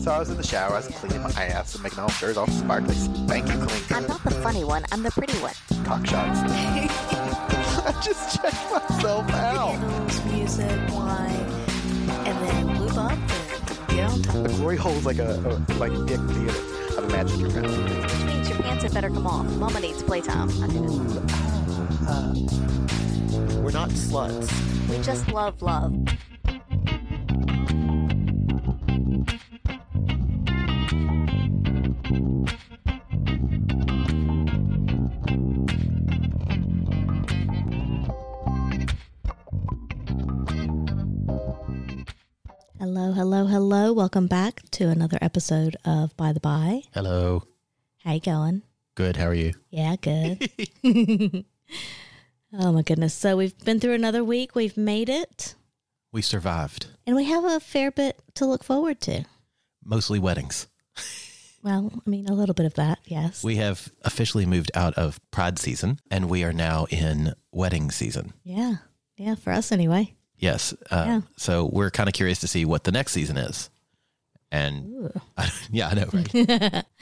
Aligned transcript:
So 0.00 0.10
I 0.10 0.18
was 0.18 0.30
in 0.30 0.38
the 0.38 0.42
shower, 0.42 0.72
I 0.72 0.76
was 0.76 0.88
cleaning 0.88 1.22
my 1.22 1.30
ass 1.30 1.74
and 1.74 1.82
making 1.82 1.98
all 1.98 2.08
sure 2.08 2.30
it's 2.30 2.38
all 2.38 2.46
sparkly, 2.46 2.94
spanky 2.94 3.52
clean. 3.68 3.84
I'm 3.90 4.06
not 4.08 4.24
the 4.24 4.30
funny 4.30 4.64
one, 4.64 4.82
I'm 4.92 5.02
the 5.02 5.10
pretty 5.10 5.36
one. 5.40 5.52
Cock 5.84 6.06
shots. 6.06 6.40
I 7.86 8.00
just 8.02 8.40
checked 8.40 8.72
myself 8.72 9.30
out. 9.32 9.72
Candles, 9.72 10.24
music, 10.24 10.70
wine, 10.90 11.30
and 12.24 12.48
then 12.48 12.66
move 12.78 12.96
up 12.96 13.12
and 13.12 13.88
get 13.88 14.10
on 14.10 14.22
top. 14.22 14.42
The 14.42 14.48
glory 14.56 14.78
hole 14.78 14.94
is 14.94 15.04
like 15.04 15.18
a, 15.18 15.34
a 15.34 15.74
like 15.74 15.92
dick 16.06 16.20
theater. 16.30 16.60
I've 16.96 17.04
imagined 17.04 17.40
your 17.42 17.50
mouth. 17.50 18.12
Which 18.12 18.24
means 18.24 18.48
your 18.48 18.58
pants 18.58 18.84
had 18.84 18.94
better 18.94 19.10
come 19.10 19.26
off. 19.26 19.46
Mama 19.56 19.80
needs 19.80 20.02
playtime. 20.02 20.48
I 20.62 20.66
do. 20.68 20.82
Uh, 22.08 22.32
we're 23.60 23.70
not 23.70 23.90
sluts. 23.90 24.48
We 24.88 24.98
just 25.02 25.28
love 25.28 25.60
love. 25.60 25.94
Hello, 42.80 43.12
hello, 43.12 43.44
hello. 43.44 43.92
Welcome 43.92 44.26
back 44.26 44.62
to 44.70 44.88
another 44.88 45.18
episode 45.20 45.76
of 45.84 46.16
By 46.16 46.32
the 46.32 46.40
Bi. 46.40 46.82
Hello. 46.94 47.42
How 48.02 48.14
you 48.14 48.20
going? 48.20 48.62
Good. 48.94 49.16
How 49.16 49.26
are 49.26 49.34
you? 49.34 49.52
Yeah, 49.68 49.96
good. 50.00 50.48
oh 52.58 52.72
my 52.72 52.80
goodness. 52.80 53.12
So 53.12 53.36
we've 53.36 53.56
been 53.58 53.80
through 53.80 53.92
another 53.92 54.24
week. 54.24 54.54
We've 54.54 54.78
made 54.78 55.10
it. 55.10 55.54
We 56.10 56.22
survived. 56.22 56.86
And 57.06 57.16
we 57.16 57.24
have 57.24 57.44
a 57.44 57.60
fair 57.60 57.90
bit 57.90 58.18
to 58.36 58.46
look 58.46 58.64
forward 58.64 59.00
to. 59.02 59.24
Mostly 59.84 60.18
weddings. 60.18 60.66
Well, 61.62 61.92
I 61.94 62.08
mean, 62.08 62.26
a 62.26 62.32
little 62.32 62.54
bit 62.54 62.64
of 62.64 62.72
that, 62.76 63.00
yes. 63.04 63.44
We 63.44 63.56
have 63.56 63.92
officially 64.02 64.46
moved 64.46 64.70
out 64.74 64.94
of 64.94 65.20
Pride 65.30 65.58
season 65.58 65.98
and 66.10 66.30
we 66.30 66.42
are 66.42 66.54
now 66.54 66.86
in 66.88 67.34
wedding 67.52 67.90
season. 67.90 68.32
yeah. 68.42 68.76
Yeah, 69.18 69.34
for 69.34 69.52
us 69.52 69.70
anyway. 69.70 70.14
Yes. 70.40 70.74
Uh, 70.90 71.04
Yeah. 71.06 71.20
So 71.36 71.70
we're 71.72 71.90
kind 71.90 72.08
of 72.08 72.14
curious 72.14 72.40
to 72.40 72.48
see 72.48 72.64
what 72.64 72.82
the 72.84 72.92
next 72.92 73.12
season 73.12 73.36
is. 73.36 73.70
And 74.50 75.12
yeah, 75.70 75.88
I 75.88 75.94
know, 75.94 76.08
right? 76.12 76.84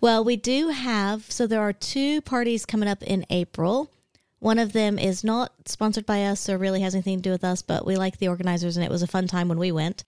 Well, 0.00 0.24
we 0.24 0.36
do 0.36 0.68
have, 0.68 1.30
so 1.30 1.46
there 1.46 1.62
are 1.62 1.72
two 1.72 2.20
parties 2.20 2.66
coming 2.66 2.88
up 2.88 3.02
in 3.02 3.24
April. 3.30 3.90
One 4.38 4.58
of 4.58 4.72
them 4.72 4.98
is 4.98 5.24
not 5.24 5.52
sponsored 5.64 6.04
by 6.04 6.24
us 6.24 6.48
or 6.50 6.58
really 6.58 6.82
has 6.82 6.94
anything 6.94 7.18
to 7.18 7.22
do 7.22 7.30
with 7.30 7.44
us, 7.44 7.62
but 7.62 7.86
we 7.86 7.96
like 7.96 8.18
the 8.18 8.28
organizers 8.28 8.76
and 8.76 8.84
it 8.84 8.90
was 8.90 9.02
a 9.02 9.06
fun 9.06 9.28
time 9.28 9.48
when 9.48 9.58
we 9.58 9.72
went. 9.72 10.04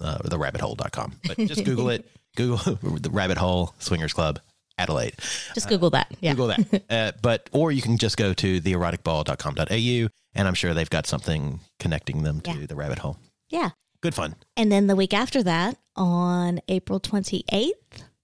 uh, 0.00 0.18
therabbithole.com. 0.18 1.20
But 1.26 1.38
just 1.38 1.64
Google 1.64 1.90
it. 1.90 2.06
Google 2.36 2.56
the 2.98 3.10
rabbit 3.10 3.38
hole 3.38 3.74
swingers 3.78 4.12
club 4.12 4.40
Adelaide. 4.76 5.14
Just 5.54 5.68
Google 5.68 5.90
that. 5.90 6.12
Yeah. 6.20 6.32
Google 6.32 6.48
that. 6.48 6.82
uh, 6.90 7.12
but 7.22 7.48
or 7.52 7.70
you 7.70 7.80
can 7.80 7.96
just 7.96 8.16
go 8.16 8.34
to 8.34 8.60
theeroticball.com.au, 8.60 10.08
and 10.34 10.48
I'm 10.48 10.54
sure 10.54 10.74
they've 10.74 10.90
got 10.90 11.06
something 11.06 11.60
connecting 11.78 12.22
them 12.22 12.40
to 12.42 12.50
Yeah. 12.52 12.66
the 12.66 12.74
rabbit 12.76 12.98
hole. 12.98 13.18
Yeah. 13.50 13.70
Good 14.00 14.14
fun. 14.14 14.34
And 14.56 14.70
then 14.70 14.86
the 14.86 14.96
week 14.96 15.14
after 15.14 15.42
that, 15.44 15.78
on 15.96 16.60
April 16.68 17.00
28th, 17.00 17.70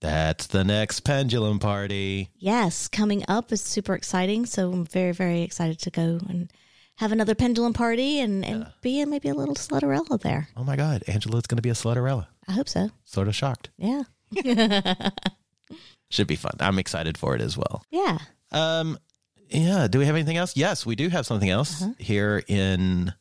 That's 0.00 0.46
the 0.46 0.64
next 0.64 1.00
pendulum 1.00 1.58
party. 1.58 2.30
yes, 2.38 2.88
coming 2.88 3.22
up 3.28 3.52
is 3.52 3.60
super 3.60 3.94
exciting. 3.94 4.46
So 4.46 4.72
I'm 4.72 4.86
very, 4.86 5.12
very 5.12 5.42
excited 5.42 5.78
to 5.80 5.90
go 5.90 6.18
and 6.28 6.50
have 6.96 7.12
another 7.12 7.34
pendulum 7.34 7.72
party 7.74 8.20
and, 8.20 8.44
and 8.44 8.66
be 8.82 9.00
in 9.00 9.10
maybe 9.10 9.28
a 9.28 9.34
little 9.34 9.54
slutterella 9.54 10.20
there. 10.20 10.48
Oh 10.56 10.64
my 10.64 10.76
God, 10.76 11.02
Angela's 11.06 11.46
going 11.46 11.56
to 11.56 11.62
be 11.62 11.70
a 11.70 11.74
slutterella. 11.74 12.26
I 12.48 12.52
hope 12.52 12.68
so. 12.68 12.90
Sort 13.04 13.28
of 13.28 13.34
shocked. 13.34 13.70
Yeah. 13.76 14.02
Should 16.10 16.26
be 16.26 16.36
fun. 16.36 16.54
I'm 16.60 16.78
excited 16.78 17.16
for 17.16 17.34
it 17.36 17.40
as 17.40 17.56
well. 17.56 17.84
Yeah. 17.90 18.18
Um, 18.50 18.98
yeah. 19.48 19.86
Do 19.86 19.98
we 19.98 20.06
have 20.06 20.16
anything 20.16 20.36
else? 20.38 20.56
Yes, 20.56 20.84
we 20.84 20.96
do 20.96 21.08
have 21.08 21.24
something 21.26 21.48
else 21.50 21.82
Uh-huh. 21.82 21.92
here 21.98 22.42
in 22.48 23.12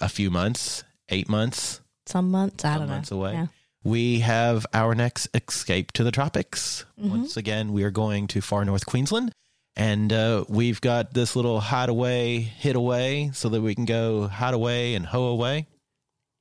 a 0.00 0.08
few 0.08 0.30
months, 0.30 0.84
eight 1.08 1.28
months, 1.28 1.80
Some 2.06 2.30
months, 2.30 2.64
I 2.64 2.72
some 2.74 2.78
don't 2.80 2.88
know. 2.88 2.94
months 2.94 3.10
away. 3.10 3.32
Yeah. 3.32 3.46
We 3.86 4.18
have 4.18 4.66
our 4.74 4.96
next 4.96 5.28
escape 5.32 5.92
to 5.92 6.02
the 6.02 6.10
tropics. 6.10 6.84
Mm-hmm. 6.98 7.08
Once 7.08 7.36
again, 7.36 7.72
we 7.72 7.84
are 7.84 7.92
going 7.92 8.26
to 8.28 8.40
far 8.40 8.64
north 8.64 8.84
Queensland. 8.84 9.30
And 9.76 10.12
uh, 10.12 10.44
we've 10.48 10.80
got 10.80 11.14
this 11.14 11.36
little 11.36 11.60
hideaway, 11.60 12.40
hid 12.40 12.74
away, 12.74 13.30
so 13.32 13.48
that 13.48 13.62
we 13.62 13.76
can 13.76 13.84
go 13.84 14.26
hide 14.26 14.54
away 14.54 14.96
and 14.96 15.06
hoe 15.06 15.26
away. 15.26 15.68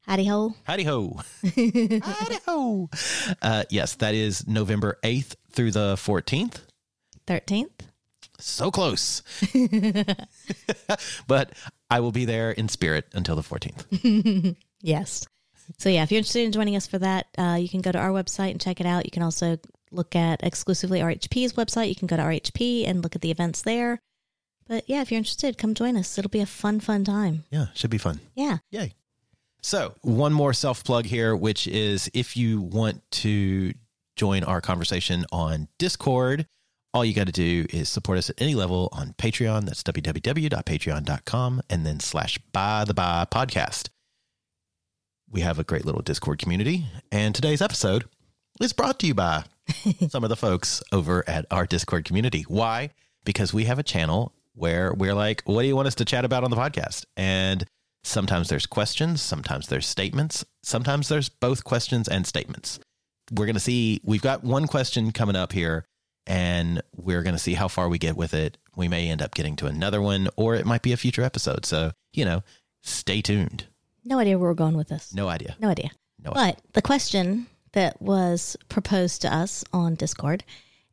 Howdy 0.07 0.25
ho. 0.25 0.55
Howdy 0.63 0.85
ho. 0.85 1.19
Howdy 1.44 2.39
ho. 2.47 2.89
Uh, 3.44 3.63
yes, 3.69 3.94
that 3.94 4.16
is 4.16 4.47
November 4.47 4.97
8th 5.03 5.35
through 5.51 5.69
the 5.69 5.94
14th. 5.97 6.61
13th. 7.28 7.69
So 8.39 8.72
close. 8.72 9.22
but 11.28 11.51
I 11.91 12.00
will 12.00 12.11
be 12.11 12.25
there 12.25 12.50
in 12.50 12.69
spirit 12.69 13.05
until 13.13 13.35
the 13.35 13.44
14th. 13.44 14.55
Yes. 14.81 15.28
So 15.77 15.89
yeah, 15.89 16.03
if 16.03 16.11
you're 16.11 16.19
interested 16.19 16.43
in 16.43 16.51
joining 16.51 16.75
us 16.75 16.87
for 16.87 16.99
that, 16.99 17.27
uh, 17.37 17.57
you 17.59 17.69
can 17.69 17.81
go 17.81 17.91
to 17.91 17.99
our 17.99 18.09
website 18.09 18.51
and 18.51 18.61
check 18.61 18.79
it 18.79 18.85
out. 18.85 19.05
You 19.05 19.11
can 19.11 19.23
also 19.23 19.57
look 19.91 20.15
at 20.15 20.43
exclusively 20.43 20.99
RHP's 20.99 21.53
website. 21.53 21.89
You 21.89 21.95
can 21.95 22.07
go 22.07 22.17
to 22.17 22.23
RHP 22.23 22.87
and 22.87 23.01
look 23.01 23.15
at 23.15 23.21
the 23.21 23.31
events 23.31 23.61
there. 23.61 23.99
But 24.67 24.83
yeah, 24.87 25.01
if 25.01 25.11
you're 25.11 25.17
interested, 25.17 25.57
come 25.57 25.73
join 25.73 25.95
us. 25.95 26.17
It'll 26.17 26.29
be 26.29 26.39
a 26.39 26.45
fun, 26.45 26.79
fun 26.79 27.03
time. 27.03 27.43
Yeah, 27.51 27.67
should 27.75 27.91
be 27.91 27.97
fun. 27.97 28.19
Yeah. 28.35 28.57
Yay. 28.71 28.93
So, 29.61 29.95
one 30.01 30.33
more 30.33 30.53
self 30.53 30.83
plug 30.83 31.05
here, 31.05 31.35
which 31.35 31.67
is 31.67 32.09
if 32.13 32.37
you 32.37 32.61
want 32.61 33.01
to 33.11 33.73
join 34.15 34.43
our 34.43 34.61
conversation 34.61 35.25
on 35.31 35.67
Discord, 35.79 36.47
all 36.93 37.03
you 37.03 37.13
got 37.13 37.28
to 37.28 37.34
do 37.34 37.66
is 37.72 37.90
support 37.90 38.17
us 38.17 38.29
at 38.29 38.40
any 38.41 38.55
level 38.55 38.90
on 38.91 39.13
Patreon. 39.17 39.66
That's 39.66 39.84
www.patreon.com 39.84 41.61
and 41.69 41.85
then 41.85 41.99
slash 41.99 42.37
by 42.53 42.85
the 42.85 42.93
bi 42.93 43.25
podcast. 43.29 43.90
We 45.29 45.41
have 45.41 45.59
a 45.59 45.63
great 45.63 45.85
little 45.85 46.01
Discord 46.01 46.39
community. 46.39 46.85
And 47.11 47.33
today's 47.33 47.61
episode 47.61 48.05
is 48.61 48.73
brought 48.73 48.99
to 48.99 49.07
you 49.07 49.13
by 49.13 49.43
some 50.09 50.23
of 50.23 50.29
the 50.29 50.35
folks 50.35 50.81
over 50.91 51.23
at 51.27 51.45
our 51.51 51.66
Discord 51.66 52.05
community. 52.05 52.43
Why? 52.47 52.91
Because 53.23 53.53
we 53.53 53.66
have 53.66 53.79
a 53.79 53.83
channel 53.83 54.33
where 54.53 54.93
we're 54.93 55.13
like, 55.13 55.41
what 55.45 55.63
do 55.63 55.67
you 55.67 55.75
want 55.75 55.87
us 55.87 55.95
to 55.95 56.05
chat 56.05 56.25
about 56.25 56.43
on 56.43 56.51
the 56.51 56.55
podcast? 56.55 57.05
And 57.17 57.66
sometimes 58.03 58.49
there's 58.49 58.66
questions, 58.66 59.22
sometimes 59.22 59.67
there's 59.67 59.87
statements, 59.87 60.45
sometimes 60.63 61.09
there's 61.09 61.29
both 61.29 61.63
questions 61.63 62.07
and 62.07 62.25
statements. 62.25 62.79
We're 63.31 63.47
going 63.47 63.55
to 63.55 63.59
see, 63.59 64.01
we've 64.03 64.21
got 64.21 64.43
one 64.43 64.67
question 64.67 65.11
coming 65.11 65.35
up 65.35 65.51
here, 65.51 65.85
and 66.28 66.81
we're 66.95 67.23
going 67.23 67.35
to 67.35 67.41
see 67.41 67.55
how 67.55 67.67
far 67.67 67.89
we 67.89 67.97
get 67.97 68.16
with 68.16 68.33
it. 68.33 68.57
We 68.75 68.87
may 68.87 69.09
end 69.09 69.21
up 69.21 69.33
getting 69.33 69.55
to 69.57 69.66
another 69.66 70.01
one, 70.01 70.29
or 70.35 70.55
it 70.55 70.66
might 70.66 70.83
be 70.83 70.93
a 70.93 70.97
future 70.97 71.23
episode. 71.23 71.66
So, 71.66 71.91
you 72.13 72.25
know, 72.25 72.43
stay 72.83 73.21
tuned. 73.21 73.66
No 74.05 74.19
idea 74.19 74.37
where 74.37 74.49
we're 74.49 74.53
going 74.53 74.78
with 74.78 74.87
this. 74.87 75.13
No 75.13 75.28
idea. 75.28 75.55
No 75.59 75.69
idea. 75.69 75.90
No 76.23 76.31
idea. 76.31 76.55
But 76.55 76.73
the 76.73 76.81
question 76.81 77.47
that 77.73 78.02
was 78.02 78.55
proposed 78.69 79.22
to 79.23 79.34
us 79.35 79.63
on 79.73 79.96
Discord 79.96 80.43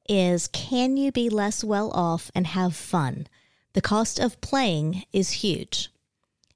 is 0.09 0.49
can 0.49 0.97
you 0.97 1.13
be 1.13 1.29
less 1.29 1.63
well 1.63 1.91
off 1.93 2.31
and 2.35 2.47
have 2.49 2.75
fun? 2.75 3.29
The 3.75 3.83
cost 3.83 4.19
of 4.19 4.41
playing 4.41 5.05
is 5.13 5.31
huge. 5.31 5.91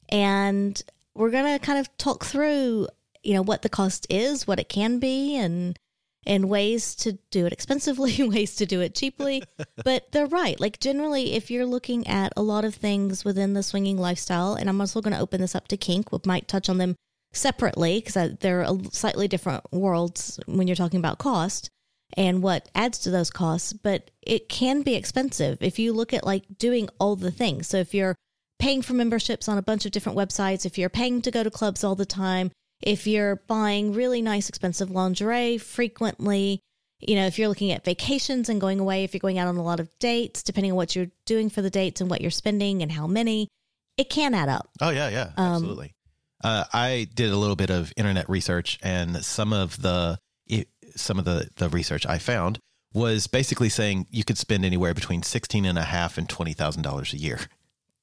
And 0.09 0.83
we're 1.15 1.31
going 1.31 1.59
to 1.59 1.65
kind 1.65 1.79
of 1.79 1.95
talk 1.97 2.25
through, 2.25 2.89
you 3.23 3.35
know, 3.35 3.43
what 3.43 3.63
the 3.63 3.69
cost 3.69 4.07
is, 4.11 4.47
what 4.47 4.59
it 4.59 4.69
can 4.69 4.99
be 4.99 5.37
and 5.37 5.79
and 6.27 6.49
ways 6.49 6.95
to 6.97 7.13
do 7.31 7.47
it 7.47 7.53
expensively, 7.53 8.23
ways 8.29 8.57
to 8.57 8.67
do 8.67 8.81
it 8.81 8.95
cheaply. 8.95 9.43
but 9.85 10.11
they're 10.13 10.27
right. 10.27 10.59
Like 10.59 10.81
generally 10.81 11.35
if 11.35 11.51
you're 11.51 11.67
looking 11.67 12.07
at 12.07 12.33
a 12.37 12.43
lot 12.43 12.65
of 12.65 12.75
things 12.75 13.25
within 13.25 13.55
the 13.55 13.63
swinging 13.63 13.99
lifestyle 13.99 14.55
and 14.55 14.69
I'm 14.69 14.81
also 14.81 15.01
going 15.01 15.15
to 15.15 15.21
open 15.21 15.41
this 15.41 15.55
up 15.55 15.69
to 15.69 15.77
kink, 15.77 16.13
we 16.13 16.19
might 16.25 16.49
touch 16.49 16.69
on 16.69 16.79
them 16.79 16.97
separately 17.33 18.01
because 18.01 18.37
they're 18.41 18.63
a 18.63 18.79
slightly 18.91 19.29
different 19.29 19.65
worlds 19.73 20.41
when 20.47 20.67
you're 20.67 20.77
talking 20.77 20.99
about 20.99 21.19
cost 21.19 21.71
and 22.17 22.43
what 22.43 22.69
adds 22.75 22.99
to 22.99 23.11
those 23.11 23.31
costs, 23.31 23.73
but 23.73 24.11
it 24.23 24.49
can 24.49 24.83
be 24.83 24.95
expensive 24.95 25.59
if 25.61 25.79
you 25.79 25.93
look 25.93 26.15
at 26.15 26.25
like 26.25 26.45
doing 26.59 26.89
all 26.99 27.17
the 27.17 27.31
things. 27.31 27.69
So 27.69 27.79
if 27.79 27.95
you're 27.95 28.17
paying 28.59 28.83
for 28.83 28.95
memberships 28.95 29.49
on 29.49 29.59
a 29.59 29.63
bunch 29.63 29.85
of 29.85 29.93
different 29.93 30.17
websites, 30.17 30.65
if 30.65 30.79
you're 30.79 30.89
paying 30.89 31.21
to 31.23 31.31
go 31.31 31.43
to 31.43 31.51
clubs 31.51 31.85
all 31.85 31.95
the 31.95 32.07
time, 32.07 32.51
if 32.83 33.07
you're 33.07 33.37
buying 33.47 33.93
really 33.93 34.23
nice 34.23 34.49
expensive 34.49 34.91
lingerie 34.91 35.59
frequently, 35.59 36.61
you 37.01 37.15
know, 37.15 37.27
if 37.27 37.39
you're 37.39 37.49
looking 37.49 37.73
at 37.73 37.85
vacations 37.85 38.49
and 38.49 38.61
going 38.61 38.81
away, 38.81 39.05
if 39.05 39.13
you're 39.13 39.21
going 39.21 39.39
out 39.39 39.49
on 39.49 39.57
a 39.57 39.63
lot 39.63 39.81
of 39.81 39.91
dates, 39.99 40.43
depending 40.43 40.73
on 40.73 40.77
what 40.77 40.97
you're 40.97 41.11
doing 41.25 41.51
for 41.51 41.63
the 41.63 41.71
dates 41.71 42.01
and 42.01 42.11
what 42.11 42.21
you're 42.21 42.31
spending 42.31 42.83
and 42.83 42.93
how 42.93 43.07
many, 43.07 43.49
it 43.97 44.11
can 44.11 44.35
add 44.35 44.49
up. 44.49 44.69
Oh 44.81 44.91
yeah, 44.91 45.09
yeah, 45.09 45.33
absolutely. 45.37 45.95
Uh, 46.43 46.65
I 46.73 47.09
did 47.15 47.33
a 47.33 47.37
little 47.37 47.57
bit 47.57 47.71
of 47.71 47.93
internet 47.97 48.29
research, 48.29 48.79
and 48.83 49.25
some 49.25 49.53
of 49.53 49.81
the 49.81 50.19
it, 50.47 50.69
some 50.95 51.19
of 51.19 51.25
the 51.25 51.49
the 51.57 51.69
research 51.69 52.07
I 52.07 52.19
found 52.19 52.59
was 52.93 53.27
basically 53.27 53.69
saying 53.69 54.07
you 54.11 54.25
could 54.25 54.39
spend 54.39 54.65
anywhere 54.65 54.95
between 54.95 55.23
sixteen 55.23 55.65
and 55.65 55.79
a 55.79 55.83
half 55.83 56.19
and 56.19 56.29
twenty 56.29 56.53
thousand 56.53 56.83
dollars 56.83 57.13
a 57.13 57.19
year. 57.19 57.41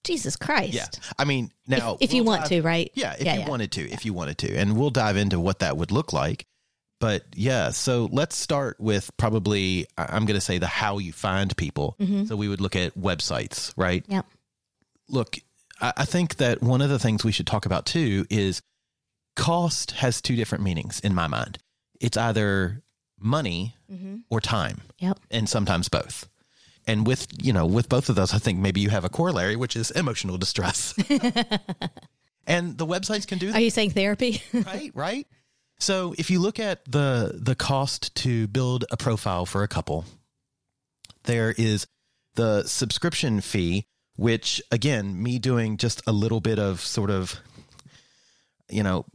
Jesus 0.03 0.35
Christ. 0.35 0.73
Yeah, 0.73 0.85
I 1.17 1.25
mean 1.25 1.51
now 1.67 1.94
if, 1.95 2.09
if 2.09 2.13
you 2.13 2.23
we'll 2.23 2.31
want 2.33 2.41
dive- 2.44 2.50
to, 2.50 2.61
right? 2.61 2.91
Yeah, 2.94 3.13
if 3.13 3.23
Yeah, 3.23 3.33
you 3.35 3.39
yeah. 3.41 3.50
wanted 3.50 3.71
to, 3.73 3.89
if 3.89 4.05
you 4.05 4.13
wanted 4.13 4.38
to, 4.39 4.55
and 4.55 4.77
we'll 4.77 4.89
dive 4.89 5.17
into 5.17 5.39
what 5.39 5.59
that 5.59 5.77
would 5.77 5.91
look 5.91 6.13
like. 6.13 6.45
But 7.00 7.23
yeah, 7.35 7.71
so 7.71 8.07
let's 8.11 8.35
start 8.38 8.79
with 8.79 9.11
probably 9.17 9.85
I'm 9.97 10.25
going 10.25 10.35
to 10.35 10.41
say 10.41 10.57
the 10.57 10.67
how 10.67 11.00
you 11.00 11.11
find 11.11 11.55
people. 11.57 11.95
Mm-hmm. 12.00 12.25
So 12.25 12.35
we 12.38 12.47
would 12.47 12.61
look 12.61 12.75
at 12.77 12.97
websites, 12.97 13.73
right? 13.75 14.05
Yep. 14.07 14.25
look, 15.09 15.38
I, 15.81 15.94
I 15.97 16.05
think 16.05 16.38
that 16.38 16.61
one 16.61 16.81
of 16.81 16.89
the 16.89 17.00
things 17.00 17.23
we 17.25 17.31
should 17.33 17.47
talk 17.47 17.65
about 17.65 17.85
too 17.85 18.25
is 18.29 18.61
cost 19.35 19.91
has 19.91 20.21
two 20.21 20.35
different 20.35 20.63
meanings 20.63 21.00
in 21.01 21.13
my 21.13 21.27
mind. 21.27 21.57
It's 22.00 22.17
either 22.17 22.81
money 23.19 23.75
Mm-hmm. 23.91 24.15
or 24.31 24.41
time, 24.41 24.81
Yep. 25.00 25.19
and 25.29 25.47
sometimes 25.47 25.88
both. 25.88 26.27
And 26.85 27.07
with 27.07 27.27
you 27.41 27.53
know, 27.53 27.65
with 27.65 27.88
both 27.88 28.09
of 28.09 28.15
those, 28.15 28.33
I 28.33 28.39
think 28.39 28.59
maybe 28.59 28.81
you 28.81 28.89
have 28.89 29.06
a 29.06 29.09
corollary, 29.09 29.56
which 29.56 29.75
is 29.75 29.91
emotional 29.91 30.38
distress. 30.38 30.94
and 32.47 32.77
the 32.77 32.85
websites 32.85 33.27
can 33.27 33.38
do 33.38 33.47
that 33.47 33.56
Are 33.57 33.62
you 33.62 33.69
saying 33.69 33.91
therapy? 33.91 34.41
right 34.53 34.91
right 34.94 35.27
so 35.80 36.13
if 36.18 36.30
you 36.30 36.39
look 36.39 36.59
at 36.59 36.83
the 36.85 37.39
the 37.41 37.56
cost 37.56 38.13
to 38.15 38.47
build 38.47 38.85
a 38.91 38.97
profile 38.97 39.45
for 39.45 39.63
a 39.63 39.68
couple 39.68 40.06
there 41.24 41.53
is 41.57 41.88
the 42.35 42.63
subscription 42.63 43.41
fee 43.41 43.86
which 44.15 44.62
again 44.71 45.21
me 45.21 45.39
doing 45.39 45.77
just 45.77 46.01
a 46.07 46.12
little 46.12 46.39
bit 46.39 46.59
of 46.59 46.79
sort 46.79 47.09
of 47.09 47.39
you 48.69 48.83
know 48.83 49.06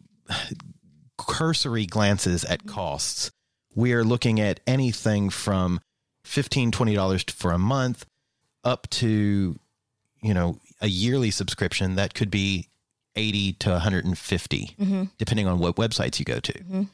cursory 1.17 1.87
glances 1.87 2.45
at 2.45 2.67
costs 2.67 3.31
we 3.75 3.93
are 3.93 4.05
looking 4.05 4.41
at 4.41 4.61
anything 4.67 5.31
from 5.31 5.81
15 6.29 6.71
20 6.71 6.95
dollars 6.95 7.25
for 7.25 7.53
a 7.53 7.59
month 7.59 8.05
up 8.63 8.89
to 8.91 9.59
you 10.23 10.35
know 10.35 10.59
a 10.81 10.87
yearly 10.89 11.31
subscription 11.31 11.95
that 11.97 12.15
could 12.15 12.31
be 12.31 12.69
80 13.17 13.55
to 13.55 13.71
150 13.71 14.75
depending 15.19 15.47
on 15.49 15.59
what 15.59 15.77
websites 15.77 16.19
you 16.19 16.25
go 16.25 16.39
to. 16.41 16.87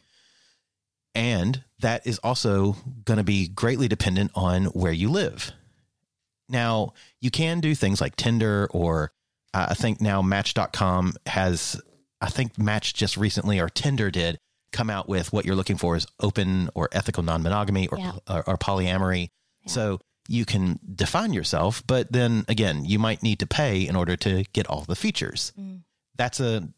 And 1.14 1.62
that 1.80 2.06
is 2.06 2.18
also 2.20 2.76
going 3.04 3.18
to 3.18 3.24
be 3.24 3.46
greatly 3.48 3.88
dependent 3.88 4.30
on 4.34 4.64
where 4.66 4.92
you 4.92 5.10
live. 5.10 5.52
Now 6.48 6.94
you 7.20 7.30
can 7.30 7.60
do 7.60 7.74
things 7.74 8.00
like 8.00 8.16
tinder 8.16 8.68
or 8.70 9.10
uh, 9.52 9.66
i 9.70 9.74
think 9.74 10.00
now 10.00 10.20
match.com 10.22 11.14
has 11.26 11.80
i 12.20 12.28
think 12.28 12.58
match 12.58 12.92
just 12.94 13.16
recently 13.16 13.60
or 13.60 13.68
tinder 13.68 14.10
did 14.10 14.38
come 14.74 14.90
out 14.90 15.08
with 15.08 15.32
what 15.32 15.44
you're 15.46 15.56
looking 15.56 15.78
for 15.78 15.96
is 15.96 16.06
open 16.18 16.68
or 16.74 16.88
ethical 16.92 17.22
non-monogamy 17.22 17.86
or, 17.88 17.98
Yeah. 17.98 18.12
or, 18.28 18.42
or 18.48 18.56
polyamory 18.58 19.30
so 19.66 20.00
you 20.28 20.44
can 20.44 20.78
define 20.94 21.32
yourself 21.32 21.82
but 21.86 22.12
then 22.12 22.44
again 22.48 22.84
you 22.84 22.98
might 22.98 23.22
need 23.22 23.38
to 23.38 23.46
pay 23.46 23.86
in 23.88 23.96
order 23.96 24.16
to 24.16 24.44
get 24.52 24.66
all 24.66 24.82
the 24.82 24.96
features 24.96 25.52
mm. 25.58 25.80
that's 26.16 26.40
a 26.40 26.68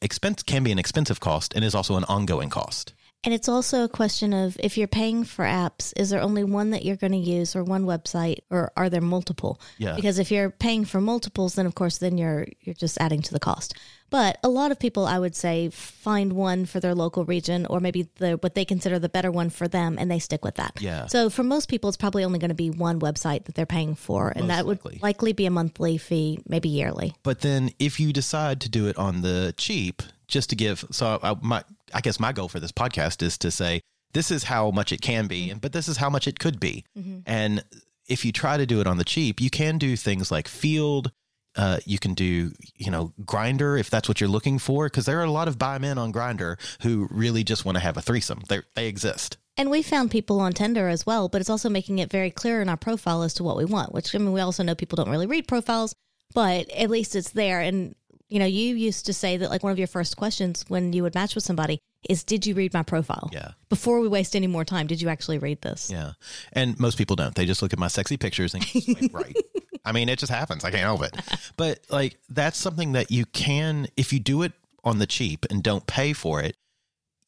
expense 0.00 0.42
can 0.42 0.62
be 0.62 0.72
an 0.72 0.78
expensive 0.78 1.18
cost 1.18 1.54
and 1.54 1.64
is 1.64 1.74
also 1.74 1.96
an 1.96 2.04
ongoing 2.04 2.50
cost 2.50 2.94
And 3.24 3.32
it's 3.32 3.48
also 3.48 3.84
a 3.84 3.88
question 3.88 4.34
of 4.34 4.56
if 4.60 4.76
you're 4.76 4.96
paying 5.00 5.24
for 5.24 5.46
apps, 5.46 5.94
is 5.96 6.10
there 6.10 6.20
only 6.20 6.44
one 6.44 6.72
that 6.72 6.84
you're 6.84 7.00
going 7.00 7.16
to 7.16 7.30
use 7.36 7.56
or 7.56 7.64
one 7.64 7.86
website 7.86 8.40
or 8.50 8.70
are 8.76 8.90
there 8.90 9.00
multiple? 9.00 9.56
Yeah. 9.78 9.96
Because 9.96 10.18
if 10.20 10.28
you're 10.30 10.50
paying 10.50 10.84
for 10.84 11.00
multiples, 11.00 11.54
then 11.54 11.64
of 11.66 11.74
course 11.74 11.96
then 12.04 12.18
you're 12.18 12.44
you're 12.60 12.76
just 12.84 13.00
adding 13.00 13.22
to 13.22 13.32
the 13.32 13.40
cost. 13.40 13.74
But 14.10 14.38
a 14.42 14.48
lot 14.48 14.70
of 14.70 14.78
people 14.78 15.06
I 15.06 15.18
would 15.18 15.34
say 15.34 15.70
find 15.70 16.32
one 16.34 16.66
for 16.66 16.80
their 16.80 16.94
local 16.94 17.24
region 17.24 17.66
or 17.66 17.80
maybe 17.80 18.08
the 18.16 18.32
what 18.32 18.54
they 18.54 18.64
consider 18.64 18.98
the 18.98 19.08
better 19.08 19.32
one 19.32 19.50
for 19.50 19.66
them 19.66 19.96
and 19.98 20.10
they 20.10 20.18
stick 20.18 20.44
with 20.44 20.54
that. 20.56 20.78
Yeah. 20.80 21.06
So 21.06 21.30
for 21.30 21.42
most 21.42 21.68
people 21.68 21.88
it's 21.88 21.96
probably 21.96 22.24
only 22.24 22.38
going 22.38 22.50
to 22.50 22.54
be 22.54 22.70
one 22.70 23.00
website 23.00 23.44
that 23.44 23.54
they're 23.54 23.66
paying 23.66 23.94
for 23.94 24.28
and 24.28 24.46
Most 24.46 24.56
that 24.56 24.66
would 24.66 24.84
likely. 24.84 25.00
likely 25.02 25.32
be 25.32 25.46
a 25.46 25.50
monthly 25.50 25.98
fee, 25.98 26.38
maybe 26.48 26.68
yearly. 26.68 27.14
But 27.22 27.40
then 27.40 27.70
if 27.78 27.98
you 27.98 28.12
decide 28.12 28.60
to 28.62 28.68
do 28.68 28.86
it 28.86 28.96
on 28.96 29.22
the 29.22 29.54
cheap, 29.56 30.02
just 30.28 30.50
to 30.50 30.56
give, 30.56 30.84
so 30.90 31.18
I, 31.22 31.36
my, 31.42 31.62
I 31.92 32.00
guess 32.00 32.18
my 32.18 32.32
goal 32.32 32.48
for 32.48 32.60
this 32.60 32.72
podcast 32.72 33.22
is 33.22 33.36
to 33.38 33.50
say, 33.50 33.80
this 34.12 34.30
is 34.30 34.44
how 34.44 34.70
much 34.70 34.92
it 34.92 35.00
can 35.00 35.26
be, 35.26 35.50
and 35.50 35.60
but 35.60 35.72
this 35.72 35.88
is 35.88 35.96
how 35.96 36.08
much 36.08 36.28
it 36.28 36.38
could 36.38 36.60
be. 36.60 36.84
Mm-hmm. 36.96 37.18
And 37.26 37.64
if 38.08 38.24
you 38.24 38.32
try 38.32 38.56
to 38.56 38.64
do 38.64 38.80
it 38.80 38.86
on 38.86 38.96
the 38.96 39.04
cheap, 39.04 39.40
you 39.40 39.50
can 39.50 39.76
do 39.76 39.96
things 39.96 40.30
like 40.30 40.46
Feeld. 40.48 41.10
Uh, 41.56 41.78
you 41.84 41.98
can 41.98 42.14
do, 42.14 42.52
you 42.76 42.90
know, 42.90 43.12
Grindr 43.22 43.78
if 43.78 43.90
that's 43.90 44.08
what 44.08 44.20
you're 44.20 44.28
looking 44.28 44.58
for, 44.58 44.86
because 44.86 45.06
there 45.06 45.20
are 45.20 45.24
a 45.24 45.30
lot 45.30 45.48
of 45.48 45.58
bi 45.58 45.78
men 45.78 45.98
on 45.98 46.12
Grindr 46.12 46.56
who 46.82 47.08
really 47.10 47.44
just 47.44 47.64
want 47.64 47.76
to 47.76 47.80
have 47.80 47.96
a 47.96 48.02
threesome. 48.02 48.42
They 48.48 48.62
they 48.74 48.88
exist. 48.88 49.36
And 49.56 49.70
we 49.70 49.82
found 49.82 50.10
people 50.10 50.40
on 50.40 50.52
Tinder 50.52 50.88
as 50.88 51.06
well, 51.06 51.28
but 51.28 51.40
it's 51.40 51.50
also 51.50 51.68
making 51.68 52.00
it 52.00 52.10
very 52.10 52.30
clear 52.30 52.60
in 52.60 52.68
our 52.68 52.76
profile 52.76 53.22
as 53.22 53.34
to 53.34 53.44
what 53.44 53.56
we 53.56 53.64
want, 53.64 53.92
which 53.92 54.14
I 54.14 54.18
mean, 54.18 54.32
we 54.32 54.40
also 54.40 54.64
know 54.64 54.74
people 54.74 54.96
don't 54.96 55.10
really 55.10 55.28
read 55.28 55.46
profiles, 55.46 55.94
but 56.34 56.68
at 56.70 56.90
least 56.90 57.14
it's 57.14 57.30
there. 57.30 57.60
And, 57.60 57.94
you 58.28 58.40
know, 58.40 58.46
you 58.46 58.74
used 58.74 59.06
to 59.06 59.12
say 59.12 59.36
that 59.36 59.50
like 59.50 59.62
one 59.62 59.70
of 59.70 59.78
your 59.78 59.86
first 59.86 60.16
questions 60.16 60.64
when 60.66 60.92
you 60.92 61.04
would 61.04 61.14
match 61.14 61.36
with 61.36 61.44
somebody 61.44 61.78
is, 62.08 62.24
Did 62.24 62.46
you 62.46 62.54
read 62.54 62.74
my 62.74 62.82
profile? 62.82 63.30
Yeah. 63.32 63.52
Before 63.68 64.00
we 64.00 64.08
waste 64.08 64.34
any 64.34 64.46
more 64.46 64.64
time, 64.64 64.86
did 64.86 65.00
you 65.00 65.08
actually 65.08 65.38
read 65.38 65.62
this? 65.62 65.90
Yeah. 65.90 66.12
And 66.52 66.78
most 66.78 66.98
people 66.98 67.16
don't. 67.16 67.34
They 67.34 67.46
just 67.46 67.62
look 67.62 67.72
at 67.72 67.78
my 67.78 67.88
sexy 67.88 68.16
pictures 68.16 68.54
and 68.54 68.64
swipe 68.64 69.14
right. 69.14 69.36
I 69.84 69.92
mean, 69.92 70.08
it 70.08 70.18
just 70.18 70.32
happens. 70.32 70.64
I 70.64 70.70
can't 70.70 70.82
help 70.82 71.02
it. 71.02 71.14
But 71.56 71.80
like 71.90 72.18
that's 72.28 72.58
something 72.58 72.92
that 72.92 73.10
you 73.10 73.26
can 73.26 73.86
if 73.96 74.12
you 74.12 74.20
do 74.20 74.42
it 74.42 74.52
on 74.82 74.98
the 74.98 75.06
cheap 75.06 75.46
and 75.50 75.62
don't 75.62 75.86
pay 75.86 76.12
for 76.12 76.40
it, 76.40 76.56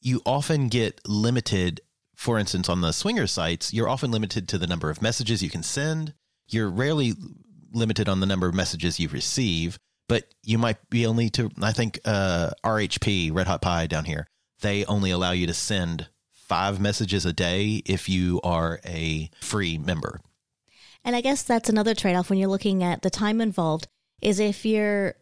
you 0.01 0.21
often 0.25 0.67
get 0.67 1.01
limited. 1.07 1.81
For 2.15 2.39
instance, 2.39 2.67
on 2.67 2.81
the 2.81 2.91
swinger 2.93 3.27
sites, 3.27 3.73
you're 3.73 3.87
often 3.89 4.09
limited 4.11 4.47
to 4.49 4.57
the 4.57 4.65
number 4.65 4.89
of 4.89 5.01
messages 5.01 5.43
you 5.43 5.49
can 5.51 5.61
send. 5.61 6.13
You're 6.49 6.69
rarely 6.69 7.13
limited 7.71 8.09
on 8.09 8.21
the 8.21 8.25
number 8.25 8.47
of 8.47 8.55
messages 8.55 8.99
you 8.99 9.07
receive, 9.09 9.77
but 10.09 10.33
you 10.43 10.57
might 10.57 10.89
be 10.89 11.05
only 11.05 11.29
to 11.31 11.51
I 11.61 11.73
think 11.73 11.99
uh 12.05 12.51
RHP, 12.63 13.33
Red 13.33 13.47
Hot 13.47 13.61
Pie 13.61 13.87
down 13.87 14.05
here, 14.05 14.27
they 14.61 14.83
only 14.85 15.11
allow 15.11 15.31
you 15.31 15.45
to 15.47 15.53
send 15.53 16.07
five 16.31 16.79
messages 16.79 17.25
a 17.25 17.33
day 17.33 17.81
if 17.85 18.07
you 18.07 18.39
are 18.43 18.79
a 18.85 19.29
free 19.41 19.77
member. 19.77 20.21
And 21.07 21.15
I 21.15 21.21
guess 21.21 21.41
that's 21.41 21.69
another 21.69 21.95
trade 21.95 22.15
off 22.15 22.29
when 22.29 22.37
you're 22.37 22.49
looking 22.49 22.83
at 22.83 23.01
the 23.01 23.09
time 23.09 23.39
involved 23.39 23.87
is 24.21 24.41
if 24.41 24.65
you're 24.65 25.15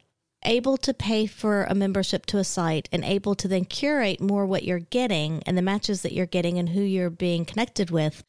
able 0.44 0.78
to 0.78 0.96
pay 0.96 1.28
for 1.28 1.64
a 1.66 1.76
membership 1.76 2.26
to 2.26 2.40
a 2.40 2.44
site 2.44 2.90
and 2.92 3.06
able 3.06 3.36
to 3.36 3.48
then 3.48 3.66
curate 3.66 4.20
more 4.20 4.48
what 4.48 4.64
you're 4.64 4.80
getting 4.80 5.44
and 5.46 5.56
the 5.56 5.62
matches 5.62 6.02
that 6.02 6.12
you're 6.12 6.26
getting 6.26 6.58
and 6.58 6.70
who 6.70 6.82
you're 6.82 7.12
being 7.12 7.46
connected 7.46 7.92
with, 7.92 8.24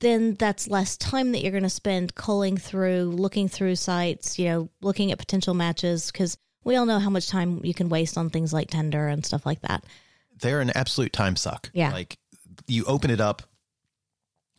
then 0.00 0.36
that's 0.36 0.68
less 0.68 0.96
time 0.96 1.32
that 1.32 1.42
you're 1.42 1.52
going 1.52 1.62
to 1.62 1.68
spend 1.68 2.14
culling 2.14 2.56
through, 2.56 3.02
looking 3.14 3.46
through 3.46 3.76
sites, 3.76 4.38
you 4.38 4.48
know, 4.48 4.70
looking 4.80 5.12
at 5.12 5.18
potential 5.18 5.52
matches 5.52 6.10
because 6.10 6.38
we 6.64 6.76
all 6.76 6.86
know 6.86 6.98
how 6.98 7.10
much 7.10 7.28
time 7.28 7.60
you 7.62 7.74
can 7.74 7.90
waste 7.90 8.16
on 8.16 8.30
things 8.30 8.54
like 8.54 8.70
Tinder 8.70 9.06
and 9.08 9.22
stuff 9.22 9.44
like 9.44 9.60
that. 9.60 9.84
They're 10.40 10.62
an 10.62 10.70
absolute 10.70 11.12
time 11.12 11.36
suck. 11.36 11.70
Yeah. 11.74 11.92
Like 11.92 12.16
you 12.66 12.86
open 12.86 13.10
it 13.10 13.20
up, 13.20 13.42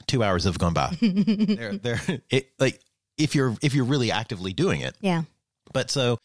two 0.08 0.24
hours 0.24 0.46
have 0.46 0.58
gone 0.58 0.74
by. 0.74 0.96
they're 1.02 1.78
they're 1.78 2.02
it 2.30 2.50
like 2.60 2.80
if 3.18 3.36
you're 3.36 3.56
if 3.62 3.74
you're 3.74 3.86
really 3.86 4.12
actively 4.12 4.54
doing 4.54 4.82
it. 4.82 4.96
Yeah. 5.02 5.24
But 5.74 5.90
so 5.92 6.18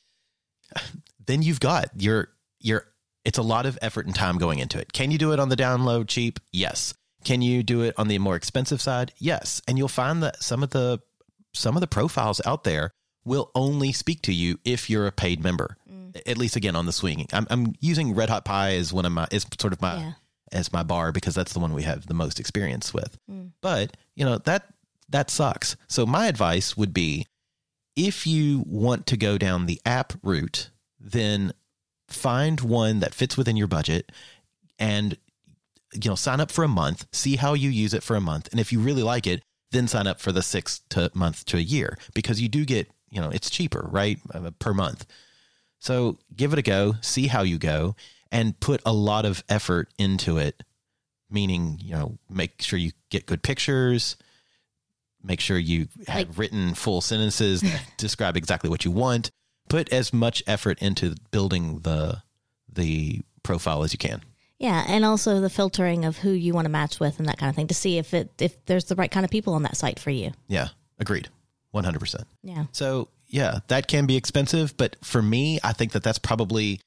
then 1.27 1.43
you've 1.43 1.61
got 1.61 1.91
your 1.97 2.29
your 2.61 2.87
it's 3.25 3.39
a 3.39 3.43
lot 3.43 3.67
of 3.67 3.79
effort 3.83 4.07
and 4.07 4.15
time 4.15 4.39
going 4.39 4.59
into 4.59 4.79
it. 4.79 4.93
Can 4.93 5.11
you 5.11 5.19
do 5.19 5.33
it 5.33 5.41
on 5.41 5.49
the 5.49 5.57
download 5.57 6.09
cheap? 6.09 6.41
Yes. 6.53 6.95
Can 7.25 7.41
you 7.41 7.63
do 7.63 7.83
it 7.83 7.95
on 7.97 8.09
the 8.09 8.19
more 8.19 8.35
expensive 8.35 8.81
side? 8.81 9.13
Yes. 9.19 9.63
And 9.69 9.79
you'll 9.79 9.89
find 9.89 10.23
that 10.23 10.43
some 10.43 10.63
of 10.63 10.71
the 10.71 11.01
some 11.55 11.77
of 11.77 11.81
the 11.81 11.87
profiles 11.87 12.41
out 12.45 12.65
there 12.65 12.91
will 13.25 13.51
only 13.55 13.93
speak 13.93 14.23
to 14.23 14.33
you 14.33 14.59
if 14.65 14.91
you're 14.91 15.07
a 15.07 15.13
paid 15.13 15.43
member. 15.43 15.77
Mm. 15.91 16.21
At 16.27 16.39
least 16.39 16.57
again 16.57 16.75
on 16.75 16.87
the 16.87 16.93
swinging. 16.93 17.29
I'm, 17.33 17.47
I'm 17.51 17.75
using 17.81 18.15
Red 18.15 18.29
Hot 18.29 18.45
Pie 18.45 18.75
as 18.77 18.93
one 18.93 19.05
of 19.07 19.13
my 19.13 19.29
is 19.31 19.47
sort 19.61 19.73
of 19.73 19.81
my 19.81 19.99
Yeah. 19.99 20.13
As 20.53 20.73
my 20.73 20.83
bar 20.83 21.13
because 21.13 21.35
that's 21.35 21.53
the 21.53 21.61
one 21.61 21.73
we 21.73 21.83
have 21.83 22.07
the 22.07 22.15
most 22.15 22.39
experience 22.41 22.93
with. 22.95 23.19
But 23.61 23.97
you 24.15 24.25
know 24.25 24.39
that 24.39 24.67
that 25.09 25.31
sucks. 25.31 25.77
So 25.89 26.07
my 26.07 26.27
advice 26.27 26.77
would 26.77 26.95
be 26.95 27.27
if 27.97 28.27
you 28.27 28.65
want 28.67 29.07
to 29.07 29.17
go 29.17 29.37
down 29.39 29.67
the 29.67 29.81
app 29.85 30.15
route, 30.23 30.71
then 30.99 31.53
find 32.09 32.61
one 32.61 33.01
that 33.01 33.15
fits 33.15 33.37
within 33.37 33.57
your 33.57 33.67
budget 33.69 34.13
and 34.79 35.17
you 35.95 36.11
know 36.11 36.15
sign 36.15 36.41
up 36.41 36.51
for 36.51 36.65
a 36.65 36.69
month 36.69 37.07
see 37.13 37.37
how 37.37 37.55
you 37.55 37.71
use 37.71 37.95
it 37.95 38.03
for 38.03 38.17
a 38.17 38.21
month 38.21 38.49
and 38.51 38.61
if 38.61 38.73
you 38.73 38.81
really 38.81 39.03
like 39.03 39.27
it 39.27 39.43
then 39.71 39.89
sign 39.89 40.07
up 40.07 40.21
for 40.21 40.33
the 40.33 40.43
six 40.43 40.81
to 40.91 41.11
month 41.15 41.45
to 41.47 41.57
a 41.57 41.61
year 41.61 41.97
because 42.15 42.41
you 42.41 42.49
do 42.49 42.65
get 42.65 42.89
you 43.11 43.21
know 43.21 43.31
it's 43.31 43.49
cheaper 43.51 43.89
right 43.91 44.19
uh, 44.35 44.51
per 44.59 44.75
month 44.75 45.07
so 45.79 46.19
give 46.37 46.53
it 46.53 46.59
a 46.59 46.63
go 46.63 46.95
see 47.01 47.27
how 47.27 47.43
you 47.43 47.59
go 47.59 47.95
and 48.33 48.59
put 48.59 48.81
a 48.85 48.93
lot 48.93 49.25
of 49.25 49.45
effort 49.49 49.89
into 49.99 50.39
it 50.39 50.63
meaning 51.31 51.79
you 51.81 51.93
know 51.93 52.19
make 52.29 52.61
sure 52.61 52.79
you 52.79 52.91
get 53.11 53.27
good 53.27 53.43
pictures 53.43 54.17
make 55.23 55.41
sure 55.41 55.57
you 55.57 55.87
have 56.09 56.29
Like- 56.29 56.39
written 56.39 56.75
full 56.75 57.01
sentences 57.01 57.61
that 57.61 57.83
describe 57.97 58.37
exactly 58.37 58.69
what 58.69 58.85
you 58.85 58.91
want 58.91 59.31
put 59.69 59.93
as 59.93 60.13
much 60.13 60.43
effort 60.47 60.81
into 60.83 61.15
building 61.31 61.79
the 61.81 62.23
the 62.73 63.21
profile 63.43 63.83
as 63.85 63.93
you 63.93 63.99
can 63.99 64.23
Yeah, 64.59 64.85
and 64.89 65.05
also 65.05 65.41
the 65.41 65.51
filtering 65.51 66.05
of 66.05 66.19
who 66.19 66.31
you 66.31 66.53
want 66.55 66.65
to 66.67 66.71
match 66.71 67.01
with 67.01 67.19
and 67.19 67.29
that 67.29 67.39
kind 67.39 67.51
of 67.51 67.57
thing 67.57 67.67
to 67.69 67.75
see 67.75 67.99
if 67.99 68.13
it 68.15 68.31
if 68.41 68.63
there's 68.67 68.85
the 68.87 68.95
right 68.97 69.11
kind 69.11 69.25
of 69.25 69.31
people 69.31 69.55
on 69.55 69.63
that 69.65 69.77
site 69.77 69.99
for 69.99 70.11
you. 70.11 70.33
yeah 70.49 70.69
agreed 70.99 71.29
100% 71.75 72.25
Yeah. 72.43 72.65
so 72.73 73.09
yeah 73.29 73.61
that 73.69 73.89
can 73.89 74.07
be 74.07 74.17
expensive 74.17 74.77
but 74.77 74.97
for 75.03 75.23
me 75.23 75.59
i 75.65 75.73
think 75.73 75.93
that 75.93 76.03
that's 76.03 76.19
probably 76.19 76.81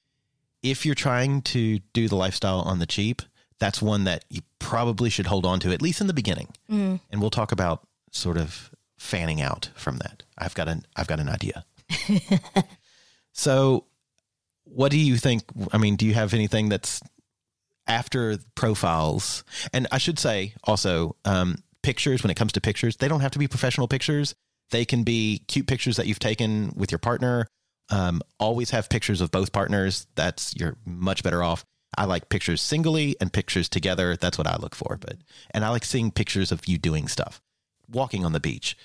if 0.66 0.86
you're 0.86 0.96
trying 0.96 1.42
to 1.44 1.80
do 1.94 2.08
the 2.08 2.16
lifestyle 2.16 2.60
on 2.62 2.80
the 2.80 2.86
cheap 2.86 3.22
that's 3.60 3.82
one 3.82 4.04
that 4.04 4.26
you 4.30 4.42
probably 4.60 5.10
should 5.10 5.28
hold 5.28 5.46
on 5.46 5.60
to 5.62 5.72
at 5.72 5.82
least 5.82 6.02
in 6.02 6.08
the 6.08 6.14
beginning. 6.14 6.50
And 7.10 7.22
we'll 7.22 7.30
talk 7.30 7.52
about 7.54 7.88
sort 8.12 8.36
of 8.38 8.70
fanning 8.98 9.42
out 9.42 9.70
from 9.76 9.98
that. 10.00 10.24
I've 10.38 10.54
got 10.56 10.68
an 10.68 10.86
i've 10.96 11.08
got 11.08 11.20
an 11.20 11.30
idea. 11.30 11.64
So 13.38 13.86
what 14.64 14.92
do 14.92 14.98
you 14.98 15.18
think 15.18 15.44
i 15.74 15.78
mean 15.78 15.96
do 15.96 16.06
you 16.08 16.14
have 16.14 16.34
anything 16.34 16.70
that's 16.70 17.02
after 17.88 18.38
profiles? 18.56 19.44
And 19.74 19.88
i 19.92 19.98
should 19.98 20.18
say 20.18 20.54
also 20.64 21.16
um, 21.26 21.58
pictures 21.84 22.24
when 22.24 22.32
it 22.32 22.36
comes 22.36 22.54
to 22.54 22.62
pictures 22.62 22.98
they 22.98 23.08
don't 23.08 23.20
have 23.20 23.32
to 23.32 23.40
be 23.40 23.48
professional 23.48 23.88
pictures. 23.88 24.34
They 24.72 24.86
can 24.86 25.04
be 25.04 25.44
cute 25.48 25.68
pictures 25.68 25.98
that 25.98 26.08
you've 26.08 26.18
taken 26.20 26.74
with 26.76 26.92
your 26.92 27.00
partner 27.00 27.48
um, 27.90 28.22
always 28.40 28.72
have 28.72 28.90
pictures 28.90 29.22
of 29.22 29.32
both 29.32 29.52
partners 29.52 30.08
that's 30.16 30.54
you're 30.56 30.76
much 30.86 31.22
better 31.24 31.44
off 31.44 31.64
i 31.98 32.04
like 32.06 32.30
pictures 32.30 32.62
singly 32.62 33.16
and 33.22 33.32
pictures 33.32 33.70
together 33.70 34.16
that's 34.18 34.38
what 34.38 34.48
i 34.48 34.56
look 34.58 34.74
for 34.76 34.98
but 35.00 35.18
and 35.52 35.64
i 35.64 35.70
like 35.70 35.86
seeing 35.86 36.10
pictures 36.12 36.52
of 36.52 36.68
you 36.68 36.78
doing 36.78 37.08
stuff 37.08 37.42
walking 37.90 38.26
on 38.26 38.34
the 38.34 38.40
beach 38.40 38.76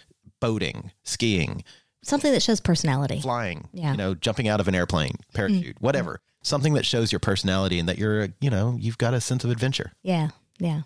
boating 0.41 0.93
skiing 1.05 1.65
Something 2.03 2.33
that 2.33 2.43
shows 2.43 2.61
personality. 2.63 3.21
flying, 3.21 3.69
Yeah. 3.75 3.91
you 3.91 3.99
know, 3.99 4.15
jumping 4.15 4.49
out 4.49 4.59
of 4.59 4.69
an 4.69 4.75
airplane, 4.75 5.17
parachute, 5.35 5.77
whatever. 5.83 6.23
Something 6.43 6.73
that 6.73 6.87
shows 6.87 7.13
your 7.13 7.19
personality 7.19 7.79
and 7.79 7.87
that 7.91 7.99
you're, 7.99 8.29
you 8.41 8.49
know, 8.49 8.75
you've 8.81 8.97
got 8.97 9.13
a 9.13 9.21
sense 9.21 9.45
of 9.45 9.51
adventure. 9.51 9.93
Yeah. 10.03 10.31
Yeah. 10.59 10.83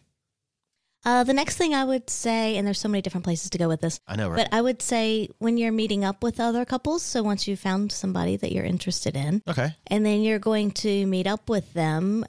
Uh, 1.04 1.22
the 1.22 1.34
next 1.34 1.56
thing 1.56 1.74
I 1.74 1.84
would 1.84 2.08
say, 2.08 2.56
and 2.56 2.66
there's 2.66 2.80
so 2.80 2.88
many 2.88 3.02
different 3.02 3.24
places 3.24 3.50
to 3.50 3.58
go 3.58 3.68
with 3.68 3.80
this, 3.82 4.00
I 4.06 4.16
know, 4.16 4.30
right? 4.30 4.36
but 4.50 4.56
I 4.56 4.62
would 4.62 4.80
say 4.80 5.28
when 5.38 5.58
you're 5.58 5.72
meeting 5.72 6.04
up 6.04 6.22
with 6.22 6.40
other 6.40 6.64
couples, 6.64 7.02
so 7.02 7.22
once 7.22 7.46
you've 7.46 7.60
found 7.60 7.92
somebody 7.92 8.36
that 8.36 8.52
you're 8.52 8.64
interested 8.64 9.14
in, 9.14 9.42
okay. 9.46 9.74
and 9.88 10.04
then 10.04 10.22
you're 10.22 10.38
going 10.38 10.70
to 10.72 11.06
meet 11.06 11.26
up 11.26 11.50
with 11.50 11.72
them, 11.74 12.24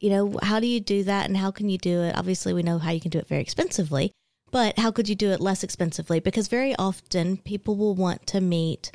you 0.00 0.10
know, 0.10 0.38
how 0.42 0.58
do 0.58 0.66
you 0.66 0.80
do 0.80 1.04
that 1.04 1.26
and 1.26 1.36
how 1.36 1.50
can 1.50 1.68
you 1.68 1.78
do 1.78 2.00
it? 2.00 2.16
Obviously, 2.16 2.54
we 2.54 2.62
know 2.62 2.78
how 2.78 2.92
you 2.92 3.00
can 3.00 3.10
do 3.10 3.18
it 3.18 3.28
very 3.28 3.42
expensively, 3.42 4.12
but 4.50 4.78
how 4.78 4.90
could 4.90 5.08
you 5.08 5.14
do 5.14 5.30
it 5.30 5.40
less 5.40 5.62
expensively? 5.62 6.20
Because 6.20 6.48
very 6.48 6.74
often 6.76 7.36
people 7.36 7.76
will 7.76 7.94
want 7.94 8.26
to 8.28 8.40
meet 8.40 8.90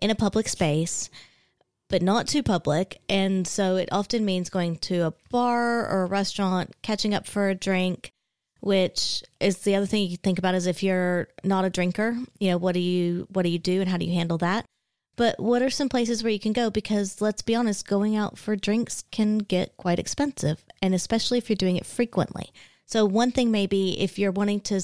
in 0.00 0.10
a 0.10 0.14
public 0.14 0.48
space, 0.48 1.10
but 1.90 2.00
not 2.00 2.28
too 2.28 2.42
public. 2.42 3.00
And 3.10 3.46
so 3.46 3.76
it 3.76 3.90
often 3.92 4.24
means 4.24 4.48
going 4.48 4.76
to 4.76 5.00
a 5.06 5.14
bar 5.30 5.86
or 5.86 6.04
a 6.04 6.06
restaurant, 6.06 6.74
catching 6.80 7.12
up 7.12 7.26
for 7.26 7.48
a 7.48 7.54
drink, 7.54 8.12
which 8.60 9.22
is 9.40 9.58
the 9.58 9.74
other 9.74 9.86
thing 9.86 10.08
you 10.08 10.16
think 10.16 10.38
about 10.38 10.54
is 10.54 10.66
if 10.66 10.82
you're 10.82 11.28
not 11.44 11.64
a 11.64 11.70
drinker, 11.70 12.16
you 12.38 12.50
know, 12.50 12.58
what 12.58 12.74
do 12.74 12.80
you 12.80 13.26
what 13.30 13.42
do 13.42 13.48
you 13.48 13.58
do 13.58 13.80
and 13.80 13.88
how 13.90 13.96
do 13.96 14.04
you 14.04 14.12
handle 14.12 14.38
that? 14.38 14.64
But 15.16 15.38
what 15.38 15.60
are 15.60 15.70
some 15.70 15.88
places 15.88 16.22
where 16.22 16.32
you 16.32 16.40
can 16.40 16.52
go? 16.52 16.70
Because 16.70 17.20
let's 17.20 17.42
be 17.42 17.54
honest, 17.54 17.86
going 17.86 18.16
out 18.16 18.38
for 18.38 18.56
drinks 18.56 19.04
can 19.10 19.38
get 19.38 19.76
quite 19.76 19.98
expensive, 19.98 20.64
and 20.80 20.94
especially 20.94 21.38
if 21.38 21.50
you're 21.50 21.56
doing 21.56 21.76
it 21.76 21.84
frequently. 21.86 22.52
So, 22.86 23.04
one 23.04 23.30
thing 23.30 23.50
maybe 23.50 24.00
if 24.00 24.18
you're 24.18 24.32
wanting 24.32 24.60
to 24.62 24.80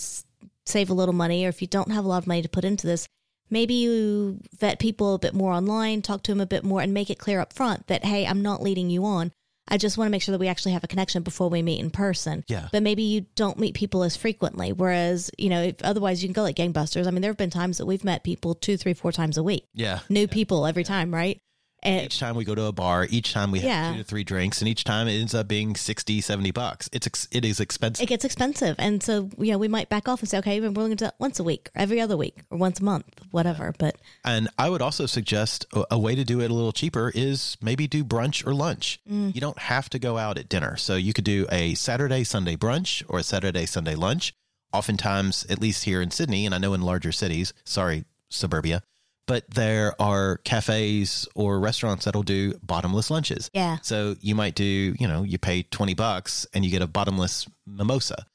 save 0.67 0.91
a 0.91 0.95
little 0.95 1.15
money, 1.15 1.45
or 1.45 1.49
if 1.49 1.63
you 1.63 1.69
don't 1.69 1.91
have 1.91 2.05
a 2.05 2.09
lot 2.09 2.19
of 2.19 2.27
money 2.27 2.43
to 2.43 2.49
put 2.49 2.65
into 2.65 2.87
this, 2.87 3.09
maybe 3.51 3.75
you 3.75 4.41
vet 4.59 4.79
people 4.79 5.15
a 5.15 5.19
bit 5.19 5.35
more 5.35 5.53
online, 5.53 6.03
talk 6.03 6.23
to 6.25 6.33
them 6.33 6.41
a 6.41 6.47
bit 6.47 6.65
more, 6.65 6.81
and 6.81 6.93
make 6.93 7.11
it 7.11 7.19
clear 7.19 7.41
up 7.41 7.53
front 7.53 7.87
that, 7.87 8.05
hey, 8.05 8.27
I'm 8.27 8.43
not 8.43 8.63
leading 8.63 8.91
you 8.91 9.05
on. 9.05 9.33
I 9.69 9.79
just 9.79 9.99
want 9.99 10.07
to 10.07 10.11
make 10.11 10.23
sure 10.23 10.33
that 10.33 10.39
we 10.39 10.49
actually 10.49 10.73
have 10.73 10.85
a 10.85 10.89
connection 10.89 11.23
before 11.23 11.49
we 11.51 11.63
meet 11.63 11.81
in 11.81 11.91
person. 11.91 12.45
Yeah. 12.49 12.69
But 12.73 12.83
maybe 12.83 13.03
you 13.03 13.27
don't 13.35 13.59
meet 13.59 13.75
people 13.75 14.03
as 14.05 14.17
frequently. 14.17 14.73
Whereas, 14.73 15.31
you 15.39 15.49
know, 15.49 15.63
if 15.63 15.77
otherwise 15.83 16.23
you 16.23 16.29
can 16.29 16.35
go 16.35 16.43
like 16.43 16.57
gangbusters. 16.57 17.07
I 17.07 17.11
mean, 17.11 17.23
there 17.23 17.31
have 17.31 17.37
been 17.37 17.51
times 17.51 17.79
that 17.79 17.87
we've 17.87 18.05
met 18.05 18.23
people 18.25 18.55
two, 18.55 18.77
three, 18.77 18.95
four 18.95 19.13
times 19.13 19.37
a 19.37 19.43
week 19.43 19.65
Yeah. 19.75 20.01
new 20.09 20.29
people 20.29 20.67
every 20.67 20.85
time, 20.85 21.13
right? 21.13 21.41
And 21.83 22.07
Each 22.07 22.19
time 22.19 22.35
we 22.35 22.45
go 22.45 22.55
to 22.55 22.65
a 22.65 22.73
bar, 22.73 23.07
each 23.11 23.33
time 23.33 23.51
we 23.53 23.61
have 23.61 23.69
Yeah. 23.69 23.93
two 23.93 23.99
to 23.99 24.05
three 24.05 24.25
drinks, 24.25 24.61
and 24.61 24.69
each 24.69 24.83
time 24.83 25.07
it 25.09 25.21
ends 25.21 25.35
up 25.35 25.47
being 25.47 25.77
60, 25.77 26.21
70 26.21 26.51
bucks. 26.51 26.89
It's 26.93 27.07
ex- 27.07 27.29
it 27.31 27.45
is 27.45 27.61
expensive. 27.61 28.03
it 28.03 28.07
gets 28.09 28.25
expensive. 28.25 28.75
And 28.79 29.03
so, 29.03 29.31
you 29.39 29.53
know, 29.53 29.59
we 29.59 29.69
might 29.69 29.89
back 29.89 30.09
off 30.09 30.21
and 30.21 30.29
say, 30.29 30.39
okay, 30.39 30.61
we're 30.61 30.71
willing 30.71 30.91
to 30.93 30.97
do 30.97 31.05
that 31.05 31.15
once 31.21 31.39
a 31.39 31.45
week 31.45 31.69
or 31.77 31.83
every 31.83 32.01
other 32.01 32.17
week 32.17 32.39
or 32.51 32.59
once 32.59 32.81
a 32.81 32.85
month, 32.85 33.21
whatever. 33.31 33.73
But 33.79 33.97
And 34.25 34.49
I 34.59 34.69
would 34.71 34.83
also 34.83 35.07
suggest 35.07 35.67
a, 35.75 35.85
a 35.93 35.99
way 35.99 36.15
to 36.17 36.25
do 36.25 36.41
it 36.41 36.51
a 36.51 36.55
little 36.55 36.73
cheaper 36.73 37.13
is 37.15 37.57
maybe 37.61 37.87
do 37.87 38.03
brunch 38.03 38.45
or 38.47 38.53
lunch. 38.55 38.99
Mm. 39.09 39.35
You 39.35 39.41
don't 39.41 39.59
have 39.59 39.89
to 39.91 39.99
go 39.99 40.17
out 40.19 40.39
at 40.39 40.49
dinner. 40.49 40.77
So 40.77 40.97
you 40.97 41.13
could 41.13 41.25
do 41.25 41.47
a 41.53 41.75
Saturday, 41.75 42.25
Sunday 42.25 42.57
brunch 42.57 43.05
or 43.07 43.19
a 43.21 43.23
Saturday, 43.23 43.67
Sunday 43.67 43.95
lunch. 43.95 44.33
Oftentimes, 44.73 45.47
at 45.49 45.61
least 45.61 45.85
here 45.85 46.03
in 46.03 46.11
Sydney, 46.11 46.45
and 46.45 46.55
I 46.55 46.59
know 46.59 46.75
in 46.75 46.83
larger 46.83 47.13
cities, 47.13 47.53
sorry, 47.65 48.05
suburbia, 48.29 48.83
but 49.27 49.49
there 49.51 49.95
are 50.01 50.39
cafes 50.45 51.27
or 51.35 51.59
restaurants 51.59 52.05
that'll 52.05 52.23
do 52.23 52.55
bottomless 52.63 53.11
lunches. 53.11 53.51
yeah, 53.53 53.79
So 53.83 54.17
you 54.21 54.35
might 54.35 54.55
do, 54.55 54.65
you 54.99 55.07
know, 55.09 55.23
you 55.23 55.39
pay 55.39 55.63
20 55.65 55.95
bucks 55.95 56.47
and 56.55 56.65
you 56.65 56.71
get 56.71 56.83
a 56.83 56.87
bottomless 56.87 57.47
mimosa. 57.67 58.27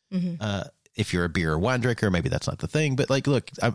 Uh, 0.42 0.64
if 0.96 1.14
you're 1.14 1.24
a 1.24 1.30
beer 1.30 1.54
or 1.54 1.60
wine 1.60 1.80
drinker, 1.80 2.12
maybe 2.12 2.28
that's 2.28 2.48
not 2.48 2.60
the 2.60 2.68
thing. 2.68 2.96
But 2.98 3.10
like, 3.10 3.28
look, 3.28 3.50
I, 3.64 3.74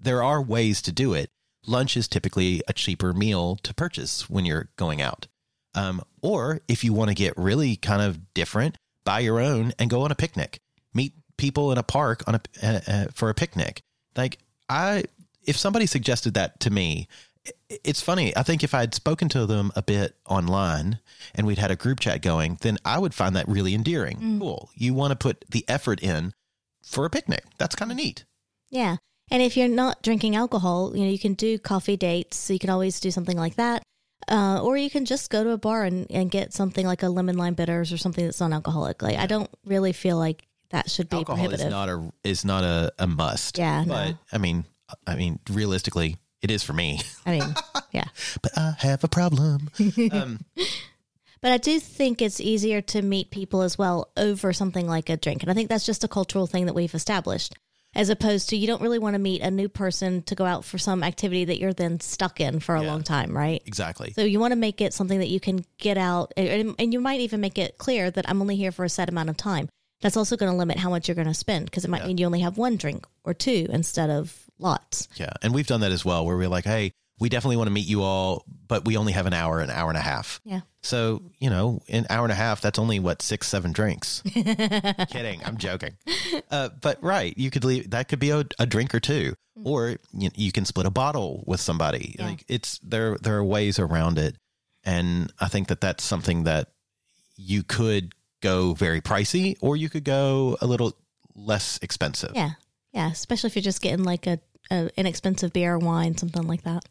there 0.00 0.22
are 0.22 0.40
ways 0.40 0.80
to 0.82 0.92
do 0.92 1.12
it. 1.14 1.30
Lunch 1.66 1.96
is 1.96 2.06
typically 2.08 2.62
a 2.68 2.72
cheaper 2.72 3.12
meal 3.12 3.56
to 3.64 3.74
purchase 3.74 4.30
when 4.30 4.44
you're 4.44 4.68
going 4.76 5.02
out. 5.02 5.26
Um, 5.74 6.02
or 6.20 6.60
if 6.68 6.84
you 6.84 6.92
want 6.92 7.08
to 7.08 7.14
get 7.14 7.34
really 7.36 7.76
kind 7.76 8.02
of 8.02 8.32
different, 8.34 8.76
buy 9.04 9.20
your 9.20 9.40
own 9.40 9.72
and 9.78 9.90
go 9.90 10.02
on 10.02 10.12
a 10.12 10.14
picnic. 10.14 10.60
Meet 10.94 11.14
people 11.36 11.72
in 11.72 11.78
a 11.78 11.82
park 11.82 12.22
on 12.28 12.34
a 12.36 12.40
uh, 12.62 12.80
uh, 12.86 13.04
for 13.14 13.30
a 13.30 13.34
picnic. 13.34 13.82
Like 14.16 14.38
I, 14.68 15.04
if 15.44 15.56
somebody 15.56 15.86
suggested 15.86 16.34
that 16.34 16.60
to 16.60 16.70
me, 16.70 17.08
it's 17.68 18.00
funny. 18.00 18.36
I 18.36 18.42
think 18.44 18.62
if 18.62 18.72
I'd 18.74 18.94
spoken 18.94 19.28
to 19.30 19.46
them 19.46 19.72
a 19.74 19.82
bit 19.82 20.16
online 20.28 21.00
and 21.34 21.46
we'd 21.46 21.58
had 21.58 21.70
a 21.72 21.76
group 21.76 21.98
chat 22.00 22.22
going, 22.22 22.58
then 22.60 22.78
I 22.84 22.98
would 22.98 23.14
find 23.14 23.34
that 23.34 23.48
really 23.48 23.74
endearing. 23.74 24.38
Cool. 24.38 24.70
You 24.74 24.94
want 24.94 25.10
to 25.10 25.16
put 25.16 25.44
the 25.50 25.64
effort 25.68 26.00
in 26.02 26.34
for 26.84 27.04
a 27.04 27.10
picnic. 27.10 27.44
That's 27.58 27.74
kind 27.74 27.90
of 27.90 27.96
neat. 27.96 28.24
yeah. 28.70 28.96
And 29.30 29.40
if 29.42 29.56
you're 29.56 29.68
not 29.68 30.02
drinking 30.02 30.36
alcohol, 30.36 30.92
you 30.94 31.04
know, 31.04 31.10
you 31.10 31.18
can 31.18 31.32
do 31.32 31.58
coffee 31.58 31.96
dates. 31.96 32.36
So 32.36 32.52
you 32.52 32.58
can 32.58 32.68
always 32.68 33.00
do 33.00 33.10
something 33.10 33.38
like 33.38 33.54
that. 33.54 33.82
Uh, 34.28 34.60
or 34.62 34.76
you 34.76 34.90
can 34.90 35.06
just 35.06 35.30
go 35.30 35.42
to 35.42 35.50
a 35.50 35.56
bar 35.58 35.84
and, 35.84 36.06
and 36.10 36.30
get 36.30 36.52
something 36.52 36.84
like 36.86 37.02
a 37.02 37.08
lemon 37.08 37.38
lime 37.38 37.54
bitters 37.54 37.92
or 37.92 37.96
something 37.96 38.24
that's 38.26 38.40
non-alcoholic. 38.40 39.00
Like 39.00 39.16
I 39.16 39.26
don't 39.26 39.48
really 39.64 39.92
feel 39.92 40.18
like 40.18 40.46
that 40.70 40.90
should 40.90 41.08
be 41.08 41.16
Alcohol 41.16 41.36
prohibitive. 41.36 41.66
is 41.66 41.70
not 41.70 41.88
a 41.88 42.12
is 42.24 42.44
not 42.44 42.62
a, 42.62 42.92
a 42.98 43.06
must. 43.06 43.56
Yeah, 43.58 43.84
no. 43.84 43.94
But 43.94 44.16
I 44.32 44.38
mean, 44.38 44.64
I 45.06 45.16
mean, 45.16 45.38
realistically, 45.50 46.16
it 46.42 46.50
is 46.50 46.62
for 46.62 46.72
me. 46.72 47.00
I 47.26 47.30
mean, 47.38 47.54
yeah. 47.92 48.04
but 48.42 48.56
I 48.56 48.74
have 48.78 49.04
a 49.04 49.08
problem. 49.08 49.70
um, 50.12 50.40
But 51.40 51.50
I 51.50 51.58
do 51.58 51.80
think 51.80 52.22
it's 52.22 52.40
easier 52.40 52.80
to 52.82 53.02
meet 53.02 53.30
people 53.32 53.62
as 53.62 53.76
well 53.76 54.12
over 54.16 54.52
something 54.52 54.86
like 54.86 55.08
a 55.10 55.16
drink. 55.16 55.42
And 55.42 55.50
I 55.50 55.54
think 55.54 55.68
that's 55.68 55.84
just 55.86 56.04
a 56.04 56.08
cultural 56.08 56.46
thing 56.46 56.66
that 56.66 56.74
we've 56.74 56.94
established. 56.94 57.54
as 57.94 58.08
opposed 58.08 58.48
to 58.48 58.56
you 58.56 58.66
don't 58.66 58.80
really 58.80 58.98
want 58.98 59.12
to 59.14 59.18
meet 59.18 59.42
a 59.42 59.50
new 59.50 59.68
person 59.68 60.22
to 60.22 60.34
go 60.34 60.46
out 60.46 60.64
for 60.64 60.78
some 60.78 61.02
activity 61.02 61.44
that 61.44 61.58
you're 61.58 61.74
then 61.74 62.00
stuck 62.00 62.40
in 62.40 62.58
for 62.60 62.74
a 62.76 62.80
Yeah. 62.82 62.86
long 62.86 63.02
time, 63.02 63.36
right? 63.36 63.60
Exactly. 63.66 64.12
So 64.14 64.22
you 64.22 64.40
want 64.40 64.52
to 64.52 64.56
make 64.56 64.80
it 64.80 64.94
something 64.94 65.18
that 65.18 65.28
you 65.28 65.40
can 65.40 65.62
get 65.78 65.98
out, 65.98 66.32
and, 66.36 66.74
and 66.78 66.92
you 66.94 67.00
might 67.00 67.20
even 67.20 67.40
make 67.42 67.58
it 67.58 67.76
clear 67.76 68.10
that 68.10 68.26
I'm 68.30 68.40
only 68.40 68.56
here 68.56 68.72
for 68.72 68.84
a 68.84 68.88
set 68.88 69.10
amount 69.10 69.28
of 69.28 69.36
time. 69.36 69.68
That's 70.00 70.16
also 70.16 70.36
going 70.38 70.50
to 70.50 70.56
limit 70.56 70.78
how 70.78 70.88
much 70.88 71.06
you're 71.06 71.14
going 71.14 71.26
to 71.28 71.34
spend 71.34 71.66
because 71.66 71.84
it 71.84 71.90
might 71.90 72.06
mean 72.06 72.16
you 72.18 72.24
only 72.24 72.40
have 72.40 72.56
one 72.56 72.76
drink 72.76 73.04
or 73.24 73.34
two 73.34 73.66
instead 73.68 74.08
of 74.10 74.41
lots. 74.62 75.08
Yeah. 75.16 75.32
And 75.42 75.52
we've 75.54 75.66
done 75.66 75.80
that 75.80 75.92
as 75.92 76.04
well, 76.04 76.24
where 76.24 76.36
we're 76.36 76.48
like, 76.48 76.64
hey, 76.64 76.92
we 77.18 77.28
definitely 77.28 77.56
want 77.56 77.68
to 77.68 77.72
meet 77.72 77.86
you 77.86 78.02
all, 78.02 78.44
but 78.66 78.84
we 78.84 78.96
only 78.96 79.12
have 79.12 79.26
an 79.26 79.32
hour, 79.32 79.60
an 79.60 79.70
hour 79.70 79.88
and 79.88 79.98
a 79.98 80.02
half. 80.02 80.40
Yeah. 80.44 80.62
So, 80.82 81.22
you 81.38 81.50
know, 81.50 81.80
an 81.88 82.06
hour 82.10 82.24
and 82.24 82.32
a 82.32 82.36
half, 82.36 82.60
that's 82.60 82.78
only 82.80 82.98
what, 82.98 83.22
six, 83.22 83.46
seven 83.46 83.70
drinks. 83.70 84.22
Kidding. 84.24 85.40
I'm 85.44 85.56
joking. 85.56 85.92
Uh, 86.50 86.70
but 86.80 87.00
right. 87.02 87.32
You 87.36 87.50
could 87.50 87.64
leave, 87.64 87.90
that 87.90 88.08
could 88.08 88.18
be 88.18 88.30
a, 88.30 88.44
a 88.58 88.66
drink 88.66 88.92
or 88.92 88.98
two, 88.98 89.34
or 89.62 89.96
you, 90.12 90.30
you 90.34 90.50
can 90.50 90.64
split 90.64 90.86
a 90.86 90.90
bottle 90.90 91.44
with 91.46 91.60
somebody. 91.60 92.16
Yeah. 92.18 92.26
Like 92.26 92.44
it's, 92.48 92.78
there, 92.80 93.16
there 93.18 93.36
are 93.36 93.44
ways 93.44 93.78
around 93.78 94.18
it. 94.18 94.36
And 94.84 95.32
I 95.38 95.46
think 95.46 95.68
that 95.68 95.80
that's 95.80 96.02
something 96.02 96.44
that 96.44 96.72
you 97.36 97.62
could 97.62 98.14
go 98.40 98.74
very 98.74 99.00
pricey 99.00 99.56
or 99.60 99.76
you 99.76 99.88
could 99.88 100.04
go 100.04 100.56
a 100.60 100.66
little 100.66 100.96
less 101.36 101.78
expensive. 101.82 102.32
Yeah. 102.34 102.50
Yeah. 102.92 103.12
Especially 103.12 103.46
if 103.46 103.54
you're 103.54 103.62
just 103.62 103.80
getting 103.80 104.04
like 104.04 104.26
a, 104.26 104.40
a 104.70 104.90
inexpensive 104.96 105.52
beer 105.52 105.74
or 105.74 105.78
wine, 105.78 106.16
something 106.16 106.46
like 106.46 106.62
that. 106.62 106.84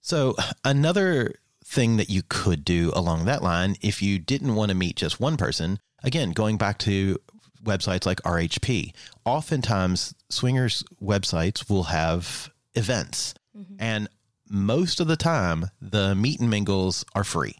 So, 0.00 0.34
another 0.64 1.34
thing 1.64 1.98
that 1.98 2.10
you 2.10 2.22
could 2.28 2.64
do 2.64 2.90
along 2.94 3.26
that 3.26 3.42
line, 3.42 3.76
if 3.80 4.02
you 4.02 4.18
didn't 4.18 4.54
want 4.54 4.70
to 4.70 4.74
meet 4.74 4.96
just 4.96 5.20
one 5.20 5.36
person, 5.36 5.78
again, 6.02 6.30
going 6.32 6.56
back 6.56 6.78
to 6.78 7.18
websites 7.62 8.06
like 8.06 8.22
RHP, 8.22 8.92
oftentimes 9.24 10.14
swingers 10.30 10.82
websites 11.02 11.68
will 11.68 11.84
have 11.84 12.50
events. 12.74 13.34
Mm-hmm. 13.56 13.74
And 13.78 14.08
most 14.48 15.00
of 15.00 15.06
the 15.06 15.16
time, 15.16 15.66
the 15.80 16.14
meet 16.14 16.40
and 16.40 16.50
mingles 16.50 17.04
are 17.14 17.24
free. 17.24 17.56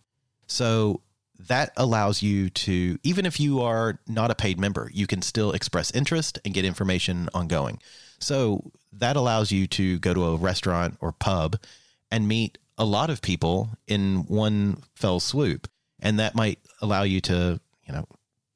So, 0.47 1.03
that 1.49 1.73
allows 1.77 2.23
you 2.23 2.51
to, 2.51 2.99
even 3.03 3.27
if 3.27 3.41
you 3.41 3.61
are 3.63 3.99
not 4.07 4.31
a 4.31 4.35
paid 4.35 4.59
member, 4.59 4.91
you 4.93 5.07
can 5.07 5.23
still 5.23 5.53
express 5.53 5.91
interest 5.93 6.39
and 6.45 6.53
get 6.53 6.65
information 6.65 7.29
ongoing. 7.33 7.81
So 8.19 8.71
that 8.93 9.17
allows 9.17 9.53
you 9.53 9.67
to 9.69 9.99
go 9.99 10.15
to 10.15 10.25
a 10.25 10.37
restaurant 10.37 10.97
or 11.01 11.13
pub 11.13 11.57
and 12.11 12.27
meet 12.27 12.59
a 12.77 12.85
lot 12.85 13.11
of 13.11 13.23
people 13.23 13.71
in 13.87 14.25
one 14.27 14.83
fell 14.95 15.21
swoop. 15.21 15.69
And 16.01 16.19
that 16.19 16.35
might 16.35 16.59
allow 16.81 17.03
you 17.03 17.21
to, 17.23 17.61
you 17.85 17.93
know, 17.93 18.07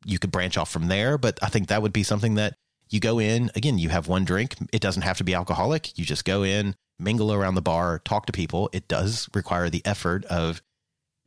you 0.05 0.19
could 0.19 0.33
branch 0.33 0.57
off 0.57 0.71
from 0.71 0.89
there. 0.89 1.19
But 1.19 1.39
I 1.43 1.49
think 1.49 1.69
that 1.69 1.83
would 1.83 1.93
be 1.93 2.03
something 2.03 2.35
that 2.35 2.55
you 2.91 3.01
go 3.01 3.19
in, 3.19 3.51
again, 3.55 3.79
you 3.79 3.89
have 3.89 4.09
one 4.09 4.25
drink. 4.25 4.55
It 4.73 4.81
doesn't 4.81 5.03
have 5.03 5.19
to 5.19 5.25
be 5.25 5.35
alcoholic. 5.35 5.99
You 5.99 6.05
just 6.05 6.25
go 6.25 6.43
in, 6.43 6.75
mingle 6.99 7.33
around 7.33 7.55
the 7.55 7.63
bar, 7.63 8.01
talk 8.05 8.27
to 8.27 8.33
people. 8.33 8.71
It 8.73 8.89
does 8.89 9.29
require 9.35 9.69
the 9.69 9.83
effort 9.85 10.25
of 10.27 10.63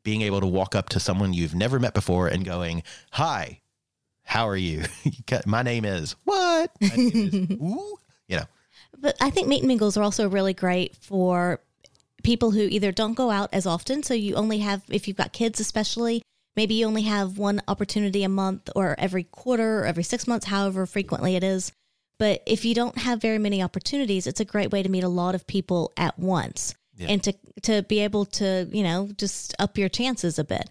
being 0.04 0.22
able 0.22 0.40
to 0.40 0.48
walk 0.48 0.76
up 0.76 0.90
to 0.90 1.00
someone 1.00 1.34
you've 1.34 1.56
never 1.56 1.80
met 1.80 1.94
before 1.94 2.28
and 2.28 2.46
going, 2.46 2.84
Hi, 3.12 3.62
how 4.24 4.48
are 4.48 4.58
you? 4.58 4.84
My 5.46 5.64
name 5.64 5.86
is 5.86 6.16
what? 6.24 6.72
My 6.82 6.88
name 6.96 7.12
is, 7.14 7.34
Ooh, 7.52 7.98
you 8.28 8.38
know, 8.38 8.46
But 9.00 9.16
I 9.22 9.30
think 9.30 9.48
meet 9.48 9.60
and 9.60 9.68
mingles 9.68 9.96
are 9.98 10.04
also 10.04 10.28
really 10.28 10.54
great 10.54 10.96
for 10.96 11.60
people 12.24 12.52
who 12.52 12.62
either 12.62 12.92
don't 12.92 13.14
go 13.14 13.30
out 13.30 13.50
as 13.54 13.66
often. 13.66 14.04
So 14.04 14.14
you 14.14 14.36
only 14.36 14.60
have, 14.60 14.82
if 14.90 15.08
you've 15.08 15.18
got 15.18 15.34
kids, 15.34 15.60
especially, 15.60 16.22
maybe 16.56 16.74
you 16.74 16.86
only 16.88 17.04
have 17.04 17.38
one 17.38 17.62
opportunity 17.68 18.24
a 18.24 18.30
month 18.30 18.70
or 18.76 18.96
every 18.98 19.24
quarter 19.24 19.80
or 19.82 19.86
every 19.86 20.04
six 20.04 20.28
months, 20.28 20.48
however 20.48 20.86
frequently 20.86 21.36
it 21.36 21.44
is. 21.44 21.72
But 22.20 22.42
if 22.48 22.66
you 22.66 22.74
don't 22.74 22.98
have 22.98 23.22
very 23.22 23.38
many 23.38 23.62
opportunities, 23.62 24.26
it's 24.26 24.40
a 24.40 24.46
great 24.46 24.72
way 24.72 24.82
to 24.82 24.90
meet 24.90 25.04
a 25.04 25.10
lot 25.10 25.36
of 25.36 25.46
people 25.46 25.94
at 25.96 26.18
once 26.18 26.74
Yeah. 26.98 27.08
and 27.10 27.24
to, 27.24 27.34
to 27.64 27.84
be 27.84 28.00
able 28.00 28.26
to, 28.26 28.68
you 28.72 28.82
know, 28.82 29.10
just 29.16 29.54
up 29.60 29.78
your 29.78 29.90
chances 29.90 30.40
a 30.40 30.44
bit. 30.44 30.68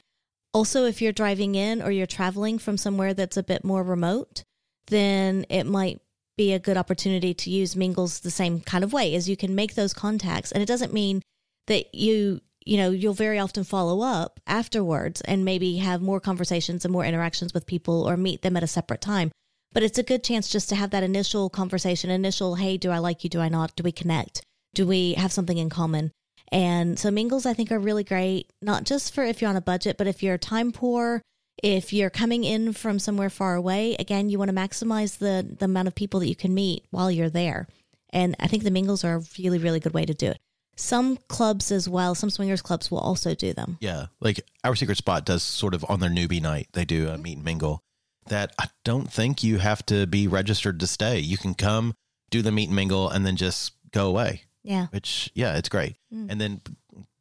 Also, 0.53 0.85
if 0.85 1.01
you're 1.01 1.13
driving 1.13 1.55
in 1.55 1.81
or 1.83 1.93
you're 1.93 2.07
traveling 2.07 2.59
from 2.59 2.77
somewhere 2.77 3.15
that's 3.15 3.37
a 3.37 3.43
bit 3.45 3.63
more 3.65 3.85
remote, 3.85 4.43
then 4.89 5.47
it 5.49 5.65
might 5.65 6.01
be 6.37 6.53
a 6.53 6.59
good 6.59 6.77
opportunity 6.77 7.33
to 7.35 7.51
use 7.51 7.77
mingles 7.77 8.21
the 8.21 8.31
same 8.31 8.61
kind 8.61 8.85
of 8.85 8.93
way 8.93 9.15
as 9.15 9.29
you 9.29 9.37
can 9.37 9.55
make 9.55 9.75
those 9.75 9.95
contacts. 9.95 10.53
And 10.53 10.63
it 10.63 10.67
doesn't 10.67 10.93
mean 10.93 11.23
that 11.67 11.95
you 11.95 12.41
you 12.65 12.77
know 12.77 12.91
you'll 12.91 13.15
very 13.15 13.39
often 13.39 13.65
follow 13.65 14.03
up 14.03 14.41
afterwards 14.47 15.21
and 15.23 15.45
maybe 15.45 15.77
have 15.77 16.03
more 16.03 16.21
conversations 16.21 16.85
and 16.85 16.93
more 16.93 17.05
interactions 17.05 17.55
with 17.55 17.67
people 17.67 18.09
or 18.09 18.17
meet 18.17 18.43
them 18.43 18.57
at 18.57 18.63
a 18.63 18.69
separate 18.69 19.01
time. 19.01 19.31
But 19.73 19.83
it's 19.83 19.99
a 19.99 20.03
good 20.03 20.25
chance 20.25 20.49
just 20.49 20.69
to 20.71 20.75
have 20.77 20.91
that 20.91 21.03
initial 21.03 21.49
conversation 21.49 22.11
initial 22.11 22.57
hey 22.57 22.77
do 22.77 22.91
i 22.91 22.99
like 22.99 23.25
you? 23.25 23.31
Do 23.31 23.41
i 23.41 23.49
not? 23.49 23.75
Do 23.77 23.83
we 23.83 23.93
connect? 23.93 24.43
Do 24.75 24.87
we 24.87 25.15
have 25.15 25.33
something 25.33 25.59
in 25.59 25.71
common? 25.71 26.13
And 26.53 26.99
so 26.99 27.11
mingles 27.11 27.47
i 27.47 27.55
think 27.55 27.73
are 27.73 27.79
really 27.79 28.05
great 28.05 28.51
not 28.61 28.85
just 28.85 29.15
for 29.15 29.25
if 29.25 29.41
you're 29.41 29.51
on 29.51 29.57
a 29.57 29.61
budget 29.61 29.97
but 29.97 30.07
if 30.07 30.23
you're 30.23 30.39
time 30.39 30.73
poor 30.73 31.23
if 31.63 31.93
you're 31.93 32.11
coming 32.11 32.45
in 32.45 32.73
from 32.73 32.99
somewhere 32.99 33.31
far 33.31 33.55
away 33.55 33.97
again 33.99 34.29
you 34.29 34.39
want 34.39 34.51
to 34.51 34.57
maximize 34.57 35.19
the 35.19 35.47
the 35.59 35.65
amount 35.65 35.89
of 35.89 35.95
people 35.95 36.21
that 36.21 36.29
you 36.29 36.37
can 36.37 36.55
meet 36.55 36.85
while 36.91 37.11
you're 37.11 37.31
there 37.31 37.67
and 38.11 38.37
i 38.41 38.47
think 38.47 38.63
the 38.63 38.71
mingles 38.71 39.05
are 39.05 39.17
a 39.17 39.23
really 39.39 39.59
really 39.59 39.81
good 39.81 39.95
way 39.95 40.05
to 40.05 40.15
do 40.15 40.27
it 40.27 40.39
some 40.77 41.17
clubs 41.29 41.73
as 41.73 41.89
well 41.89 42.15
some 42.15 42.31
swingers 42.31 42.63
clubs 42.63 42.91
will 42.91 42.99
also 42.99 43.35
do 43.35 43.53
them 43.53 43.79
Yeah, 43.81 44.07
like 44.21 44.43
our 44.63 44.77
secret 44.77 44.99
spot 44.99 45.25
does 45.25 45.43
sort 45.43 45.75
of 45.75 45.85
on 45.89 46.01
their 46.01 46.11
newbie 46.11 46.43
night. 46.43 46.69
They 46.73 46.85
do 46.85 47.09
a 47.09 47.13
mm-hmm. 47.13 47.23
meet 47.23 47.37
and 47.37 47.45
mingle 47.45 47.83
that 48.27 48.53
I 48.59 48.67
don't 48.85 49.11
think 49.11 49.43
you 49.43 49.59
have 49.59 49.85
to 49.87 50.07
be 50.07 50.29
registered 50.29 50.81
to 50.81 50.87
stay. 50.87 51.19
You 51.19 51.39
can 51.39 51.55
come 51.55 51.95
do 52.31 52.43
the 52.43 52.53
meet 52.53 52.69
and 52.69 52.77
mingle 52.77 53.09
and 53.09 53.25
then 53.25 53.37
just 53.37 53.73
go 53.91 54.09
away. 54.09 54.43
yeah 54.63 54.87
Which 54.91 55.31
yeah, 55.35 55.57
it's 55.57 55.71
great. 55.71 55.97
Mm. 56.13 56.31
And 56.31 56.41
then 56.41 56.61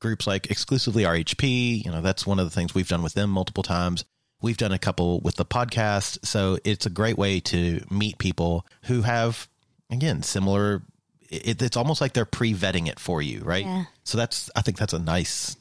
groups 0.02 0.28
like 0.28 0.52
exclusively 0.52 1.04
RHP, 1.04 1.86
you 1.86 1.92
know, 1.92 2.02
that's 2.02 2.28
one 2.28 2.40
of 2.40 2.46
the 2.46 2.52
things 2.52 2.76
we've 2.76 2.90
done 2.90 3.04
with 3.04 3.14
them 3.14 3.30
multiple 3.30 3.64
times. 3.64 4.04
We've 4.46 4.58
done 4.58 4.72
a 4.72 4.78
couple 4.78 5.22
with 5.22 5.38
the 5.38 5.46
podcast, 5.46 6.24
so 6.24 6.60
it's 6.64 6.86
a 6.86 6.92
great 6.92 7.18
way 7.18 7.40
to 7.40 7.84
meet 7.90 8.20
people 8.20 8.64
who 8.84 9.02
have 9.02 9.48
again 9.90 10.22
similar. 10.22 10.84
It, 11.32 11.60
it's 11.64 11.76
almost 11.76 12.00
like 12.00 12.14
they're 12.14 12.26
pre-vetting 12.26 12.88
it 12.88 13.00
for 13.00 13.24
you, 13.24 13.42
right? 13.42 13.66
Yeah. 13.66 13.86
So 14.04 14.20
that's 14.20 14.52
I 14.56 14.62
think 14.62 14.78
that's 14.78 14.94
a 14.94 15.00
nice 15.00 15.58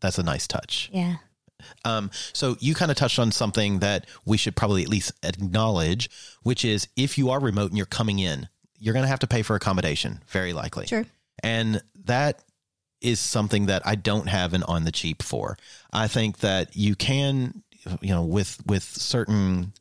that's 0.00 0.18
a 0.18 0.22
nice 0.22 0.46
touch. 0.46 0.88
yeah 0.92 1.16
Um, 1.84 2.12
so 2.32 2.56
you 2.60 2.76
kind 2.76 2.92
of 2.92 2.96
touched 2.96 3.18
on 3.18 3.32
something 3.32 3.80
that 3.80 4.06
we 4.24 4.36
should 4.36 4.54
probably 4.54 4.84
at 4.84 4.88
least 4.88 5.10
acknowledge, 5.24 6.08
which 6.44 6.64
is 6.64 6.86
if 6.94 7.18
you 7.18 7.30
are 7.30 7.40
remote 7.40 7.70
and 7.72 7.76
you're 7.76 7.86
coming 7.86 8.20
in, 8.20 8.48
you're 8.78 8.94
going 8.94 9.02
to 9.04 9.08
have 9.08 9.18
to 9.18 9.26
pay 9.26 9.42
for 9.42 9.56
accommodation, 9.56 10.22
very 10.28 10.52
likely. 10.52 10.86
Sure. 10.86 11.04
And 11.42 11.82
that 12.04 12.44
is 13.00 13.20
something 13.20 13.66
that 13.66 13.82
I 13.86 13.94
don't 13.94 14.28
have 14.28 14.54
an 14.54 14.62
on 14.64 14.84
the 14.84 14.92
cheap 14.92 15.22
for. 15.22 15.56
I 15.92 16.08
think 16.08 16.38
that 16.38 16.76
you 16.76 16.94
can, 16.96 17.62
you 18.00 18.10
know, 18.10 18.24
with 18.24 18.60
with 18.66 18.82
certain 18.82 19.72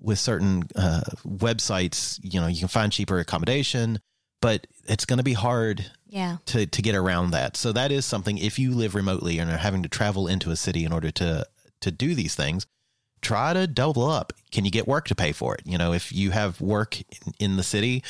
with 0.00 0.18
certain 0.18 0.64
uh, 0.76 1.02
websites, 1.26 2.20
you 2.22 2.40
know, 2.40 2.46
you 2.46 2.58
can 2.58 2.68
find 2.68 2.92
cheaper 2.92 3.18
accommodation, 3.18 3.98
but 4.40 4.66
it's 4.88 5.04
going 5.04 5.18
to 5.18 5.24
be 5.24 5.32
hard 5.32 5.90
yeah 6.08 6.36
to 6.46 6.66
to 6.66 6.82
get 6.82 6.94
around 6.94 7.30
that. 7.32 7.56
So 7.56 7.72
that 7.72 7.90
is 7.90 8.04
something 8.04 8.38
if 8.38 8.58
you 8.58 8.72
live 8.72 8.94
remotely 8.94 9.38
and 9.38 9.50
are 9.50 9.56
having 9.56 9.82
to 9.82 9.88
travel 9.88 10.28
into 10.28 10.50
a 10.50 10.56
city 10.56 10.84
in 10.84 10.92
order 10.92 11.10
to 11.12 11.46
to 11.80 11.90
do 11.90 12.14
these 12.14 12.34
things, 12.34 12.66
try 13.20 13.52
to 13.52 13.66
double 13.66 14.08
up. 14.08 14.32
Can 14.52 14.64
you 14.64 14.70
get 14.70 14.86
work 14.86 15.08
to 15.08 15.14
pay 15.14 15.32
for 15.32 15.54
it? 15.54 15.62
You 15.64 15.78
know, 15.78 15.92
if 15.92 16.12
you 16.12 16.30
have 16.30 16.60
work 16.60 17.00
in, 17.00 17.34
in 17.38 17.56
the 17.56 17.62
city, 17.62 18.02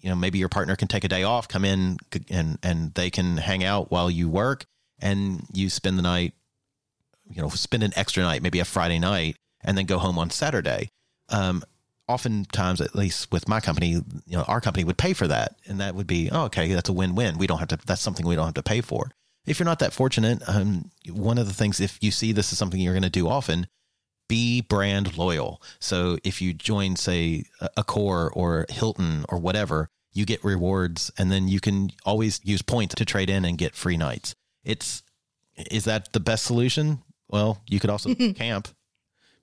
you 0.00 0.08
know, 0.08 0.16
maybe 0.16 0.38
your 0.38 0.48
partner 0.48 0.76
can 0.76 0.88
take 0.88 1.04
a 1.04 1.08
day 1.08 1.22
off, 1.22 1.48
come 1.48 1.64
in 1.64 1.96
and 2.28 2.58
and 2.62 2.94
they 2.94 3.10
can 3.10 3.36
hang 3.36 3.64
out 3.64 3.90
while 3.90 4.10
you 4.10 4.28
work 4.28 4.66
and 5.00 5.46
you 5.52 5.70
spend 5.70 5.98
the 5.98 6.02
night, 6.02 6.34
you 7.28 7.42
know, 7.42 7.48
spend 7.48 7.82
an 7.82 7.92
extra 7.96 8.22
night, 8.22 8.42
maybe 8.42 8.60
a 8.60 8.64
Friday 8.64 8.98
night 8.98 9.36
and 9.62 9.76
then 9.78 9.86
go 9.86 9.98
home 9.98 10.18
on 10.18 10.30
Saturday. 10.30 10.90
Um 11.28 11.62
oftentimes 12.06 12.80
at 12.80 12.94
least 12.94 13.32
with 13.32 13.48
my 13.48 13.60
company 13.60 13.92
you 13.92 14.36
know 14.36 14.42
our 14.42 14.60
company 14.60 14.84
would 14.84 14.98
pay 14.98 15.14
for 15.14 15.26
that 15.26 15.56
and 15.66 15.80
that 15.80 15.94
would 15.94 16.06
be 16.06 16.28
oh, 16.30 16.44
okay 16.44 16.72
that's 16.72 16.88
a 16.88 16.92
win-win. 16.92 17.38
We 17.38 17.46
don't 17.46 17.58
have 17.58 17.68
to 17.68 17.78
that's 17.86 18.02
something 18.02 18.26
we 18.26 18.34
don't 18.34 18.44
have 18.44 18.54
to 18.54 18.62
pay 18.62 18.80
for. 18.80 19.10
If 19.46 19.58
you're 19.58 19.64
not 19.64 19.78
that 19.78 19.92
fortunate 19.92 20.42
um, 20.48 20.90
one 21.10 21.38
of 21.38 21.46
the 21.46 21.54
things 21.54 21.80
if 21.80 21.98
you 22.02 22.10
see 22.10 22.32
this 22.32 22.52
is 22.52 22.58
something 22.58 22.80
you're 22.80 22.92
going 22.92 23.02
to 23.02 23.10
do 23.10 23.28
often 23.28 23.66
be 24.28 24.62
brand 24.62 25.18
loyal. 25.18 25.62
So 25.80 26.18
if 26.24 26.40
you 26.40 26.54
join 26.54 26.96
say 26.96 27.44
Accor 27.76 28.30
or 28.34 28.66
hilton 28.68 29.24
or 29.28 29.38
whatever 29.38 29.88
you 30.12 30.24
get 30.24 30.44
rewards 30.44 31.10
and 31.18 31.30
then 31.30 31.48
you 31.48 31.60
can 31.60 31.90
always 32.04 32.40
use 32.44 32.62
points 32.62 32.94
to 32.96 33.04
trade 33.04 33.30
in 33.30 33.44
and 33.44 33.58
get 33.58 33.74
free 33.74 33.96
nights. 33.96 34.34
It's 34.62 35.02
is 35.56 35.84
that 35.84 36.12
the 36.12 36.20
best 36.20 36.44
solution 36.44 37.02
well 37.34 37.60
you 37.68 37.78
could 37.78 37.90
also 37.90 38.14
camp 38.34 38.68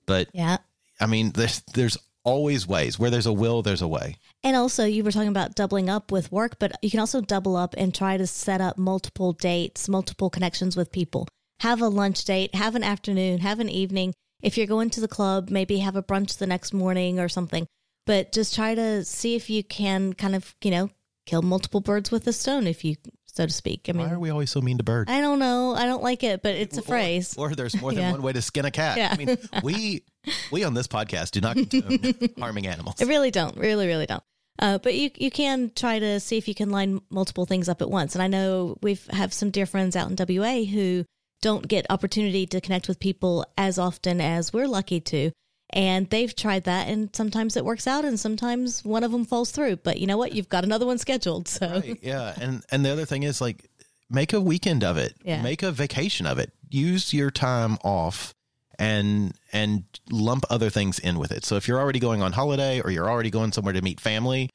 but 0.06 0.26
yeah 0.32 0.56
I 1.02 1.06
mean, 1.06 1.32
there's 1.32 1.62
there's 1.74 1.98
always 2.22 2.66
ways. 2.66 2.96
Where 2.96 3.10
there's 3.10 3.26
a 3.26 3.32
will, 3.32 3.62
there's 3.62 3.82
a 3.82 3.88
way. 3.88 4.18
And 4.44 4.56
also, 4.56 4.84
you 4.84 5.02
were 5.02 5.10
talking 5.10 5.28
about 5.28 5.56
doubling 5.56 5.90
up 5.90 6.12
with 6.12 6.30
work, 6.30 6.60
but 6.60 6.72
you 6.80 6.90
can 6.90 7.00
also 7.00 7.20
double 7.20 7.56
up 7.56 7.74
and 7.76 7.92
try 7.92 8.16
to 8.16 8.26
set 8.26 8.60
up 8.60 8.78
multiple 8.78 9.32
dates, 9.32 9.88
multiple 9.88 10.30
connections 10.30 10.76
with 10.76 10.92
people. 10.92 11.26
Have 11.60 11.82
a 11.82 11.88
lunch 11.88 12.24
date, 12.24 12.54
have 12.54 12.76
an 12.76 12.84
afternoon, 12.84 13.38
have 13.40 13.58
an 13.58 13.68
evening. 13.68 14.14
If 14.42 14.56
you're 14.56 14.68
going 14.68 14.90
to 14.90 15.00
the 15.00 15.08
club, 15.08 15.50
maybe 15.50 15.78
have 15.78 15.96
a 15.96 16.02
brunch 16.02 16.38
the 16.38 16.46
next 16.46 16.72
morning 16.72 17.18
or 17.18 17.28
something. 17.28 17.66
but 18.06 18.32
just 18.32 18.54
try 18.54 18.74
to 18.74 19.04
see 19.04 19.34
if 19.36 19.50
you 19.50 19.62
can 19.64 20.12
kind 20.12 20.34
of, 20.36 20.54
you 20.62 20.70
know, 20.70 20.90
kill 21.26 21.42
multiple 21.42 21.80
birds 21.80 22.10
with 22.10 22.26
a 22.26 22.32
stone, 22.32 22.66
if 22.66 22.84
you, 22.84 22.96
so 23.32 23.46
to 23.46 23.52
speak. 23.52 23.88
I 23.88 23.92
mean, 23.92 24.06
Why 24.06 24.12
are 24.14 24.18
we 24.18 24.30
always 24.30 24.50
so 24.50 24.60
mean 24.60 24.78
to 24.78 24.84
birds? 24.84 25.10
I 25.10 25.20
don't 25.20 25.38
know. 25.38 25.74
I 25.74 25.86
don't 25.86 26.02
like 26.02 26.22
it, 26.22 26.42
but 26.42 26.54
it's 26.54 26.76
a 26.78 26.80
Or- 26.80 26.84
phrase. 26.84 27.34
Or, 27.36 27.54
there's 27.54 27.78
more 27.80 27.92
than 27.92 28.02
Yeah. 28.02 28.12
one 28.12 28.22
way 28.22 28.32
to 28.32 28.42
skin 28.42 28.64
a 28.64 28.70
cat. 28.70 28.96
Yeah. 28.98 29.08
I 29.12 29.16
mean, 29.16 29.36
we 29.62 30.02
we 30.50 30.64
on 30.64 30.74
this 30.74 30.86
podcast 30.86 31.32
do 31.32 31.40
not 31.40 31.56
condone 31.56 31.98
harming 32.38 32.66
animals. 32.66 32.96
I 33.00 33.04
really 33.06 33.30
don't. 33.30 33.56
Really, 33.56 33.86
really 33.86 34.06
don't. 34.06 34.22
Uh, 34.58 34.78
but 34.78 34.94
you 34.94 35.10
you 35.16 35.30
can 35.30 35.72
try 35.74 35.98
to 35.98 36.20
see 36.20 36.36
if 36.36 36.46
you 36.46 36.54
can 36.54 36.70
line 36.70 37.00
multiple 37.10 37.46
things 37.46 37.68
up 37.68 37.80
at 37.82 37.90
once. 37.90 38.14
And 38.14 38.22
I 38.22 38.26
know 38.28 38.76
we've 38.82 39.04
have 39.10 39.32
some 39.32 39.50
dear 39.50 39.64
friends 39.66 39.96
out 39.96 40.10
in 40.10 40.16
WA 40.16 40.64
who 40.64 41.04
don't 41.40 41.66
get 41.66 41.86
opportunity 41.90 42.46
to 42.46 42.60
connect 42.60 42.86
with 42.86 43.00
people 43.00 43.44
as 43.56 43.78
often 43.78 44.20
as 44.20 44.52
we're 44.52 44.68
lucky 44.68 45.00
to. 45.00 45.30
And 45.74 46.10
they've 46.10 46.34
tried 46.34 46.64
that, 46.64 46.88
and 46.88 47.14
sometimes 47.14 47.56
it 47.56 47.64
works 47.64 47.86
out, 47.86 48.04
and 48.04 48.20
sometimes 48.20 48.84
one 48.84 49.04
of 49.04 49.12
them 49.12 49.24
falls 49.24 49.50
through. 49.52 49.76
But 49.76 50.00
you 50.00 50.06
know 50.06 50.18
what? 50.18 50.34
You've 50.34 50.50
got 50.50 50.64
another 50.64 50.84
one 50.84 50.98
scheduled, 50.98 51.48
so 51.48 51.66
Right, 51.66 51.98
yeah, 52.02 52.34
and 52.38 52.62
and 52.70 52.84
the 52.84 52.90
other 52.90 53.06
thing 53.06 53.22
is 53.22 53.40
like 53.40 53.70
make 54.10 54.32
a 54.32 54.40
weekend 54.40 54.84
of 54.84 54.96
it. 54.96 55.14
Yeah. 55.24 55.42
Make 55.42 55.62
a 55.62 55.72
vacation 55.72 56.26
of 56.26 56.38
it. 56.38 56.52
Use 56.68 57.12
your 57.14 57.30
time 57.30 57.78
off 57.82 58.34
and 58.78 59.34
and 59.52 59.84
lump 60.10 60.44
other 60.50 60.70
things 60.70 60.98
in 60.98 61.18
with 61.18 61.32
it. 61.32 61.44
So 61.44 61.56
if 61.56 61.66
you're 61.66 61.80
already 61.80 61.98
going 61.98 62.22
on 62.22 62.32
holiday 62.32 62.80
or 62.80 62.90
you're 62.90 63.10
already 63.10 63.30
going 63.30 63.52
somewhere 63.52 63.72
to 63.72 63.82
meet 63.82 64.00
family, 64.00 64.50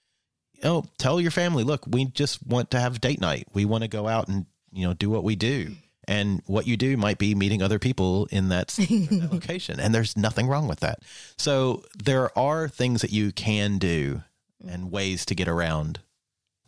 oh, 0.64 0.86
tell 0.98 1.20
your 1.20 1.32
family, 1.32 1.64
look, 1.64 1.86
we 1.88 2.06
just 2.06 2.46
want 2.46 2.72
to 2.72 2.80
have 2.80 3.02
date 3.02 3.22
night. 3.22 3.48
We 3.54 3.66
want 3.66 3.84
to 3.84 3.88
go 3.88 4.08
out 4.08 4.28
and, 4.28 4.46
you 4.72 4.88
know, 4.88 4.94
do 4.94 5.10
what 5.10 5.24
we 5.24 5.36
do. 5.36 5.76
And 6.08 6.42
what 6.46 6.68
you 6.68 6.78
do 6.78 6.96
might 6.96 7.18
be 7.18 7.36
meeting 7.36 7.62
other 7.62 7.80
people 7.80 8.28
in 8.32 8.50
that, 8.50 8.78
in 8.90 9.20
that 9.20 9.32
location. 9.32 9.80
And 9.80 9.94
there's 9.94 10.16
nothing 10.16 10.48
wrong 10.48 10.68
with 10.68 10.80
that. 10.80 11.00
So 11.38 11.84
there 12.02 12.38
are 12.38 12.68
things 12.68 13.02
that 13.02 13.12
you 13.12 13.32
can 13.32 13.78
do 13.78 14.24
and 14.66 14.92
ways 14.92 15.26
to 15.26 15.36
get 15.36 15.48
around 15.48 16.00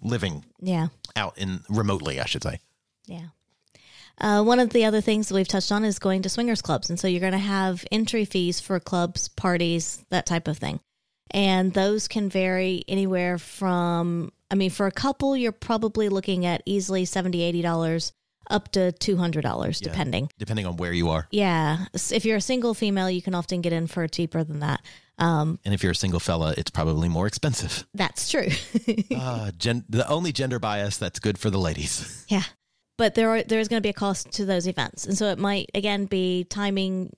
living 0.02 0.45
yeah. 0.60 0.88
out 1.15 1.38
in 1.38 1.62
remotely, 1.69 2.19
I 2.19 2.25
should 2.25 2.43
say. 2.43 2.60
Yeah. 3.06 3.28
Uh, 4.19 4.43
one 4.43 4.60
of 4.60 4.71
the 4.71 4.86
other 4.86 4.99
things 4.99 5.30
that 5.30 5.36
we've 5.36 5.47
touched 5.47 5.71
on 5.71 5.86
is 5.86 5.97
going 5.97 6.21
to 6.23 6.30
swingers 6.30 6.62
clubs. 6.62 6.89
And 6.89 6.99
so 6.99 7.08
you're 7.08 7.21
going 7.21 7.32
to 7.32 7.38
have 7.38 7.86
entry 7.91 8.25
fees 8.25 8.60
for 8.60 8.80
clubs, 8.80 9.30
parties, 9.30 10.04
that 10.10 10.25
type 10.25 10.47
of 10.47 10.58
thing. 10.58 10.82
And 11.32 11.73
those 11.73 12.08
can 12.08 12.30
vary 12.30 12.84
anywhere 12.88 13.38
from, 13.38 14.32
I 14.52 14.56
mean, 14.56 14.71
for 14.71 14.88
a 14.88 14.91
couple, 14.91 15.38
you're 15.38 15.52
probably 15.52 16.10
looking 16.10 16.45
at 16.45 16.63
easily 16.65 17.06
$70, 17.06 17.63
$80 17.63 18.12
up 18.49 18.71
to 18.73 18.91
$200, 18.91 19.81
depending. 19.81 20.29
Depending 20.38 20.65
on 20.65 20.77
where 20.77 20.93
you 20.93 21.09
are. 21.09 21.27
Yeah. 21.31 21.85
If 21.93 22.25
you're 22.25 22.38
a 22.38 22.41
single 22.41 22.73
female, 22.73 23.09
you 23.09 23.21
can 23.21 23.35
often 23.35 23.62
get 23.62 23.73
in 23.73 23.88
for 23.88 24.07
cheaper 24.07 24.43
than 24.43 24.59
that. 24.59 24.81
Um, 25.17 25.59
And 25.65 25.73
if 25.73 25.83
you're 25.83 25.91
a 25.91 25.95
single 25.95 26.19
fella, 26.19 26.53
it's 26.57 26.71
probably 26.71 27.09
more 27.09 27.27
expensive. 27.27 27.85
that's 27.93 28.29
true. 28.29 28.47
Uh, 29.15 29.51
gen- 29.57 29.85
the 29.89 30.07
only 30.07 30.31
gender 30.31 30.59
bias 30.59 30.97
that's 30.97 31.19
good 31.19 31.38
for 31.38 31.49
the 31.49 31.59
ladies. 31.59 32.25
Yeah. 32.29 32.43
But 32.97 33.15
there 33.15 33.29
are 33.29 33.43
there's 33.43 33.69
going 33.69 33.77
to 33.81 33.85
be 33.85 33.89
a 33.89 33.93
cost 33.93 34.31
to 34.33 34.45
those 34.45 34.67
events. 34.67 35.05
And 35.05 35.17
so 35.17 35.27
it 35.27 35.39
might 35.39 35.69
again 35.73 36.05
be 36.05 36.43
timing 36.43 37.15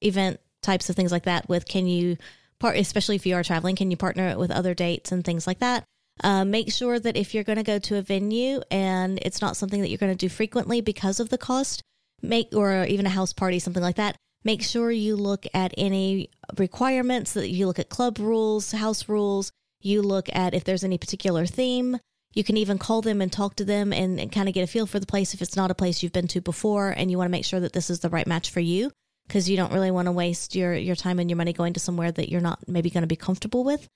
event 0.00 0.40
types 0.62 0.90
of 0.90 0.96
things 0.96 1.12
like 1.12 1.24
that 1.24 1.48
with 1.48 1.64
can 1.64 1.86
you 1.86 2.16
part 2.58 2.76
especially 2.76 3.16
if 3.16 3.24
you 3.26 3.34
are 3.36 3.44
traveling, 3.44 3.76
can 3.76 3.90
you 3.90 3.96
partner 3.96 4.28
it 4.28 4.38
with 4.38 4.50
other 4.50 4.74
dates 4.74 5.12
and 5.12 5.24
things 5.24 5.46
like 5.46 5.60
that? 5.60 5.84
Uh, 6.22 6.44
make 6.44 6.72
sure 6.72 6.98
that 6.98 7.16
if 7.16 7.34
you're 7.34 7.44
going 7.44 7.56
to 7.56 7.62
go 7.62 7.78
to 7.78 7.96
a 7.96 8.02
venue 8.02 8.60
and 8.70 9.18
it's 9.22 9.40
not 9.40 9.56
something 9.56 9.80
that 9.80 9.88
you're 9.88 9.98
going 9.98 10.12
to 10.12 10.16
do 10.16 10.28
frequently 10.28 10.80
because 10.80 11.18
of 11.20 11.30
the 11.30 11.38
cost, 11.38 11.82
make 12.20 12.48
or 12.54 12.84
even 12.84 13.06
a 13.06 13.10
house 13.10 13.32
party, 13.32 13.58
something 13.58 13.82
like 13.82 13.96
that. 13.96 14.16
Make 14.44 14.62
sure 14.62 14.90
you 14.90 15.16
look 15.16 15.46
at 15.54 15.72
any 15.76 16.30
requirements 16.58 17.32
that 17.34 17.48
you 17.48 17.66
look 17.66 17.78
at 17.78 17.88
club 17.88 18.18
rules, 18.18 18.72
house 18.72 19.08
rules. 19.08 19.50
You 19.80 20.02
look 20.02 20.28
at 20.32 20.54
if 20.54 20.64
there's 20.64 20.84
any 20.84 20.98
particular 20.98 21.46
theme. 21.46 21.98
You 22.34 22.44
can 22.44 22.56
even 22.56 22.78
call 22.78 23.02
them 23.02 23.20
and 23.20 23.30
talk 23.30 23.56
to 23.56 23.64
them 23.64 23.92
and, 23.92 24.18
and 24.18 24.32
kind 24.32 24.48
of 24.48 24.54
get 24.54 24.64
a 24.64 24.66
feel 24.66 24.86
for 24.86 24.98
the 24.98 25.06
place 25.06 25.34
if 25.34 25.42
it's 25.42 25.56
not 25.56 25.70
a 25.70 25.74
place 25.74 26.02
you've 26.02 26.12
been 26.12 26.28
to 26.28 26.40
before 26.40 26.90
and 26.90 27.10
you 27.10 27.18
want 27.18 27.28
to 27.28 27.32
make 27.32 27.44
sure 27.44 27.60
that 27.60 27.72
this 27.72 27.90
is 27.90 28.00
the 28.00 28.08
right 28.08 28.26
match 28.26 28.50
for 28.50 28.60
you 28.60 28.90
because 29.26 29.50
you 29.50 29.56
don't 29.56 29.72
really 29.72 29.90
want 29.90 30.06
to 30.06 30.12
waste 30.12 30.54
your, 30.54 30.74
your 30.74 30.96
time 30.96 31.18
and 31.18 31.28
your 31.28 31.36
money 31.36 31.52
going 31.52 31.74
to 31.74 31.80
somewhere 31.80 32.10
that 32.10 32.30
you're 32.30 32.40
not 32.40 32.66
maybe 32.66 32.90
going 32.90 33.02
to 33.02 33.08
be 33.08 33.16
comfortable 33.16 33.64
with. 33.64 33.86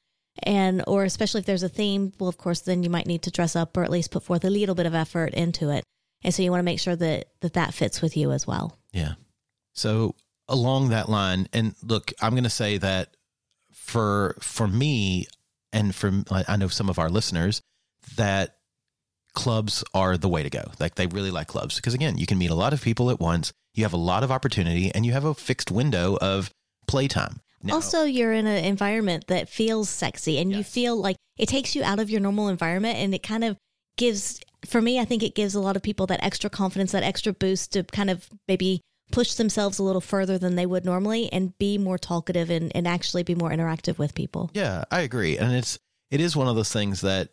And, 0.42 0.84
or 0.86 1.04
especially 1.04 1.40
if 1.40 1.46
there's 1.46 1.62
a 1.62 1.68
theme, 1.68 2.12
well, 2.18 2.28
of 2.28 2.36
course, 2.36 2.60
then 2.60 2.82
you 2.82 2.90
might 2.90 3.06
need 3.06 3.22
to 3.22 3.30
dress 3.30 3.56
up 3.56 3.76
or 3.76 3.84
at 3.84 3.90
least 3.90 4.10
put 4.10 4.22
forth 4.22 4.44
a 4.44 4.50
little 4.50 4.74
bit 4.74 4.86
of 4.86 4.94
effort 4.94 5.34
into 5.34 5.70
it. 5.70 5.82
And 6.22 6.34
so 6.34 6.42
you 6.42 6.50
want 6.50 6.60
to 6.60 6.64
make 6.64 6.80
sure 6.80 6.96
that 6.96 7.28
that, 7.40 7.54
that 7.54 7.74
fits 7.74 8.02
with 8.02 8.16
you 8.16 8.32
as 8.32 8.46
well. 8.46 8.76
Yeah. 8.92 9.14
So 9.72 10.14
along 10.48 10.90
that 10.90 11.08
line, 11.08 11.48
and 11.52 11.74
look, 11.82 12.12
I'm 12.20 12.32
going 12.32 12.44
to 12.44 12.50
say 12.50 12.78
that 12.78 13.16
for 13.72 14.36
for 14.40 14.66
me, 14.66 15.26
and 15.72 15.94
for 15.94 16.10
I 16.30 16.56
know 16.56 16.68
some 16.68 16.88
of 16.88 16.98
our 16.98 17.08
listeners, 17.08 17.60
that 18.16 18.56
clubs 19.34 19.84
are 19.94 20.16
the 20.16 20.28
way 20.28 20.42
to 20.42 20.50
go. 20.50 20.64
Like 20.80 20.94
they 20.94 21.06
really 21.06 21.30
like 21.30 21.46
clubs 21.46 21.76
because 21.76 21.94
again, 21.94 22.18
you 22.18 22.26
can 22.26 22.38
meet 22.38 22.50
a 22.50 22.54
lot 22.54 22.72
of 22.72 22.82
people 22.82 23.10
at 23.10 23.20
once. 23.20 23.52
You 23.74 23.84
have 23.84 23.92
a 23.92 23.98
lot 23.98 24.24
of 24.24 24.32
opportunity, 24.32 24.90
and 24.94 25.04
you 25.04 25.12
have 25.12 25.24
a 25.24 25.34
fixed 25.34 25.70
window 25.70 26.16
of 26.20 26.50
playtime. 26.86 27.40
Now- 27.62 27.74
Also, 27.74 28.04
you're 28.04 28.32
in 28.32 28.46
an 28.46 28.64
environment 28.64 29.26
that 29.28 29.48
feels 29.48 29.88
sexy 29.88 30.38
and 30.38 30.52
you 30.52 30.62
feel 30.62 30.96
like 30.96 31.16
it 31.38 31.48
takes 31.48 31.74
you 31.74 31.82
out 31.82 31.98
of 31.98 32.10
your 32.10 32.20
normal 32.20 32.48
environment 32.48 32.96
and 32.98 33.14
it 33.14 33.22
kind 33.22 33.44
of 33.44 33.56
gives, 33.96 34.40
for 34.66 34.80
me, 34.82 35.00
I 35.00 35.04
think 35.04 35.22
it 35.22 35.34
gives 35.34 35.54
a 35.54 35.60
lot 35.60 35.74
of 35.76 35.82
people 35.82 36.06
that 36.08 36.22
extra 36.22 36.50
confidence, 36.50 36.92
that 36.92 37.02
extra 37.02 37.32
boost 37.32 37.72
to 37.72 37.82
kind 37.84 38.10
of 38.10 38.28
maybe 38.46 38.80
push 39.12 39.34
themselves 39.34 39.78
a 39.78 39.82
little 39.82 40.00
further 40.00 40.36
than 40.38 40.56
they 40.56 40.66
would 40.66 40.84
normally 40.84 41.32
and 41.32 41.56
be 41.58 41.78
more 41.78 41.96
talkative 41.98 42.50
and, 42.50 42.72
and 42.74 42.86
actually 42.88 43.22
be 43.22 43.34
more 43.34 43.50
interactive 43.50 43.98
with 43.98 44.14
people. 44.14 44.50
Yeah, 44.52 44.84
I 44.90 45.00
agree. 45.00 45.38
And 45.38 45.54
it's 45.54 45.78
it 46.10 46.20
is 46.20 46.36
one 46.36 46.46
of 46.48 46.56
those 46.56 46.72
things 46.72 47.00
that 47.00 47.30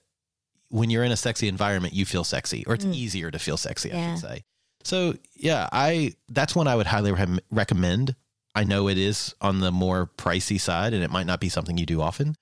when 0.69 0.89
you're 0.89 1.03
in 1.03 1.11
a 1.11 1.17
sexy 1.17 1.47
environment, 1.47 1.93
you 1.93 2.05
feel 2.05 2.23
sexy, 2.23 2.63
or 2.65 2.73
it's 2.75 2.85
easier 2.85 3.29
to 3.29 3.37
feel 3.39 3.57
sexy, 3.57 3.91
I 3.91 3.95
Mm. 3.95 3.97
Yeah. 3.97 4.15
should 4.15 4.21
say. 4.21 4.43
So 4.83 5.15
yeah, 5.35 5.67
I 5.71 6.13
that's 6.29 6.55
one 6.55 6.67
I 6.67 6.75
would 6.75 6.87
highly 6.87 7.11
re- 7.11 7.39
recommend. 7.51 8.15
I 8.55 8.63
know 8.63 8.87
it 8.87 8.97
is 8.97 9.33
on 9.41 9.59
the 9.59 9.71
more 9.71 10.09
pricey 10.17 10.59
side, 10.59 10.93
and 10.93 11.03
it 11.03 11.11
might 11.11 11.25
not 11.25 11.39
be 11.39 11.49
something 11.49 11.77
you 11.77 11.85
do 11.85 12.01
often, 12.01 12.35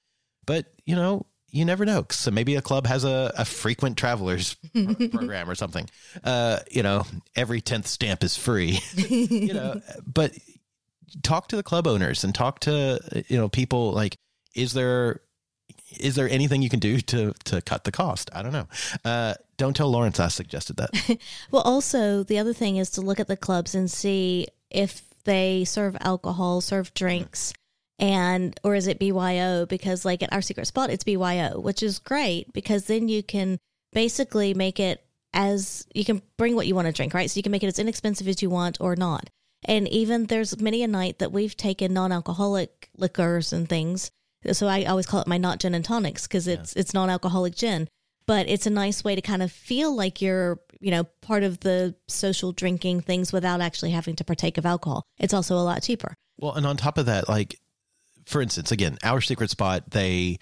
but 0.46 0.66
you 0.86 0.96
know, 0.96 1.26
you 1.50 1.66
never 1.66 1.86
know. 1.86 2.06
So 2.10 2.32
maybe 2.32 2.56
a 2.56 2.62
club 2.62 2.88
has 2.88 3.04
a, 3.04 3.34
a 3.38 3.46
frequent 3.46 3.98
travelers 3.98 4.56
program 5.12 5.50
or 5.50 5.56
something. 5.56 5.90
Uh, 6.24 6.60
you 6.70 6.84
know, 6.84 7.06
every 7.36 7.62
tenth 7.62 7.88
stamp 7.88 8.24
is 8.24 8.38
free. 8.38 8.80
you 8.96 9.54
know, 9.54 9.82
but 10.06 10.34
talk 11.24 11.48
to 11.50 11.56
the 11.56 11.64
club 11.64 11.88
owners 11.88 12.24
and 12.24 12.34
talk 12.34 12.60
to 12.62 13.00
you 13.28 13.38
know 13.38 13.50
people 13.50 13.92
like 13.92 14.16
is 14.56 14.72
there 14.72 15.20
is 16.00 16.16
there 16.16 16.30
anything 16.30 16.62
you 16.62 16.70
can 16.70 16.80
do 16.80 17.02
to 17.02 17.34
to 17.44 17.62
cut 17.64 17.84
the 17.84 17.92
cost 17.92 18.30
i 18.34 18.42
don't 18.42 18.54
know 18.54 18.66
uh 19.04 19.34
don't 19.58 19.76
tell 19.76 19.90
lawrence 19.92 20.22
i 20.22 20.30
suggested 20.30 20.78
that 20.78 20.90
Well, 21.52 21.64
also, 21.64 22.24
the 22.24 22.40
other 22.40 22.54
thing 22.54 22.78
is 22.78 22.90
to 22.92 23.02
look 23.02 23.20
at 23.20 23.28
the 23.28 23.36
clubs 23.36 23.76
and 23.76 23.92
see 23.92 24.48
if 24.70 25.02
they 25.24 25.66
serve 25.66 25.98
alcohol, 26.00 26.62
serve 26.62 26.94
drinks, 26.94 27.54
and 28.00 28.60
or 28.64 28.76
is 28.76 28.88
it 28.88 29.00
BYO? 29.00 29.66
Because 29.66 30.06
like 30.06 30.24
at 30.24 30.34
our 30.34 30.42
secret 30.42 30.68
spot, 30.68 30.90
it's 30.90 31.04
BYO, 31.04 31.60
which 31.60 31.84
is 31.84 32.00
great 32.00 32.52
because 32.54 32.86
then 32.86 33.08
you 33.08 33.24
can 33.24 33.60
basically 33.94 34.54
make 34.54 34.80
it 34.80 35.04
as 35.34 35.88
you 35.94 36.04
can 36.04 36.22
bring 36.38 36.56
what 36.56 36.68
you 36.68 36.76
want 36.76 36.88
to 36.88 36.94
drink, 36.94 37.14
right? 37.14 37.30
So 37.30 37.38
you 37.38 37.44
can 37.44 37.52
make 37.52 37.64
it 37.64 37.68
as 37.68 37.80
inexpensive 37.80 38.28
as 38.28 38.42
you 38.42 38.50
want 38.50 38.78
or 38.82 38.96
not. 38.96 39.30
And 39.66 39.88
even 39.90 40.26
there's 40.26 40.60
many 40.60 40.84
a 40.84 40.88
night 40.88 41.20
that 41.20 41.32
we've 41.32 41.56
taken 41.56 41.94
non-alcoholic 41.94 42.90
liquors 42.98 43.54
and 43.54 43.70
things. 43.70 44.10
So 44.52 44.68
I 44.68 44.86
always 44.86 45.06
call 45.06 45.22
it 45.22 45.28
my 45.28 45.38
not 45.38 45.60
gin 45.60 45.76
and 45.76 45.86
tonics 45.86 46.28
because 46.28 46.48
it's 46.48 46.74
it's 46.74 46.94
non-alcoholic 46.94 47.56
gin 47.56 47.88
but 48.32 48.48
it's 48.48 48.66
a 48.66 48.70
nice 48.70 49.04
way 49.04 49.16
to 49.16 49.22
kind 49.22 49.42
of 49.42 49.52
feel 49.52 49.94
like 49.94 50.22
you're, 50.22 50.60
you 50.82 50.92
know, 50.92 51.04
part 51.22 51.44
of 51.44 51.60
the 51.62 51.96
social 52.08 52.52
drinking 52.52 53.02
things 53.02 53.32
without 53.32 53.62
actually 53.62 53.92
having 53.92 54.16
to 54.18 54.24
partake 54.24 54.58
of 54.58 54.66
alcohol. 54.66 55.04
It's 55.20 55.34
also 55.34 55.56
a 55.56 55.62
lot 55.64 55.82
cheaper. 55.84 56.14
well 56.38 56.54
and 56.54 56.66
on 56.66 56.76
top 56.78 56.98
of 56.98 57.06
that 57.06 57.30
like 57.30 57.60
for 58.26 58.42
instance 58.42 58.72
again 58.72 58.98
our 59.04 59.22
secret 59.22 59.50
spot 59.50 59.90
they 59.92 60.38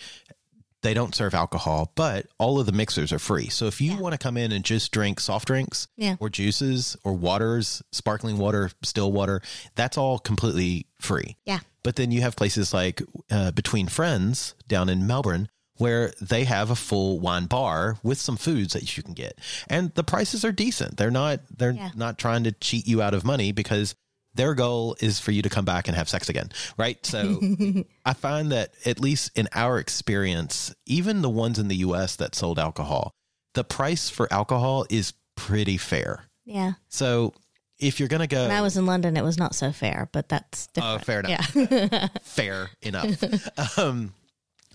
they 0.81 0.93
don't 0.93 1.13
serve 1.15 1.33
alcohol 1.33 1.91
but 1.95 2.27
all 2.37 2.59
of 2.59 2.65
the 2.65 2.71
mixers 2.71 3.11
are 3.11 3.19
free 3.19 3.49
so 3.49 3.65
if 3.67 3.81
you 3.81 3.97
want 3.97 4.13
to 4.13 4.17
come 4.17 4.37
in 4.37 4.51
and 4.51 4.63
just 4.63 4.91
drink 4.91 5.19
soft 5.19 5.47
drinks 5.47 5.87
Yeah. 5.97 6.15
or 6.19 6.29
juices 6.29 6.95
or 7.03 7.13
waters 7.13 7.81
sparkling 7.91 8.37
water 8.37 8.71
still 8.83 9.11
water 9.11 9.41
that's 9.75 9.97
all 9.97 10.19
completely 10.19 10.85
free 10.99 11.35
Yeah. 11.45 11.59
But 11.83 11.95
then 11.95 12.11
you 12.11 12.19
have 12.21 12.35
places 12.35 12.73
like 12.73 13.01
uh, 13.31 13.51
Between 13.51 13.87
Friends 13.87 14.53
down 14.67 14.89
in 14.89 15.07
Melbourne 15.07 15.47
where 15.79 16.13
they 16.21 16.43
have 16.43 16.69
a 16.69 16.75
full 16.75 17.19
wine 17.19 17.45
bar 17.47 17.97
with 18.03 18.19
some 18.19 18.37
foods 18.37 18.73
that 18.73 18.95
you 18.95 19.01
can 19.01 19.13
get. 19.13 19.39
And 19.67 19.91
the 19.95 20.03
prices 20.03 20.45
are 20.45 20.51
decent. 20.51 20.97
They're 20.97 21.09
not 21.09 21.39
they're 21.57 21.71
Yeah. 21.71 21.89
not 21.95 22.17
trying 22.19 22.43
to 22.43 22.51
cheat 22.51 22.87
you 22.87 23.01
out 23.01 23.13
of 23.15 23.25
money 23.25 23.51
because 23.51 23.95
their 24.35 24.53
goal 24.53 24.95
is 25.01 25.19
for 25.19 25.31
you 25.31 25.41
to 25.41 25.49
come 25.49 25.65
back 25.65 25.87
and 25.87 25.97
have 25.97 26.07
sex 26.07 26.29
again, 26.29 26.49
right? 26.77 27.03
So 27.05 27.41
I 28.05 28.13
find 28.13 28.51
that 28.51 28.73
at 28.85 28.99
least 28.99 29.31
in 29.35 29.47
our 29.55 29.79
experience, 29.79 30.73
even 30.85 31.21
the 31.23 31.29
ones 31.29 31.57
in 31.57 31.67
the 31.67 31.77
US 31.77 32.15
that 32.17 32.35
sold 32.35 32.59
alcohol, 32.59 33.11
the 33.55 33.63
price 33.63 34.09
for 34.09 34.31
alcohol 34.31 34.85
is 34.89 35.13
pretty 35.35 35.77
fair. 35.77 36.25
Yeah. 36.45 36.73
So 36.89 37.33
if 37.79 37.99
you're 37.99 38.09
going 38.09 38.19
to 38.21 38.27
go 38.27 38.41
When 38.47 38.51
I 38.55 38.61
was 38.61 38.75
in 38.77 38.85
London, 38.85 39.15
it 39.17 39.23
was 39.23 39.37
not 39.37 39.55
so 39.55 39.71
fair, 39.71 40.09
but 40.11 40.27
that's 40.29 40.67
Oh, 40.77 40.97
different. 40.97 41.05
fair 41.05 41.19
enough. 41.21 41.55
Yeah. 41.91 42.07
fair 42.21 42.69
enough. 42.81 43.77
um, 43.79 44.13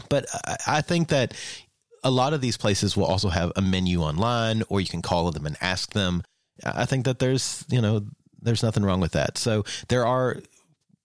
But 0.09 0.26
I, 0.44 0.57
I 0.66 0.80
think 0.80 1.09
that 1.09 1.35
a 2.02 2.11
lot 2.11 2.35
of 2.35 2.40
these 2.40 2.57
places 2.57 2.96
will 2.96 3.07
also 3.07 3.28
have 3.28 3.52
a 3.57 3.62
menu 3.62 4.02
online, 4.02 4.62
or 4.68 4.80
you 4.80 4.87
can 4.87 5.02
call 5.02 5.30
them 5.30 5.46
and 5.46 5.57
ask 5.61 5.92
them. 5.92 6.22
I 6.64 6.85
think 6.85 7.04
that 7.07 7.18
there's 7.18 7.64
you 7.68 7.80
know 7.80 8.07
there's 8.40 8.62
nothing 8.62 8.85
wrong 8.85 9.00
with 9.00 9.12
that. 9.12 9.38
So 9.38 9.64
there 9.88 10.07
are 10.07 10.37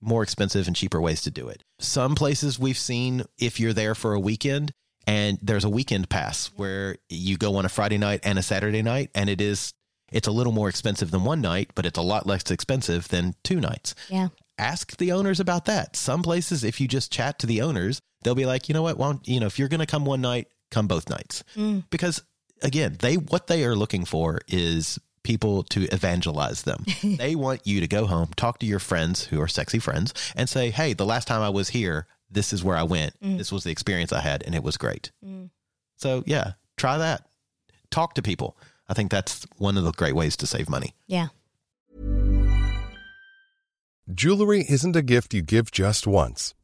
more 0.01 0.23
expensive 0.23 0.67
and 0.67 0.75
cheaper 0.75 1.01
ways 1.01 1.21
to 1.23 1.31
do 1.31 1.47
it. 1.47 1.63
Some 1.79 2.15
places 2.15 2.59
we've 2.59 2.77
seen 2.77 3.23
if 3.37 3.59
you're 3.59 3.73
there 3.73 3.95
for 3.95 4.13
a 4.13 4.19
weekend 4.19 4.71
and 5.07 5.37
there's 5.41 5.65
a 5.65 5.69
weekend 5.69 6.09
pass 6.09 6.51
where 6.55 6.97
you 7.09 7.37
go 7.37 7.55
on 7.55 7.65
a 7.65 7.69
Friday 7.69 7.97
night 7.97 8.21
and 8.23 8.39
a 8.39 8.43
Saturday 8.43 8.81
night 8.81 9.09
and 9.15 9.29
it 9.29 9.41
is 9.41 9.73
it's 10.11 10.27
a 10.27 10.31
little 10.31 10.53
more 10.53 10.69
expensive 10.69 11.11
than 11.11 11.23
one 11.23 11.41
night, 11.41 11.71
but 11.75 11.85
it's 11.85 11.99
a 11.99 12.03
lot 12.03 12.25
less 12.25 12.49
expensive 12.49 13.09
than 13.09 13.35
two 13.43 13.59
nights. 13.59 13.93
Yeah. 14.09 14.29
Ask 14.57 14.97
the 14.97 15.11
owners 15.11 15.39
about 15.39 15.65
that. 15.65 15.95
Some 15.95 16.23
places 16.23 16.63
if 16.63 16.81
you 16.81 16.87
just 16.87 17.11
chat 17.11 17.39
to 17.39 17.47
the 17.47 17.61
owners, 17.61 18.01
they'll 18.23 18.35
be 18.35 18.45
like, 18.45 18.69
"You 18.69 18.73
know 18.73 18.81
what? 18.81 18.97
Why 18.97 19.07
don't, 19.07 19.27
you 19.27 19.39
know, 19.39 19.47
if 19.47 19.59
you're 19.59 19.67
going 19.67 19.79
to 19.79 19.85
come 19.85 20.05
one 20.05 20.21
night, 20.21 20.47
come 20.71 20.87
both 20.87 21.09
nights." 21.09 21.43
Mm. 21.55 21.83
Because 21.89 22.21
again, 22.61 22.97
they 22.99 23.15
what 23.15 23.47
they 23.47 23.63
are 23.65 23.75
looking 23.75 24.05
for 24.05 24.41
is 24.47 24.99
people 25.23 25.63
to 25.63 25.83
evangelize 25.93 26.63
them. 26.63 26.85
they 27.03 27.35
want 27.35 27.65
you 27.65 27.79
to 27.79 27.87
go 27.87 28.05
home, 28.05 28.29
talk 28.35 28.59
to 28.59 28.65
your 28.65 28.79
friends 28.79 29.25
who 29.25 29.41
are 29.41 29.47
sexy 29.47 29.79
friends 29.79 30.13
and 30.35 30.49
say, 30.49 30.69
"Hey, 30.69 30.93
the 30.93 31.05
last 31.05 31.27
time 31.27 31.41
I 31.41 31.49
was 31.49 31.69
here, 31.69 32.07
this 32.29 32.53
is 32.53 32.63
where 32.63 32.77
I 32.77 32.83
went. 32.83 33.19
Mm. 33.21 33.37
This 33.37 33.51
was 33.51 33.63
the 33.63 33.71
experience 33.71 34.13
I 34.13 34.21
had 34.21 34.43
and 34.43 34.55
it 34.55 34.63
was 34.63 34.77
great." 34.77 35.11
Mm. 35.25 35.49
So, 35.95 36.23
yeah, 36.25 36.53
try 36.77 36.97
that. 36.97 37.25
Talk 37.91 38.13
to 38.13 38.21
people. 38.21 38.57
I 38.87 38.93
think 38.93 39.11
that's 39.11 39.45
one 39.57 39.77
of 39.77 39.83
the 39.83 39.91
great 39.91 40.15
ways 40.15 40.35
to 40.37 40.47
save 40.47 40.69
money. 40.69 40.95
Yeah. 41.07 41.27
Jewelry 44.11 44.65
isn't 44.67 44.95
a 44.95 45.03
gift 45.03 45.33
you 45.35 45.43
give 45.43 45.71
just 45.71 46.07
once. 46.07 46.55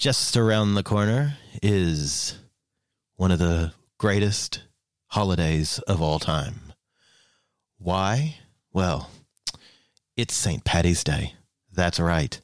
Just 0.00 0.34
around 0.34 0.76
the 0.76 0.82
corner 0.82 1.36
is 1.62 2.38
one 3.16 3.30
of 3.30 3.38
the 3.38 3.74
greatest 3.98 4.62
holidays 5.08 5.78
of 5.80 6.00
all 6.00 6.18
time. 6.18 6.72
Why? 7.76 8.38
Well, 8.72 9.10
it's 10.16 10.32
St. 10.32 10.64
Patty's 10.64 11.04
Day. 11.04 11.34
That's 11.70 12.00
right. 12.00 12.40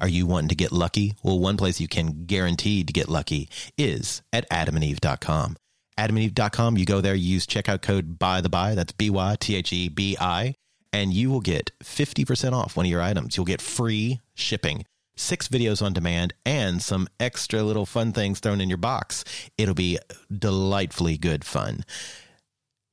Are 0.00 0.08
you 0.08 0.24
wanting 0.24 0.48
to 0.48 0.54
get 0.54 0.72
lucky? 0.72 1.12
Well, 1.22 1.38
one 1.38 1.58
place 1.58 1.78
you 1.78 1.88
can 1.88 2.24
guarantee 2.24 2.84
to 2.84 2.92
get 2.94 3.10
lucky 3.10 3.50
is 3.76 4.22
at 4.32 4.48
adamandeve.com. 4.48 5.58
Adamandeve.com, 5.98 6.78
you 6.78 6.86
go 6.86 7.02
there, 7.02 7.14
you 7.14 7.34
use 7.34 7.46
checkout 7.46 7.82
code 7.82 8.18
by 8.18 8.40
the 8.40 8.48
bi, 8.48 8.74
that's 8.74 8.92
B 8.92 9.10
Y 9.10 9.36
T 9.38 9.56
H 9.56 9.74
E 9.74 9.90
B 9.90 10.16
I, 10.18 10.54
and 10.90 11.12
you 11.12 11.30
will 11.30 11.42
get 11.42 11.70
50% 11.82 12.54
off 12.54 12.78
one 12.78 12.86
of 12.86 12.90
your 12.90 13.02
items. 13.02 13.36
You'll 13.36 13.44
get 13.44 13.60
free 13.60 14.22
shipping, 14.32 14.86
six 15.16 15.48
videos 15.48 15.82
on 15.82 15.92
demand, 15.92 16.34
and 16.44 16.82
some 16.82 17.08
extra 17.20 17.62
little 17.62 17.86
fun 17.86 18.12
things 18.12 18.40
thrown 18.40 18.60
in 18.60 18.68
your 18.68 18.78
box. 18.78 19.24
It'll 19.56 19.74
be 19.74 19.98
delightfully 20.36 21.18
good 21.18 21.44
fun. 21.44 21.84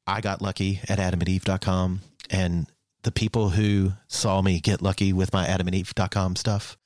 I 0.07 0.21
got 0.21 0.41
lucky 0.41 0.81
at 0.87 0.99
adamandeve.com, 0.99 2.01
and 2.29 2.67
the 3.03 3.11
people 3.11 3.49
who 3.49 3.93
saw 4.07 4.41
me 4.41 4.59
get 4.59 4.81
lucky 4.81 5.13
with 5.13 5.33
my 5.33 5.45
adamandeve.com 5.45 6.35
stuff, 6.35 6.77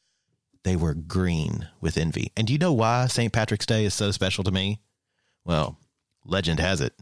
they 0.63 0.75
were 0.75 0.93
green 0.93 1.67
with 1.81 1.97
envy. 1.97 2.31
And 2.35 2.47
do 2.47 2.53
you 2.53 2.59
know 2.59 2.73
why 2.73 3.07
St. 3.07 3.31
Patrick's 3.31 3.65
Day 3.65 3.85
is 3.85 3.93
so 3.93 4.11
special 4.11 4.43
to 4.43 4.51
me? 4.51 4.79
Well, 5.43 5.77
legend 6.25 6.59
has 6.59 6.81
it, 6.81 6.93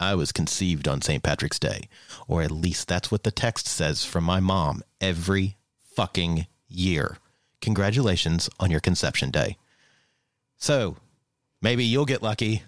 I 0.00 0.16
was 0.16 0.32
conceived 0.32 0.88
on 0.88 1.00
St. 1.00 1.22
Patrick's 1.22 1.60
Day, 1.60 1.88
or 2.26 2.42
at 2.42 2.50
least 2.50 2.88
that's 2.88 3.10
what 3.10 3.22
the 3.22 3.30
text 3.30 3.68
says 3.68 4.04
from 4.04 4.24
my 4.24 4.40
mom 4.40 4.82
every 5.00 5.56
fucking 5.94 6.46
year. 6.66 7.18
Congratulations 7.62 8.50
on 8.60 8.70
your 8.70 8.80
conception 8.80 9.30
day. 9.30 9.56
So 10.58 10.96
maybe 11.62 11.84
you'll 11.84 12.04
get 12.04 12.22
lucky 12.22 12.62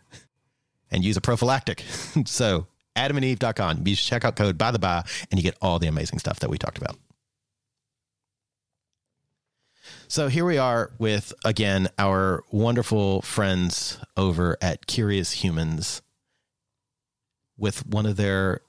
and 0.91 1.05
use 1.05 1.17
a 1.17 1.21
prophylactic. 1.21 1.85
so 2.25 2.67
adamandeve.com, 2.97 3.87
use 3.87 4.01
checkout 4.01 4.37
code 4.37 4.57
by 4.57 4.71
the 4.71 4.79
bi, 4.79 5.05
and 5.31 5.39
you 5.39 5.43
get 5.43 5.57
all 5.61 5.79
the 5.79 5.89
amazing 5.89 6.19
stuff 6.19 6.41
that 6.41 6.49
we 6.49 6.57
talked 6.57 6.79
about. 6.79 6.97
So 10.07 10.29
here 10.29 10.45
we 10.45 10.59
are 10.59 10.93
with 10.99 11.33
again 11.45 11.89
our 11.99 12.45
wonderful 12.51 13.21
friends 13.23 13.99
over 14.17 14.57
at 14.63 14.87
Curious 14.87 15.33
Humans 15.33 16.03
with 17.57 17.87
one 17.87 18.07
of 18.07 18.17
their 18.17 18.61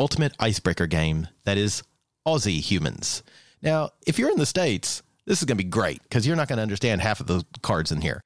ultimate 0.00 0.32
icebreaker 0.38 0.86
game 0.86 1.28
that 1.44 1.58
is 1.58 1.82
Aussie 2.26 2.60
Humans. 2.60 3.22
Now, 3.62 3.90
if 4.06 4.18
you're 4.18 4.30
in 4.30 4.38
the 4.38 4.46
states, 4.46 5.02
this 5.26 5.40
is 5.40 5.44
going 5.44 5.58
to 5.58 5.64
be 5.64 5.68
great 5.68 6.02
because 6.02 6.26
you're 6.26 6.36
not 6.36 6.48
going 6.48 6.56
to 6.58 6.62
understand 6.62 7.00
half 7.00 7.20
of 7.20 7.26
the 7.26 7.44
cards 7.62 7.92
in 7.92 8.00
here, 8.00 8.20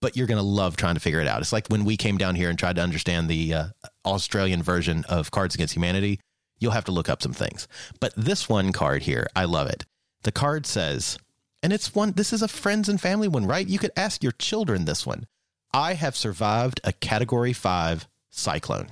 but 0.00 0.16
you're 0.16 0.26
going 0.26 0.38
to 0.38 0.42
love 0.44 0.76
trying 0.76 0.94
to 0.94 1.00
figure 1.00 1.20
it 1.20 1.26
out. 1.28 1.40
It's 1.40 1.52
like 1.52 1.68
when 1.68 1.84
we 1.84 1.96
came 1.96 2.18
down 2.18 2.34
here 2.34 2.50
and 2.50 2.58
tried 2.58 2.76
to 2.76 2.82
understand 2.82 3.28
the 3.28 3.54
uh, 3.54 3.64
Australian 4.04 4.62
version 4.62 5.04
of 5.08 5.30
Cards 5.30 5.54
Against 5.54 5.74
Humanity. 5.74 6.20
You'll 6.58 6.72
have 6.72 6.84
to 6.84 6.92
look 6.92 7.08
up 7.08 7.22
some 7.22 7.32
things. 7.32 7.66
But 8.00 8.12
this 8.16 8.46
one 8.46 8.70
card 8.72 9.02
here, 9.02 9.26
I 9.34 9.46
love 9.46 9.66
it. 9.68 9.86
The 10.24 10.32
card 10.32 10.66
says, 10.66 11.16
and 11.62 11.72
it's 11.72 11.94
one, 11.94 12.12
this 12.12 12.34
is 12.34 12.42
a 12.42 12.48
friends 12.48 12.86
and 12.86 13.00
family 13.00 13.28
one, 13.28 13.46
right? 13.46 13.66
You 13.66 13.78
could 13.78 13.92
ask 13.96 14.22
your 14.22 14.32
children 14.32 14.84
this 14.84 15.06
one. 15.06 15.26
I 15.72 15.94
have 15.94 16.14
survived 16.16 16.78
a 16.84 16.92
category 16.92 17.54
five 17.54 18.06
cyclone 18.28 18.88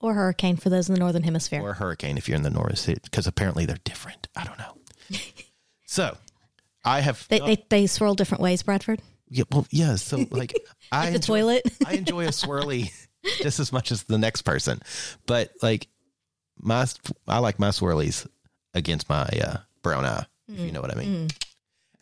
Or 0.00 0.14
hurricane 0.14 0.56
for 0.56 0.68
those 0.68 0.88
in 0.88 0.94
the 0.94 0.98
northern 0.98 1.22
hemisphere. 1.22 1.62
or 1.62 1.74
hurricane 1.74 2.18
if 2.18 2.26
you're 2.28 2.36
in 2.36 2.42
the 2.42 2.50
north, 2.50 2.86
because 3.04 3.28
apparently 3.28 3.66
they're 3.66 3.78
different. 3.84 4.26
I 4.34 4.42
don't 4.42 4.58
know. 4.58 4.76
so 5.86 6.16
I 6.86 7.00
have, 7.00 7.26
they, 7.28 7.40
they 7.40 7.64
they 7.68 7.86
swirl 7.86 8.14
different 8.14 8.42
ways, 8.42 8.62
Bradford. 8.62 9.02
yeah, 9.28 9.44
well, 9.50 9.66
yeah. 9.70 9.96
So 9.96 10.24
like, 10.30 10.54
I 10.92 11.10
the 11.10 11.16
enjoy- 11.16 11.40
toilet. 11.40 11.62
I 11.86 11.92
enjoy 11.94 12.24
a 12.26 12.28
swirly 12.30 12.92
just 13.42 13.58
as 13.60 13.72
much 13.72 13.90
as 13.92 14.04
the 14.04 14.18
next 14.18 14.42
person, 14.42 14.80
but 15.26 15.50
like 15.62 15.88
my, 16.58 16.86
I 17.28 17.38
like 17.38 17.58
my 17.58 17.68
swirlies 17.70 18.26
against 18.72 19.08
my 19.08 19.24
uh, 19.24 19.56
brown 19.82 20.04
eye, 20.06 20.24
if 20.48 20.60
you 20.60 20.72
know 20.72 20.80
what 20.80 20.96
I 20.96 20.98
mean. 20.98 21.28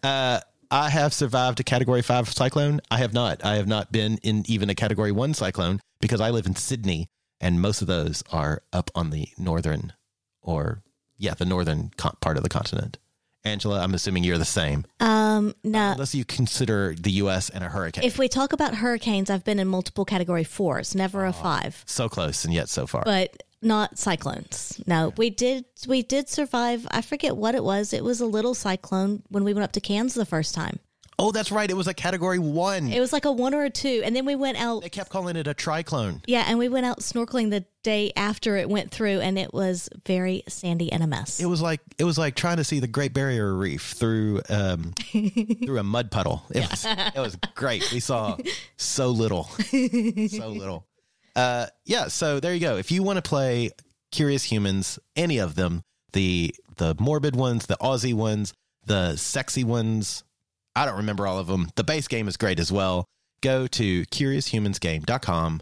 Uh, 0.02 0.40
I 0.70 0.90
have 0.90 1.14
survived 1.14 1.60
a 1.60 1.64
category 1.64 2.02
five 2.02 2.28
cyclone. 2.28 2.80
I 2.90 2.98
have 2.98 3.12
not. 3.12 3.44
I 3.44 3.56
have 3.56 3.66
not 3.66 3.90
been 3.92 4.18
in 4.22 4.42
even 4.46 4.68
a 4.70 4.74
category 4.74 5.12
one 5.12 5.32
cyclone 5.34 5.80
because 6.00 6.20
I 6.20 6.30
live 6.30 6.46
in 6.46 6.56
Sydney 6.56 7.08
and 7.40 7.60
most 7.60 7.80
of 7.80 7.86
those 7.88 8.22
are 8.32 8.62
up 8.72 8.90
on 8.94 9.10
the 9.10 9.28
northern 9.38 9.92
or, 10.42 10.82
yeah, 11.16 11.34
the 11.34 11.44
northern 11.44 11.90
co- 11.96 12.16
part 12.20 12.36
of 12.36 12.42
the 12.42 12.48
continent. 12.48 12.98
Angela, 13.44 13.80
I'm 13.80 13.92
assuming 13.94 14.24
you're 14.24 14.38
the 14.38 14.44
same, 14.44 14.84
Um, 15.00 15.54
no, 15.62 15.92
unless 15.92 16.14
you 16.14 16.24
consider 16.24 16.94
the 16.98 17.10
U.S. 17.12 17.50
and 17.50 17.62
a 17.62 17.68
hurricane. 17.68 18.04
if 18.04 18.18
we 18.18 18.28
talk 18.28 18.52
about 18.52 18.74
hurricanes, 18.76 19.28
I've 19.30 19.44
been 19.44 19.58
in 19.58 19.68
multiple 19.68 20.04
category 20.04 20.44
fours, 20.44 20.94
never 20.94 21.26
a 21.26 21.32
five, 21.32 21.82
so 21.86 22.08
close 22.08 22.44
and 22.44 22.54
yet 22.54 22.68
so 22.68 22.86
far. 22.86 23.02
but 23.04 23.42
not 23.60 23.98
cyclones. 23.98 24.80
No, 24.86 25.12
we 25.16 25.30
did 25.30 25.64
we 25.86 26.02
did 26.02 26.28
survive. 26.28 26.86
I 26.90 27.00
forget 27.02 27.36
what 27.36 27.54
it 27.54 27.64
was. 27.64 27.92
It 27.92 28.04
was 28.04 28.20
a 28.20 28.26
little 28.26 28.54
cyclone 28.54 29.22
when 29.28 29.44
we 29.44 29.52
went 29.54 29.64
up 29.64 29.72
to 29.72 29.80
Cairns 29.80 30.14
the 30.14 30.26
first 30.26 30.54
time. 30.54 30.78
Oh, 31.18 31.30
that's 31.32 31.52
right. 31.52 31.70
It 31.70 31.76
was 31.76 31.86
a 31.86 31.94
category 31.94 32.38
one. 32.38 32.88
It 32.92 33.00
was 33.00 33.12
like 33.12 33.24
a 33.24 33.32
one 33.32 33.54
or 33.54 33.64
a 33.64 33.70
two, 33.70 34.02
and 34.04 34.14
then 34.16 34.26
we 34.26 34.34
went 34.34 34.58
out. 34.60 34.82
they 34.82 34.88
kept 34.88 35.10
calling 35.10 35.36
it 35.36 35.46
a 35.46 35.54
triclone. 35.54 36.22
Yeah, 36.26 36.44
and 36.46 36.58
we 36.58 36.68
went 36.68 36.86
out 36.86 37.00
snorkeling 37.00 37.50
the 37.50 37.64
day 37.82 38.12
after 38.16 38.56
it 38.56 38.68
went 38.68 38.90
through, 38.90 39.20
and 39.20 39.38
it 39.38 39.54
was 39.54 39.88
very 40.06 40.42
sandy 40.48 40.90
and 40.90 41.02
a 41.02 41.06
mess. 41.06 41.40
It 41.40 41.46
was 41.46 41.60
like 41.62 41.80
it 41.98 42.04
was 42.04 42.18
like 42.18 42.34
trying 42.34 42.56
to 42.56 42.64
see 42.64 42.80
the 42.80 42.88
Great 42.88 43.14
Barrier 43.14 43.54
Reef 43.54 43.92
through 43.92 44.42
um, 44.48 44.92
through 45.12 45.78
a 45.78 45.84
mud 45.84 46.10
puddle. 46.10 46.42
It 46.50 46.68
was 46.68 46.84
it 46.84 47.20
was 47.20 47.36
great. 47.54 47.90
We 47.92 48.00
saw 48.00 48.36
so 48.76 49.10
little, 49.10 49.44
so 50.24 50.48
little. 50.48 50.86
Uh, 51.36 51.66
yeah. 51.84 52.08
So 52.08 52.40
there 52.40 52.54
you 52.54 52.60
go. 52.60 52.76
If 52.76 52.90
you 52.90 53.02
want 53.02 53.16
to 53.16 53.28
play 53.28 53.70
Curious 54.10 54.44
Humans, 54.44 54.98
any 55.16 55.38
of 55.38 55.54
them, 55.54 55.82
the 56.12 56.54
the 56.76 56.96
morbid 56.98 57.36
ones, 57.36 57.66
the 57.66 57.76
Aussie 57.80 58.14
ones, 58.14 58.52
the 58.86 59.16
sexy 59.16 59.64
ones, 59.64 60.24
I 60.76 60.84
don't 60.86 60.96
remember 60.96 61.26
all 61.26 61.38
of 61.38 61.46
them. 61.46 61.70
The 61.76 61.84
base 61.84 62.08
game 62.08 62.28
is 62.28 62.36
great 62.36 62.58
as 62.58 62.72
well. 62.72 63.06
Go 63.40 63.66
to 63.68 64.02
curioushumansgame.com. 64.06 65.60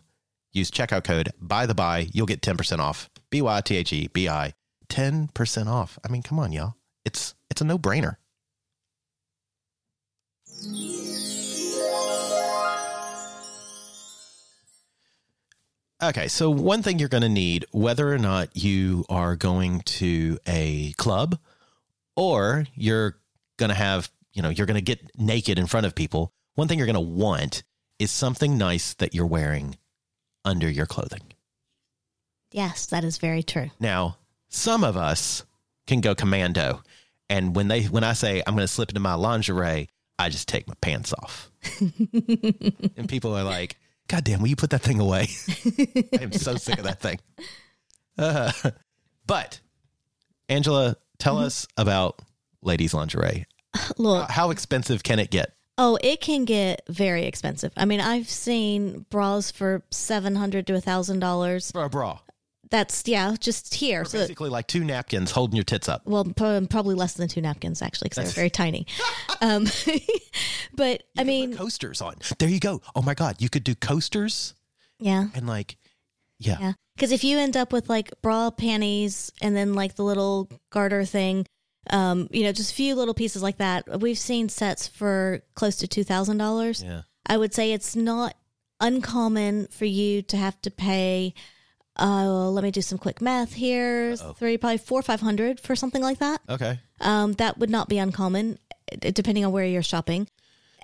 Use 0.52 0.70
checkout 0.70 1.04
code 1.04 1.30
by 1.40 1.66
the 1.66 1.74
bi. 1.74 2.08
You'll 2.12 2.26
get 2.26 2.42
10% 2.42 2.78
off. 2.78 3.10
B 3.30 3.40
Y 3.42 3.60
T 3.62 3.76
H 3.76 3.92
E 3.92 4.08
B 4.12 4.28
I. 4.28 4.52
10% 4.88 5.66
off. 5.66 5.98
I 6.04 6.08
mean, 6.08 6.22
come 6.22 6.38
on, 6.38 6.52
y'all. 6.52 6.74
It's 7.04 7.34
it's 7.50 7.60
a 7.60 7.64
no-brainer. 7.64 8.16
Okay, 16.02 16.26
so 16.26 16.50
one 16.50 16.82
thing 16.82 16.98
you're 16.98 17.08
going 17.08 17.22
to 17.22 17.28
need, 17.28 17.64
whether 17.70 18.12
or 18.12 18.18
not 18.18 18.56
you 18.56 19.04
are 19.08 19.36
going 19.36 19.82
to 19.82 20.36
a 20.48 20.92
club 20.98 21.38
or 22.16 22.66
you're 22.74 23.18
going 23.56 23.68
to 23.68 23.74
have, 23.76 24.10
you 24.32 24.42
know, 24.42 24.48
you're 24.48 24.66
going 24.66 24.76
to 24.76 24.80
get 24.82 25.10
naked 25.18 25.58
in 25.58 25.66
front 25.66 25.86
of 25.86 25.94
people, 25.94 26.32
one 26.54 26.68
thing 26.68 26.78
you're 26.78 26.86
going 26.86 26.94
to 26.94 27.00
want 27.00 27.62
is 27.98 28.10
something 28.10 28.58
nice 28.58 28.94
that 28.94 29.14
you're 29.14 29.26
wearing 29.26 29.76
under 30.44 30.68
your 30.68 30.86
clothing. 30.86 31.22
yes, 32.50 32.86
that 32.86 33.04
is 33.04 33.18
very 33.18 33.42
true. 33.42 33.70
Now, 33.78 34.16
some 34.48 34.84
of 34.84 34.96
us 34.96 35.44
can 35.86 36.00
go 36.00 36.14
commando, 36.14 36.82
and 37.30 37.54
when 37.56 37.68
they 37.68 37.84
when 37.84 38.04
I 38.04 38.12
say 38.12 38.42
I'm 38.46 38.54
going 38.54 38.66
to 38.66 38.72
slip 38.72 38.90
into 38.90 39.00
my 39.00 39.14
lingerie, 39.14 39.88
I 40.18 40.28
just 40.28 40.48
take 40.48 40.68
my 40.68 40.74
pants 40.80 41.12
off, 41.14 41.50
and 41.80 43.08
people 43.08 43.34
are 43.36 43.44
like, 43.44 43.76
"God 44.08 44.24
damn, 44.24 44.40
will 44.40 44.48
you 44.48 44.56
put 44.56 44.70
that 44.70 44.82
thing 44.82 45.00
away?" 45.00 45.28
I 46.18 46.22
am 46.22 46.32
so 46.32 46.56
sick 46.56 46.78
of 46.78 46.84
that 46.84 47.00
thing. 47.00 47.20
Uh, 48.18 48.52
but 49.26 49.60
Angela, 50.48 50.96
tell 51.18 51.38
us 51.38 51.66
about 51.76 52.20
ladies' 52.62 52.94
lingerie. 52.94 53.46
Look, 53.98 54.30
How 54.30 54.50
expensive 54.50 55.02
can 55.02 55.18
it 55.18 55.30
get? 55.30 55.52
oh, 55.78 55.98
it 56.02 56.20
can 56.20 56.44
get 56.44 56.82
very 56.88 57.24
expensive. 57.24 57.72
I 57.76 57.86
mean, 57.86 58.00
I've 58.00 58.28
seen 58.28 59.06
bras 59.10 59.50
for 59.50 59.82
seven 59.90 60.36
hundred 60.36 60.66
to 60.68 60.74
a 60.74 60.80
thousand 60.80 61.20
dollars. 61.20 61.70
For 61.72 61.84
a 61.84 61.88
bra, 61.88 62.18
That's 62.70 63.02
yeah, 63.06 63.34
just 63.40 63.74
here. 63.74 64.04
So 64.04 64.18
basically 64.18 64.50
like 64.50 64.66
two 64.66 64.84
napkins 64.84 65.30
holding 65.30 65.56
your 65.56 65.64
tits 65.64 65.88
up. 65.88 66.02
well, 66.04 66.24
probably 66.24 66.94
less 66.94 67.14
than 67.14 67.26
two 67.28 67.40
napkins 67.40 67.80
actually, 67.82 68.10
because 68.10 68.24
they're 68.24 68.42
very 68.42 68.50
tiny. 68.50 68.86
Um, 69.40 69.66
but 70.74 71.02
I 71.18 71.24
mean, 71.24 71.56
coasters 71.56 72.00
on. 72.00 72.14
There 72.38 72.48
you 72.48 72.60
go. 72.60 72.80
Oh 72.94 73.02
my 73.02 73.14
god, 73.14 73.36
you 73.40 73.48
could 73.48 73.64
do 73.64 73.74
coasters 73.74 74.54
yeah, 75.00 75.26
and 75.34 75.48
like, 75.48 75.76
yeah. 76.38 76.58
yeah. 76.60 76.72
Because 76.94 77.10
if 77.10 77.24
you 77.24 77.38
end 77.38 77.56
up 77.56 77.72
with 77.72 77.88
like 77.88 78.12
bra 78.22 78.50
panties 78.50 79.32
and 79.40 79.56
then 79.56 79.74
like 79.74 79.96
the 79.96 80.04
little 80.04 80.48
garter 80.70 81.04
thing, 81.04 81.44
um, 81.90 82.28
you 82.30 82.44
know, 82.44 82.52
just 82.52 82.72
a 82.72 82.74
few 82.74 82.94
little 82.94 83.14
pieces 83.14 83.42
like 83.42 83.58
that. 83.58 84.00
We've 84.00 84.18
seen 84.18 84.48
sets 84.48 84.86
for 84.86 85.42
close 85.54 85.76
to 85.76 85.88
two 85.88 86.04
thousand 86.04 86.38
dollars. 86.38 86.82
yeah. 86.82 87.02
I 87.26 87.36
would 87.36 87.54
say 87.54 87.72
it's 87.72 87.94
not 87.96 88.34
uncommon 88.80 89.68
for 89.70 89.84
you 89.84 90.22
to 90.22 90.36
have 90.36 90.60
to 90.62 90.70
pay. 90.70 91.34
Uh, 91.98 92.48
let 92.50 92.64
me 92.64 92.70
do 92.70 92.82
some 92.82 92.98
quick 92.98 93.20
math 93.20 93.52
here. 93.52 94.16
Three, 94.16 94.56
probably 94.58 94.78
four, 94.78 95.02
five 95.02 95.20
hundred 95.20 95.60
for 95.60 95.76
something 95.76 96.02
like 96.02 96.18
that. 96.18 96.40
Okay. 96.48 96.78
Um, 97.00 97.32
that 97.34 97.58
would 97.58 97.70
not 97.70 97.88
be 97.88 97.98
uncommon, 97.98 98.58
depending 99.00 99.44
on 99.44 99.52
where 99.52 99.66
you're 99.66 99.82
shopping. 99.82 100.26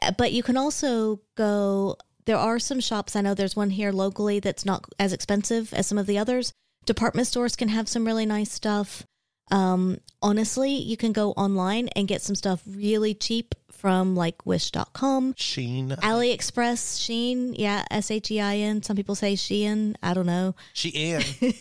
Uh, 0.02 0.12
But 0.16 0.32
you 0.32 0.42
can 0.42 0.56
also 0.56 1.20
go. 1.36 1.96
There 2.26 2.36
are 2.36 2.58
some 2.58 2.80
shops. 2.80 3.16
I 3.16 3.22
know 3.22 3.32
there's 3.34 3.56
one 3.56 3.70
here 3.70 3.90
locally 3.90 4.38
that's 4.38 4.66
not 4.66 4.84
as 4.98 5.12
expensive 5.14 5.72
as 5.72 5.86
some 5.86 5.96
of 5.96 6.06
the 6.06 6.18
others. 6.18 6.52
Department 6.84 7.26
stores 7.26 7.56
can 7.56 7.68
have 7.68 7.88
some 7.88 8.04
really 8.06 8.26
nice 8.26 8.52
stuff. 8.52 9.02
Um, 9.50 9.98
honestly, 10.20 10.72
you 10.72 10.96
can 10.96 11.12
go 11.12 11.32
online 11.32 11.88
and 11.96 12.06
get 12.06 12.22
some 12.22 12.34
stuff 12.34 12.62
really 12.66 13.14
cheap 13.14 13.54
from 13.70 14.16
like 14.16 14.44
Wish.com, 14.44 15.34
Sheen. 15.36 15.90
AliExpress, 15.90 17.00
Sheen. 17.00 17.54
Yeah, 17.54 17.84
S 17.90 18.10
H 18.10 18.30
E 18.30 18.40
I 18.40 18.56
N. 18.56 18.82
Some 18.82 18.96
people 18.96 19.14
say 19.14 19.34
Shein. 19.34 19.94
I 20.02 20.14
don't 20.14 20.26
know. 20.26 20.54
She 20.72 20.88
in. 20.88 21.22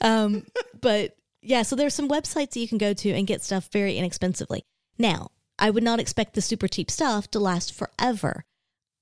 Um, 0.00 0.44
but 0.80 1.16
yeah, 1.42 1.62
so 1.62 1.76
there's 1.76 1.94
some 1.94 2.08
websites 2.08 2.50
that 2.50 2.60
you 2.60 2.68
can 2.68 2.78
go 2.78 2.92
to 2.92 3.10
and 3.10 3.26
get 3.26 3.42
stuff 3.42 3.68
very 3.72 3.96
inexpensively. 3.96 4.62
Now, 4.98 5.30
I 5.58 5.70
would 5.70 5.82
not 5.82 6.00
expect 6.00 6.34
the 6.34 6.42
super 6.42 6.68
cheap 6.68 6.90
stuff 6.90 7.30
to 7.30 7.38
last 7.38 7.72
forever, 7.72 8.44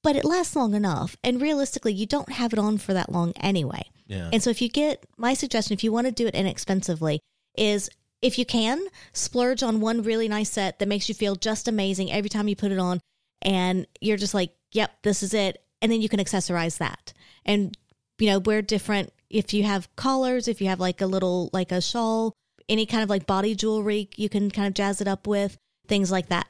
but 0.03 0.17
it 0.17 0.25
lasts 0.25 0.55
long 0.55 0.75
enough. 0.75 1.17
And 1.25 1.41
realistically, 1.41 1.93
you 1.93 2.07
don't 2.07 2.33
have 2.33 2.53
it 2.53 2.59
on 2.59 2.79
for 2.79 2.93
that 2.95 3.11
long 3.11 3.33
anyway. 3.37 3.83
Yeah. 4.07 4.31
And 4.33 4.43
so 4.43 4.51
if 4.51 4.61
you 4.61 4.69
get 4.69 5.05
my 5.17 5.35
suggestion, 5.35 5.75
if 5.75 5.83
you 5.83 5.93
want 5.93 6.07
to 6.07 6.13
do 6.13 6.27
it 6.27 6.35
inexpensively, 6.35 7.21
is 7.57 7.91
if 8.23 8.39
you 8.39 8.47
can 8.47 8.87
splurge 9.13 9.63
on 9.63 9.81
one 9.81 10.03
really 10.03 10.29
nice 10.29 10.51
set 10.51 10.79
that 10.79 10.89
makes 10.89 11.09
you 11.09 11.15
feel 11.15 11.37
just 11.37 11.69
amazing 11.69 12.11
every 12.11 12.31
time 12.31 12.49
you 12.49 12.57
put 12.57 12.73
it 12.73 12.79
on, 12.79 13.01
and 13.43 13.87
you're 14.01 14.17
just 14.17 14.35
like, 14.35 14.55
yep, 14.73 14.93
this 15.03 15.23
is 15.23 15.35
it. 15.35 15.63
And 15.83 15.93
then 15.93 16.01
you 16.01 16.09
can 16.09 16.21
accessorize 16.21 16.79
that 16.79 17.13
and, 17.45 17.77
you 18.19 18.29
know, 18.29 18.39
wear 18.39 18.63
different, 18.63 19.13
if 19.29 19.53
you 19.53 19.65
have 19.65 19.95
collars, 19.97 20.49
if 20.49 20.63
you 20.63 20.69
have 20.69 20.81
like 20.81 21.03
a 21.03 21.07
little, 21.07 21.51
like 21.53 21.71
a 21.71 21.83
shawl, 21.83 22.33
any 22.71 22.87
kind 22.87 23.03
of 23.03 23.11
like 23.11 23.27
body 23.27 23.55
jewelry, 23.55 24.09
you 24.17 24.31
can 24.31 24.51
kind 24.51 24.67
of 24.67 24.73
jazz 24.73 25.03
it 25.03 25.09
up 25.09 25.27
with 25.27 25.59
things 25.87 26.11
like 26.11 26.29
that. 26.29 26.47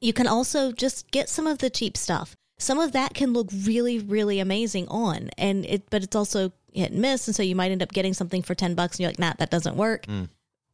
You 0.00 0.12
can 0.12 0.28
also 0.28 0.70
just 0.70 1.10
get 1.10 1.28
some 1.28 1.48
of 1.48 1.58
the 1.58 1.70
cheap 1.70 1.96
stuff. 1.96 2.36
Some 2.60 2.78
of 2.78 2.92
that 2.92 3.14
can 3.14 3.32
look 3.32 3.48
really, 3.52 3.98
really 3.98 4.38
amazing 4.38 4.86
on, 4.86 5.30
and 5.36 5.66
it, 5.66 5.90
but 5.90 6.04
it's 6.04 6.14
also 6.14 6.52
hit 6.72 6.92
and 6.92 7.00
miss, 7.00 7.28
and 7.28 7.34
so 7.34 7.42
you 7.42 7.54
might 7.54 7.70
end 7.70 7.82
up 7.82 7.92
getting 7.92 8.14
something 8.14 8.42
for 8.42 8.54
ten 8.54 8.74
bucks, 8.74 8.96
and 8.96 9.00
you're 9.00 9.10
like, 9.10 9.18
nah, 9.18 9.34
that 9.38 9.50
doesn't 9.50 9.76
work. 9.76 10.06
Mm. 10.06 10.28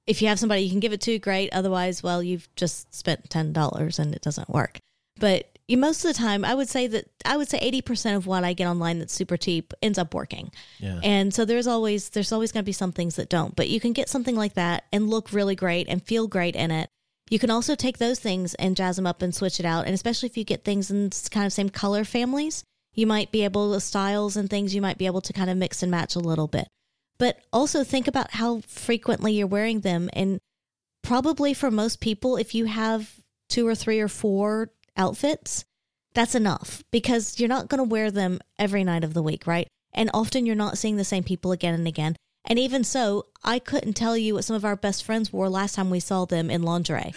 If 0.06 0.22
you 0.22 0.28
have 0.28 0.38
somebody 0.38 0.62
you 0.62 0.70
can 0.70 0.80
give 0.80 0.92
it 0.92 1.02
to, 1.02 1.18
great. 1.18 1.52
Otherwise, 1.52 2.02
well, 2.02 2.22
you've 2.22 2.48
just 2.56 2.94
spent 2.94 3.28
ten 3.28 3.52
dollars 3.52 3.98
and 3.98 4.14
it 4.14 4.22
doesn't 4.22 4.48
work. 4.48 4.78
But 5.20 5.58
most 5.76 6.04
of 6.04 6.11
the 6.11 6.18
time, 6.18 6.44
I 6.44 6.54
would 6.54 6.68
say 6.68 6.87
that 6.87 7.04
I 7.26 7.37
would 7.37 7.48
say 7.48 7.58
eighty 7.58 7.82
percent 7.82 8.16
of 8.16 8.26
what 8.26 8.42
I 8.42 8.54
get 8.54 8.68
online 8.68 9.00
that's 9.00 9.12
super 9.12 9.37
cheap 9.37 9.74
ends 9.82 9.98
up 9.98 10.14
working. 10.14 10.50
Yeah. 10.78 11.00
And 11.02 11.34
so 11.34 11.44
there's 11.44 11.66
always 11.66 12.08
there's 12.11 12.32
always 12.32 12.52
going 12.52 12.62
to 12.62 12.68
be 12.68 12.72
some 12.72 12.92
things 12.92 13.16
that 13.16 13.28
don't, 13.28 13.54
but 13.54 13.68
you 13.68 13.80
can 13.80 13.92
get 13.92 14.08
something 14.08 14.34
like 14.34 14.54
that 14.54 14.84
and 14.92 15.11
look 15.11 15.32
really 15.32 15.54
great 15.54 15.88
and 15.88 16.02
feel 16.02 16.26
great 16.26 16.56
in 16.56 16.70
it. 16.70 16.88
You 17.28 17.38
can 17.38 17.50
also 17.50 17.74
take 17.74 17.98
those 17.98 18.18
things 18.18 18.54
and 18.54 18.76
jazz 18.76 18.96
them 18.96 19.06
up 19.06 19.20
and 19.20 19.34
switch 19.34 19.61
it 19.61 19.66
out. 19.66 19.84
And 19.84 19.94
especially 19.94 20.30
if 20.30 20.38
you 20.38 20.44
get 20.44 20.64
things 20.64 20.90
in 20.90 21.11
kind 21.30 21.44
of 21.44 21.52
same 21.52 21.68
color 21.68 22.04
families, 22.04 22.64
you 22.98 23.06
might 23.06 23.30
be 23.30 23.44
able 23.44 23.72
to 23.72 23.78
styles 23.78 24.37
and 24.37 24.50
things 24.50 24.74
you 24.74 24.82
might 24.82 24.98
be 24.98 25.06
able 25.06 25.20
to 25.20 25.32
kind 25.32 25.48
of 25.48 25.56
mix 25.56 25.84
and 25.84 25.90
match 25.90 26.16
a 26.16 26.18
little 26.18 26.48
bit. 26.48 26.66
But 27.16 27.38
also 27.52 27.84
think 27.84 28.08
about 28.08 28.32
how 28.32 28.62
frequently 28.66 29.34
you're 29.34 29.46
wearing 29.46 29.82
them. 29.82 30.11
And 30.14 30.40
probably 31.04 31.54
for 31.54 31.70
most 31.70 32.00
people, 32.00 32.37
if 32.37 32.56
you 32.56 32.64
have 32.64 33.08
two 33.48 33.68
or 33.68 33.76
three 33.76 34.00
or 34.00 34.08
four 34.08 34.70
outfits, 34.96 35.64
that's 36.12 36.34
enough 36.34 36.82
because 36.90 37.38
you're 37.38 37.48
not 37.48 37.68
going 37.68 37.78
to 37.78 37.88
wear 37.88 38.11
them 38.11 38.40
every 38.58 38.82
night 38.82 39.04
of 39.04 39.14
the 39.14 39.22
week, 39.22 39.46
right? 39.46 39.68
And 39.92 40.11
often 40.12 40.44
you're 40.44 40.56
not 40.56 40.76
seeing 40.76 40.96
the 40.96 41.04
same 41.04 41.22
people 41.22 41.52
again 41.52 41.74
and 41.74 41.87
again. 41.87 42.16
And 42.46 42.58
even 42.58 42.82
so, 42.82 43.26
I 43.44 43.61
couldn't 43.61 43.92
tell 43.92 44.16
you 44.16 44.34
what 44.34 44.44
some 44.44 44.56
of 44.56 44.64
our 44.64 44.74
best 44.74 45.04
friends 45.04 45.32
wore 45.32 45.48
last 45.48 45.76
time 45.76 45.90
we 45.90 46.00
saw 46.00 46.24
them 46.24 46.50
in 46.50 46.62
lingerie. 46.62 47.14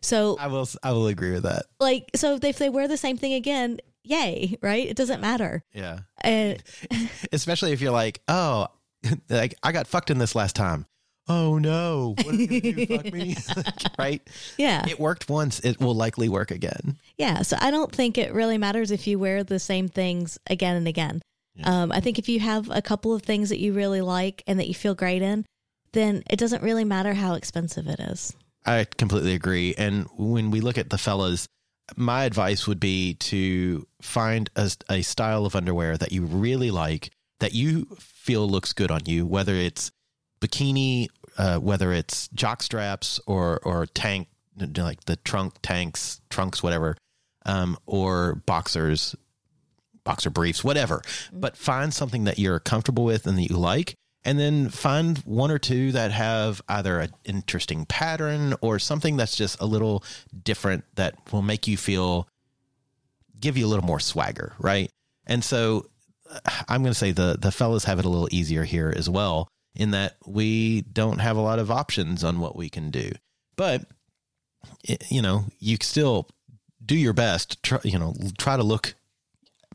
So, 0.00 0.36
I 0.38 0.48
will. 0.48 0.68
I 0.82 0.92
will 0.92 1.06
agree 1.06 1.32
with 1.32 1.44
that. 1.44 1.64
like, 1.80 2.10
so 2.14 2.38
if 2.40 2.58
they 2.58 2.68
wear 2.68 2.86
the 2.86 2.98
same 2.98 3.16
thing 3.16 3.32
again, 3.32 3.78
yay, 4.04 4.56
right? 4.62 4.86
It 4.86 4.96
doesn't 4.96 5.20
matter. 5.20 5.64
Yeah. 5.72 6.00
Especially 7.32 7.72
if 7.72 7.80
you're 7.80 7.92
like, 7.92 8.20
oh, 8.28 8.68
like 9.28 9.54
I 9.62 9.72
got 9.72 9.86
fucked 9.86 10.10
in 10.10 10.18
this 10.18 10.34
last 10.34 10.56
time. 10.56 10.86
Oh 11.26 11.56
no! 11.56 12.14
What 12.22 12.34
are 12.34 12.36
you 12.36 12.60
do? 12.60 12.86
Fuck 12.86 13.10
me, 13.12 13.34
right? 13.98 14.20
yeah, 14.58 14.86
It 14.86 15.00
worked 15.00 15.30
once. 15.30 15.58
It 15.60 15.80
will 15.80 15.94
likely 15.94 16.28
work 16.28 16.50
again. 16.50 16.98
yeah. 17.16 17.40
So 17.40 17.56
I 17.58 17.70
don't 17.70 17.90
think 17.90 18.18
it 18.18 18.34
really 18.34 18.58
matters 18.58 18.90
if 18.90 19.06
you 19.06 19.18
wear 19.18 19.42
the 19.42 19.58
same 19.58 19.88
things 19.88 20.38
again 20.48 20.76
and 20.76 20.86
again. 20.86 21.22
Um, 21.62 21.92
I 21.92 22.00
think 22.00 22.18
if 22.18 22.28
you 22.28 22.40
have 22.40 22.68
a 22.68 22.82
couple 22.82 23.14
of 23.14 23.22
things 23.22 23.48
that 23.50 23.60
you 23.60 23.72
really 23.72 24.00
like 24.02 24.42
and 24.46 24.58
that 24.58 24.66
you 24.68 24.74
feel 24.74 24.94
great 24.94 25.22
in, 25.22 25.46
then 25.92 26.24
it 26.28 26.36
doesn't 26.38 26.62
really 26.62 26.84
matter 26.84 27.14
how 27.14 27.34
expensive 27.34 27.86
it 27.86 28.00
is. 28.00 28.34
I 28.66 28.84
completely 28.98 29.34
agree. 29.34 29.72
And 29.78 30.06
when 30.18 30.50
we 30.50 30.60
look 30.60 30.76
at 30.78 30.90
the 30.90 30.98
fellas, 30.98 31.46
my 31.96 32.24
advice 32.24 32.66
would 32.66 32.80
be 32.80 33.14
to 33.14 33.86
find 34.00 34.50
a, 34.56 34.70
a 34.88 35.02
style 35.02 35.46
of 35.46 35.54
underwear 35.54 35.96
that 35.96 36.12
you 36.12 36.24
really 36.24 36.70
like, 36.70 37.10
that 37.40 37.52
you 37.52 37.86
feel 37.98 38.48
looks 38.48 38.72
good 38.72 38.90
on 38.90 39.00
you, 39.06 39.26
whether 39.26 39.54
it's 39.54 39.90
bikini, 40.40 41.08
uh, 41.36 41.58
whether 41.58 41.92
it's 41.92 42.28
jock 42.28 42.62
straps 42.62 43.20
or 43.26 43.58
or 43.64 43.86
tank, 43.86 44.28
like 44.76 45.04
the 45.04 45.16
trunk 45.16 45.54
tanks, 45.62 46.20
trunks, 46.30 46.62
whatever. 46.62 46.96
um, 47.46 47.76
or 47.86 48.36
boxers, 48.46 49.14
boxer 50.04 50.30
briefs, 50.30 50.64
whatever. 50.64 51.02
But 51.32 51.56
find 51.56 51.92
something 51.92 52.24
that 52.24 52.38
you're 52.38 52.60
comfortable 52.60 53.04
with 53.04 53.26
and 53.26 53.38
that 53.38 53.50
you 53.50 53.56
like. 53.56 53.94
And 54.24 54.38
then 54.38 54.70
find 54.70 55.18
one 55.18 55.50
or 55.50 55.58
two 55.58 55.92
that 55.92 56.10
have 56.10 56.62
either 56.68 57.00
an 57.00 57.12
interesting 57.24 57.84
pattern 57.84 58.54
or 58.62 58.78
something 58.78 59.16
that's 59.16 59.36
just 59.36 59.60
a 59.60 59.66
little 59.66 60.02
different 60.42 60.84
that 60.94 61.14
will 61.32 61.42
make 61.42 61.68
you 61.68 61.76
feel, 61.76 62.26
give 63.38 63.58
you 63.58 63.66
a 63.66 63.68
little 63.68 63.84
more 63.84 64.00
swagger, 64.00 64.54
right? 64.58 64.90
And 65.26 65.44
so 65.44 65.90
uh, 66.30 66.38
I'm 66.68 66.82
going 66.82 66.92
to 66.92 66.98
say 66.98 67.12
the 67.12 67.36
the 67.38 67.52
fellas 67.52 67.84
have 67.84 67.98
it 67.98 68.06
a 68.06 68.08
little 68.08 68.28
easier 68.32 68.64
here 68.64 68.92
as 68.96 69.10
well 69.10 69.48
in 69.74 69.90
that 69.90 70.16
we 70.26 70.82
don't 70.82 71.18
have 71.18 71.36
a 71.36 71.42
lot 71.42 71.58
of 71.58 71.70
options 71.70 72.24
on 72.24 72.40
what 72.40 72.56
we 72.56 72.70
can 72.70 72.90
do. 72.90 73.10
But 73.56 73.82
you 75.08 75.22
know, 75.22 75.44
you 75.58 75.76
still 75.80 76.28
do 76.84 76.96
your 76.96 77.12
best. 77.12 77.62
Try, 77.62 77.78
you 77.84 77.98
know, 77.98 78.14
try 78.38 78.56
to 78.56 78.62
look 78.62 78.94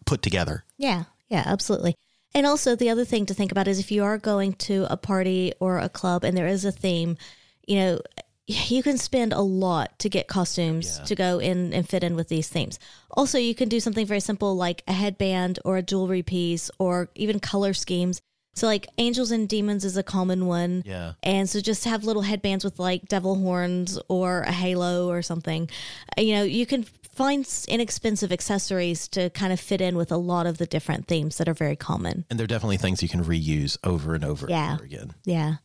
put 0.06 0.22
together. 0.22 0.64
Yeah, 0.78 1.06
yeah, 1.28 1.44
absolutely. 1.46 1.96
And 2.36 2.46
also, 2.46 2.76
the 2.76 2.90
other 2.90 3.06
thing 3.06 3.26
to 3.28 3.34
think 3.34 3.52
about 3.52 3.68
is 3.68 3.80
if 3.80 3.92
you 3.92 4.04
are 4.04 4.18
going 4.18 4.54
to 4.54 4.86
a 4.90 4.98
party 4.98 5.54
or 5.60 5.80
a 5.80 5.90
club 5.90 6.24
and 6.24 6.38
there 6.38 6.48
is 6.48 6.64
a 6.66 6.72
theme, 6.72 7.18
you 7.68 7.78
know, 7.78 8.00
you 8.46 8.82
can 8.82 8.98
spend 8.98 9.32
a 9.34 9.42
lot 9.42 9.98
to 10.00 10.10
get 10.10 10.28
costumes 10.28 10.98
Yeah. 11.00 11.06
to 11.06 11.16
go 11.16 11.40
in 11.40 11.74
and 11.74 11.88
fit 11.88 12.04
in 12.04 12.16
with 12.16 12.30
these 12.30 12.48
themes. 12.48 12.80
Also, 13.12 13.38
you 13.38 13.54
can 13.54 13.70
do 13.70 13.80
something 13.80 14.06
very 14.06 14.20
simple 14.20 14.56
like 14.56 14.84
a 14.88 14.94
headband 14.94 15.60
or 15.66 15.78
a 15.78 15.84
jewelry 15.84 16.24
piece 16.24 16.72
or 16.80 17.10
even 17.16 17.40
color 17.40 17.74
schemes. 17.74 18.20
So, 18.56 18.66
like 18.68 18.88
angels 18.98 19.30
and 19.32 19.48
demons 19.48 19.86
is 19.86 19.96
a 19.98 20.04
common 20.04 20.48
one. 20.48 20.84
Yeah. 20.86 21.14
And 21.24 21.48
so 21.50 21.62
just 21.62 21.86
have 21.86 22.04
little 22.04 22.24
headbands 22.24 22.66
with 22.66 22.80
like 22.80 23.08
devil 23.08 23.36
horns 23.36 24.00
or 24.08 24.42
a 24.42 24.52
halo 24.52 25.08
or 25.10 25.22
something. 25.22 25.70
You 26.18 26.34
know, 26.36 26.44
you 26.44 26.66
can 26.66 26.86
find 27.20 27.44
s- 27.46 27.66
inexpensive 27.68 28.32
accessories 28.32 29.08
to 29.10 29.30
kind 29.32 29.52
of 29.52 29.60
fit 29.60 29.82
in 29.82 29.96
with 29.98 30.12
a 30.12 30.18
lot 30.18 30.46
of 30.48 30.58
the 30.58 30.66
different 30.66 31.06
themes 31.08 31.38
that 31.38 31.50
are 31.50 31.54
very 31.54 31.76
common. 31.76 32.26
And 32.30 32.40
they're 32.40 32.48
definitely 32.48 32.78
things 32.78 33.04
you 33.04 33.10
can 33.10 33.24
reuse 33.24 33.78
over 33.84 34.16
and 34.16 34.24
over 34.24 34.48
Yeah. 34.50 34.64
and 34.72 34.74
over 34.80 34.86
again. 34.86 35.14
Yeah. 35.26 35.56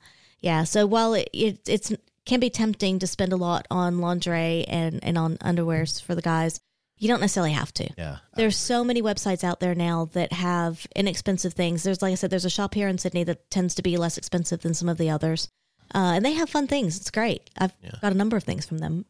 Yeah. 0.40 0.64
So 0.64 0.84
while 0.86 1.14
it, 1.14 1.28
it 1.32 1.60
it's 1.68 1.92
can 2.26 2.40
be 2.40 2.50
tempting 2.50 2.98
to 2.98 3.06
spend 3.06 3.32
a 3.32 3.36
lot 3.36 3.66
on 3.70 3.98
lingerie 4.00 4.64
and, 4.68 4.98
and 5.04 5.16
on 5.16 5.36
underwears 5.38 6.02
for 6.02 6.14
the 6.14 6.22
guys, 6.22 6.58
you 6.98 7.06
don't 7.08 7.20
necessarily 7.20 7.52
have 7.52 7.72
to. 7.74 7.88
Yeah. 7.98 8.16
There's 8.34 8.56
so 8.56 8.82
many 8.84 9.02
websites 9.02 9.44
out 9.44 9.60
there 9.60 9.74
now 9.74 10.06
that 10.14 10.32
have 10.32 10.86
inexpensive 10.96 11.52
things. 11.54 11.82
There's, 11.82 12.02
like 12.02 12.12
I 12.12 12.14
said, 12.16 12.30
there's 12.30 12.44
a 12.44 12.50
shop 12.50 12.74
here 12.74 12.88
in 12.88 12.98
Sydney 12.98 13.24
that 13.24 13.50
tends 13.50 13.74
to 13.76 13.82
be 13.82 13.96
less 13.96 14.16
expensive 14.18 14.62
than 14.62 14.74
some 14.74 14.88
of 14.88 14.96
the 14.98 15.10
others. 15.10 15.48
Uh, 15.94 16.14
and 16.16 16.24
they 16.24 16.32
have 16.32 16.48
fun 16.48 16.66
things. 16.66 16.96
It's 16.96 17.10
great. 17.10 17.50
I've 17.58 17.72
got 18.00 18.12
a 18.12 18.16
number 18.16 18.36
of 18.36 18.42
things 18.44 18.64
from 18.66 18.78
them, 18.78 19.04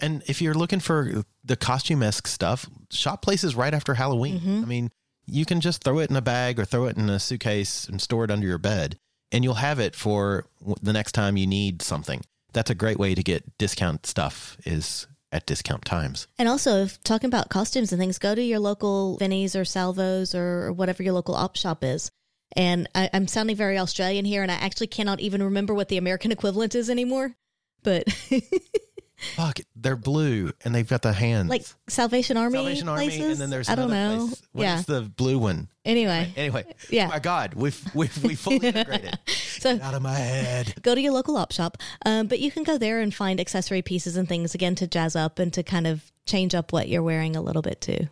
And 0.00 0.22
if 0.26 0.42
you're 0.42 0.54
looking 0.54 0.80
for 0.80 1.24
the 1.44 1.56
costume 1.56 2.02
esque 2.02 2.26
stuff, 2.26 2.68
shop 2.90 3.22
places 3.22 3.54
right 3.54 3.72
after 3.72 3.94
Halloween. 3.94 4.40
Mm-hmm. 4.40 4.62
I 4.62 4.66
mean, 4.66 4.90
you 5.26 5.44
can 5.44 5.60
just 5.60 5.82
throw 5.82 5.98
it 5.98 6.10
in 6.10 6.16
a 6.16 6.22
bag 6.22 6.58
or 6.60 6.64
throw 6.64 6.86
it 6.86 6.96
in 6.96 7.08
a 7.08 7.18
suitcase 7.18 7.88
and 7.88 8.00
store 8.00 8.24
it 8.24 8.30
under 8.30 8.46
your 8.46 8.58
bed, 8.58 8.98
and 9.32 9.42
you'll 9.42 9.54
have 9.54 9.78
it 9.78 9.94
for 9.96 10.46
the 10.82 10.92
next 10.92 11.12
time 11.12 11.36
you 11.36 11.46
need 11.46 11.82
something. 11.82 12.22
That's 12.52 12.70
a 12.70 12.74
great 12.74 12.98
way 12.98 13.14
to 13.14 13.22
get 13.22 13.58
discount 13.58 14.06
stuff. 14.06 14.56
Is 14.64 15.06
at 15.32 15.46
discount 15.46 15.84
times. 15.84 16.28
And 16.38 16.48
also, 16.48 16.84
if 16.84 17.02
talking 17.02 17.28
about 17.28 17.48
costumes 17.48 17.92
and 17.92 18.00
things, 18.00 18.18
go 18.18 18.34
to 18.34 18.42
your 18.42 18.60
local 18.60 19.16
Vinnie's 19.18 19.56
or 19.56 19.64
Salvos 19.64 20.34
or 20.34 20.72
whatever 20.72 21.02
your 21.02 21.14
local 21.14 21.34
op 21.34 21.56
shop 21.56 21.82
is. 21.82 22.10
And 22.54 22.88
I, 22.94 23.10
I'm 23.12 23.26
sounding 23.26 23.56
very 23.56 23.76
Australian 23.76 24.24
here, 24.24 24.42
and 24.42 24.52
I 24.52 24.54
actually 24.54 24.86
cannot 24.86 25.20
even 25.20 25.42
remember 25.42 25.74
what 25.74 25.88
the 25.88 25.98
American 25.98 26.32
equivalent 26.36 26.74
is 26.74 26.88
anymore. 26.88 27.34
But 27.82 28.04
Fuck, 29.34 29.60
they're 29.86 29.96
blue 29.96 30.50
and 30.64 30.74
they've 30.74 30.88
got 30.88 31.02
the 31.02 31.12
hands. 31.12 31.48
like 31.48 31.64
Salvation 31.88 32.36
Army, 32.36 32.58
Salvation 32.58 32.88
Army, 32.88 33.06
places, 33.08 33.30
and 33.32 33.40
then 33.40 33.50
there's 33.50 33.68
I 33.68 33.74
don't 33.74 33.90
know. 33.90 34.26
place. 34.26 34.42
What 34.52 34.62
yeah. 34.62 34.78
is 34.80 34.86
the 34.86 35.00
blue 35.02 35.38
one? 35.38 35.68
Anyway, 35.84 36.32
Anyway, 36.36 36.64
Yeah. 36.90 37.06
My 37.08 37.18
God, 37.20 37.54
we've 37.54 37.80
we've 37.94 38.24
we 38.24 38.34
fully 38.34 38.56
integrated. 38.68 39.18
so 39.26 39.74
Get 39.74 39.82
out 39.82 39.94
of 39.94 40.02
my 40.02 40.14
head. 40.14 40.74
go 40.82 40.94
to 40.94 41.00
your 41.00 41.12
local 41.12 41.36
op 41.36 41.52
shop. 41.52 41.78
Um, 42.04 42.26
but 42.26 42.40
you 42.40 42.50
can 42.50 42.62
go 42.64 42.76
there 42.78 43.00
and 43.00 43.14
find 43.14 43.40
accessory 43.40 43.82
pieces 43.82 44.16
and 44.16 44.28
things 44.28 44.54
again 44.54 44.74
to 44.76 44.86
jazz 44.86 45.14
up 45.16 45.38
and 45.38 45.52
to 45.54 45.62
kind 45.62 45.86
of 45.86 46.02
change 46.26 46.54
up 46.54 46.72
what 46.72 46.88
you're 46.88 47.02
wearing 47.02 47.36
a 47.36 47.40
little 47.40 47.62
bit 47.62 47.80
too. 47.80 48.08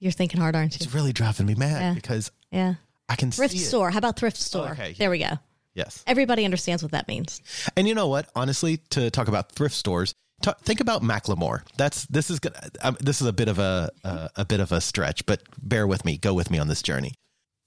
You're 0.00 0.12
thinking 0.12 0.40
hard, 0.40 0.54
aren't 0.54 0.74
you? 0.74 0.84
It's 0.84 0.94
really 0.94 1.12
driving 1.12 1.46
me 1.46 1.54
mad 1.56 1.80
Yeah. 1.80 1.94
because 1.94 2.30
Yeah. 2.52 2.74
I 3.08 3.16
can 3.16 3.30
Thrift 3.32 3.56
store. 3.58 3.90
How 3.90 3.98
about 3.98 4.16
thrift 4.18 4.36
store? 4.36 4.68
okay. 4.72 4.94
There 4.96 5.10
we 5.10 5.18
go. 5.18 5.38
Yes. 5.74 6.02
Everybody 6.06 6.44
understands 6.44 6.82
what 6.82 6.92
that 6.92 7.08
means. 7.08 7.40
And 7.76 7.86
you 7.88 7.94
know 7.94 8.08
what? 8.08 8.28
Honestly, 8.36 8.78
to 8.90 9.10
talk 9.10 9.28
about 9.28 9.52
thrift 9.52 9.74
stores, 9.74 10.14
think 10.42 10.80
about 10.80 11.02
Macklemore. 11.02 11.62
That's 11.76 12.06
this 12.06 12.30
is 12.30 12.38
gonna, 12.38 12.60
um, 12.82 12.96
this 13.00 13.20
is 13.20 13.26
a 13.26 13.32
bit 13.32 13.48
of 13.48 13.58
a 13.58 13.90
uh, 14.04 14.28
a 14.36 14.44
bit 14.44 14.60
of 14.60 14.72
a 14.72 14.80
stretch, 14.80 15.26
but 15.26 15.42
bear 15.60 15.86
with 15.86 16.04
me. 16.04 16.18
Go 16.18 16.34
with 16.34 16.50
me 16.50 16.58
on 16.58 16.68
this 16.68 16.82
journey. 16.82 17.14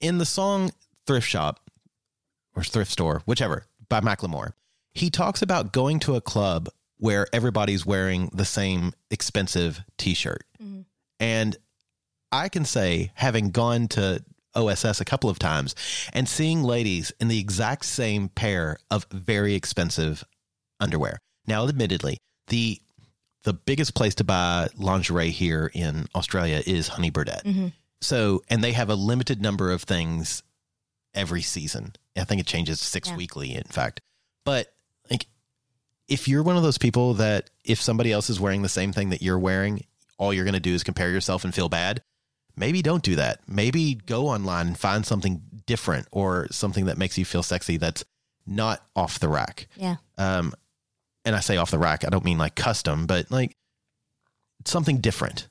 In 0.00 0.18
the 0.18 0.26
song 0.26 0.72
"Thrift 1.06 1.26
Shop" 1.26 1.60
or 2.56 2.62
"Thrift 2.64 2.90
Store," 2.90 3.22
whichever, 3.26 3.66
by 3.88 4.00
Macklemore, 4.00 4.52
he 4.92 5.10
talks 5.10 5.42
about 5.42 5.72
going 5.72 6.00
to 6.00 6.16
a 6.16 6.20
club 6.20 6.68
where 6.98 7.26
everybody's 7.32 7.84
wearing 7.84 8.30
the 8.32 8.44
same 8.44 8.92
expensive 9.10 9.80
T-shirt, 9.98 10.44
and 11.20 11.56
I 12.30 12.48
can 12.48 12.64
say, 12.64 13.12
having 13.14 13.50
gone 13.50 13.88
to 13.88 14.24
OSS 14.54 15.00
a 15.00 15.04
couple 15.04 15.30
of 15.30 15.38
times 15.38 15.74
and 16.12 16.28
seeing 16.28 16.62
ladies 16.62 17.12
in 17.20 17.28
the 17.28 17.38
exact 17.38 17.84
same 17.84 18.28
pair 18.28 18.78
of 18.90 19.06
very 19.10 19.54
expensive 19.54 20.24
underwear. 20.80 21.18
Now, 21.46 21.66
admittedly, 21.68 22.18
the 22.52 22.78
the 23.44 23.52
biggest 23.52 23.94
place 23.94 24.14
to 24.16 24.24
buy 24.24 24.68
lingerie 24.76 25.30
here 25.30 25.68
in 25.74 26.06
Australia 26.14 26.62
is 26.64 26.86
Honey 26.86 27.10
Birdette. 27.10 27.72
So, 28.00 28.42
and 28.48 28.62
they 28.62 28.70
have 28.72 28.88
a 28.88 28.94
limited 28.94 29.40
number 29.42 29.72
of 29.72 29.82
things 29.82 30.42
every 31.14 31.42
season. 31.42 31.94
I 32.16 32.22
think 32.24 32.40
it 32.40 32.46
changes 32.46 32.78
six 32.80 33.08
Yeah. 33.08 33.16
weekly, 33.16 33.54
in 33.54 33.64
fact. 33.64 34.00
But 34.44 34.72
like, 35.10 35.26
if 36.08 36.28
you're 36.28 36.42
one 36.44 36.56
of 36.56 36.62
those 36.62 36.78
people 36.78 37.14
that 37.14 37.50
if 37.64 37.80
somebody 37.80 38.12
else 38.12 38.30
is 38.30 38.38
wearing 38.38 38.62
the 38.62 38.68
same 38.68 38.92
thing 38.92 39.10
that 39.10 39.22
you're 39.22 39.38
wearing, 39.38 39.84
all 40.18 40.32
you're 40.32 40.44
going 40.44 40.54
to 40.54 40.60
do 40.60 40.74
is 40.74 40.84
compare 40.84 41.10
yourself 41.10 41.44
and 41.44 41.52
feel 41.54 41.68
bad. 41.68 42.02
Maybe 42.54 42.80
don't 42.82 43.02
do 43.02 43.16
that. 43.16 43.40
Maybe 43.48 43.94
go 43.94 44.28
online 44.28 44.68
and 44.68 44.78
find 44.78 45.04
something 45.06 45.42
different 45.66 46.06
or 46.12 46.46
something 46.52 46.84
that 46.86 46.98
makes 46.98 47.18
you 47.18 47.24
feel 47.24 47.42
sexy 47.42 47.76
that's 47.76 48.04
not 48.46 48.84
off 48.94 49.18
the 49.18 49.28
rack. 49.28 49.66
Yeah. 49.76 49.96
Um, 50.18 50.52
and 51.24 51.34
I 51.36 51.40
say 51.40 51.56
off 51.56 51.70
the 51.70 51.78
rack, 51.78 52.04
I 52.04 52.08
don't 52.08 52.24
mean 52.24 52.38
like 52.38 52.54
custom, 52.54 53.06
but 53.06 53.30
like 53.30 53.56
something 54.64 54.98
different. 54.98 55.48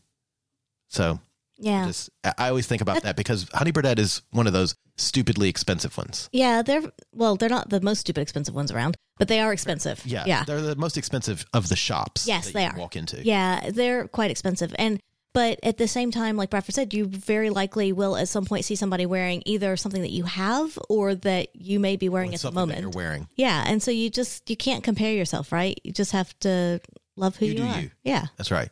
So 0.90 1.20
Yeah. 1.58 1.86
just 1.88 2.10
I 2.38 2.50
always 2.50 2.68
think 2.68 2.82
about 2.82 3.04
that 3.04 3.16
because 3.16 3.48
Honey 3.54 3.72
Birdette 3.72 4.00
is 4.00 4.22
one 4.32 4.48
of 4.48 4.54
those 4.54 4.76
stupidly 4.98 5.50
expensive 5.50 5.98
ones. 5.98 6.30
yeah, 6.32 6.62
they're 6.62 6.84
well, 7.14 7.36
they're 7.36 7.50
not 7.50 7.70
the 7.70 7.82
most 7.82 8.00
stupid 8.00 8.22
expensive 8.22 8.54
ones 8.56 8.72
around, 8.72 8.96
but 9.18 9.28
they 9.28 9.40
are 9.40 9.52
expensive. 9.54 10.02
Yeah, 10.06 10.24
Yeah. 10.28 10.44
they're 10.44 10.62
the 10.62 10.76
most 10.76 10.98
expensive 10.98 11.46
of 11.54 11.70
the 11.70 11.76
shops. 11.76 12.28
Yes, 12.28 12.52
they 12.52 12.64
you 12.64 12.70
are. 12.70 12.78
Walk 12.78 12.96
into. 12.96 13.24
Yeah, 13.26 13.70
they're 13.72 14.08
quite 14.08 14.32
expensive. 14.32 14.74
And 14.78 15.00
but 15.34 15.60
at 15.64 15.78
the 15.78 15.88
same 15.88 16.12
time, 16.12 16.36
like 16.38 16.50
Bradford 16.50 16.76
said, 16.76 16.94
you 16.94 17.06
very 17.06 17.50
likely 17.50 17.92
will 17.94 18.16
at 18.18 18.28
some 18.28 18.46
point 18.46 18.66
see 18.66 18.76
somebody 18.76 19.06
wearing 19.06 19.42
either 19.46 19.78
something 19.78 20.02
that 20.02 20.12
you 20.12 20.24
have 20.24 20.78
or 20.90 21.16
that 21.16 21.50
you 21.56 21.80
may 21.80 21.96
be 21.96 22.10
wearing 22.10 22.32
Or 22.32 22.36
at 22.36 22.42
the 22.42 22.52
moment. 22.52 22.82
you're 22.82 22.90
wearing. 22.90 23.28
Yeah, 23.36 23.64
and 23.68 23.82
so 23.82 23.92
you 23.92 24.10
just 24.10 24.50
you 24.50 24.58
can't 24.58 24.84
compare 24.84 25.14
yourself, 25.14 25.52
right? 25.52 25.80
You 25.84 25.92
just 25.94 26.12
have 26.12 26.38
to 26.42 26.82
love 27.16 27.36
who 27.38 27.46
You 27.46 27.54
you, 27.54 27.64
are. 27.64 27.80
you. 27.82 27.92
Yeah. 28.04 28.26
That's 28.38 28.52
right. 28.52 28.70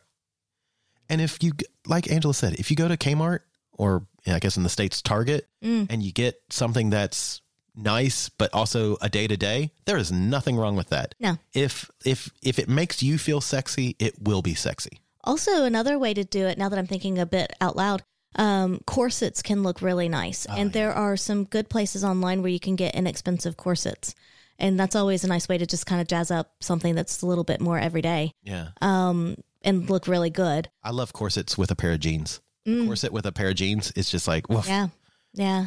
And 1.08 1.20
if 1.20 1.42
you, 1.42 1.52
like 1.86 2.10
Angela 2.10 2.34
said, 2.34 2.54
if 2.54 2.70
you 2.70 2.76
go 2.76 2.88
to 2.88 2.96
Kmart 2.96 3.40
or 3.72 4.06
I 4.26 4.38
guess 4.38 4.56
in 4.56 4.62
the 4.62 4.68
States, 4.68 5.02
Target, 5.02 5.46
Mm. 5.64 5.86
and 5.90 6.02
you 6.02 6.12
get 6.12 6.40
something 6.50 6.90
that's 6.90 7.40
nice, 7.74 8.28
but 8.28 8.52
also 8.54 8.96
a 9.00 9.08
day 9.08 9.26
to 9.26 9.36
day, 9.36 9.72
there 9.86 9.96
is 9.96 10.12
nothing 10.12 10.56
wrong 10.56 10.76
with 10.76 10.88
that. 10.90 11.14
No. 11.20 11.36
If, 11.52 11.90
if, 12.04 12.30
if 12.42 12.58
it 12.58 12.68
makes 12.68 13.02
you 13.02 13.18
feel 13.18 13.40
sexy, 13.40 13.96
it 13.98 14.14
will 14.22 14.42
be 14.42 14.54
sexy. 14.54 14.99
Also, 15.24 15.64
another 15.64 15.98
way 15.98 16.14
to 16.14 16.24
do 16.24 16.46
it, 16.46 16.58
now 16.58 16.68
that 16.68 16.78
I'm 16.78 16.86
thinking 16.86 17.18
a 17.18 17.26
bit 17.26 17.52
out 17.60 17.76
loud, 17.76 18.02
um, 18.36 18.80
corsets 18.86 19.42
can 19.42 19.62
look 19.62 19.82
really 19.82 20.08
nice. 20.08 20.46
Oh, 20.48 20.54
and 20.56 20.72
there 20.72 20.92
are 20.92 21.16
some 21.16 21.44
good 21.44 21.68
places 21.68 22.04
online 22.04 22.42
where 22.42 22.50
you 22.50 22.60
can 22.60 22.76
get 22.76 22.94
inexpensive 22.94 23.56
corsets. 23.56 24.14
And 24.58 24.78
that's 24.78 24.94
always 24.94 25.24
a 25.24 25.28
nice 25.28 25.48
way 25.48 25.58
to 25.58 25.66
just 25.66 25.86
kind 25.86 26.00
of 26.00 26.06
jazz 26.08 26.30
up 26.30 26.52
something 26.60 26.94
that's 26.94 27.22
a 27.22 27.26
little 27.26 27.44
bit 27.44 27.60
more 27.60 27.78
everyday 27.78 28.32
Yeah. 28.42 28.68
um, 28.82 29.36
and 29.62 29.88
look 29.90 30.06
really 30.06 30.30
good. 30.30 30.68
I 30.82 30.90
love 30.90 31.12
corsets 31.12 31.56
with 31.58 31.70
a 31.70 31.76
pair 31.76 31.92
of 31.92 32.00
jeans. 32.00 32.40
A 32.66 32.84
corset 32.86 33.10
with 33.12 33.24
a 33.26 33.32
pair 33.32 33.48
of 33.48 33.54
jeans 33.56 33.90
is 33.92 34.10
just 34.10 34.28
like, 34.28 34.48
woof. 34.48 34.66
Mm. 34.66 34.68
Yeah. 34.68 34.88
Yeah. 35.32 35.66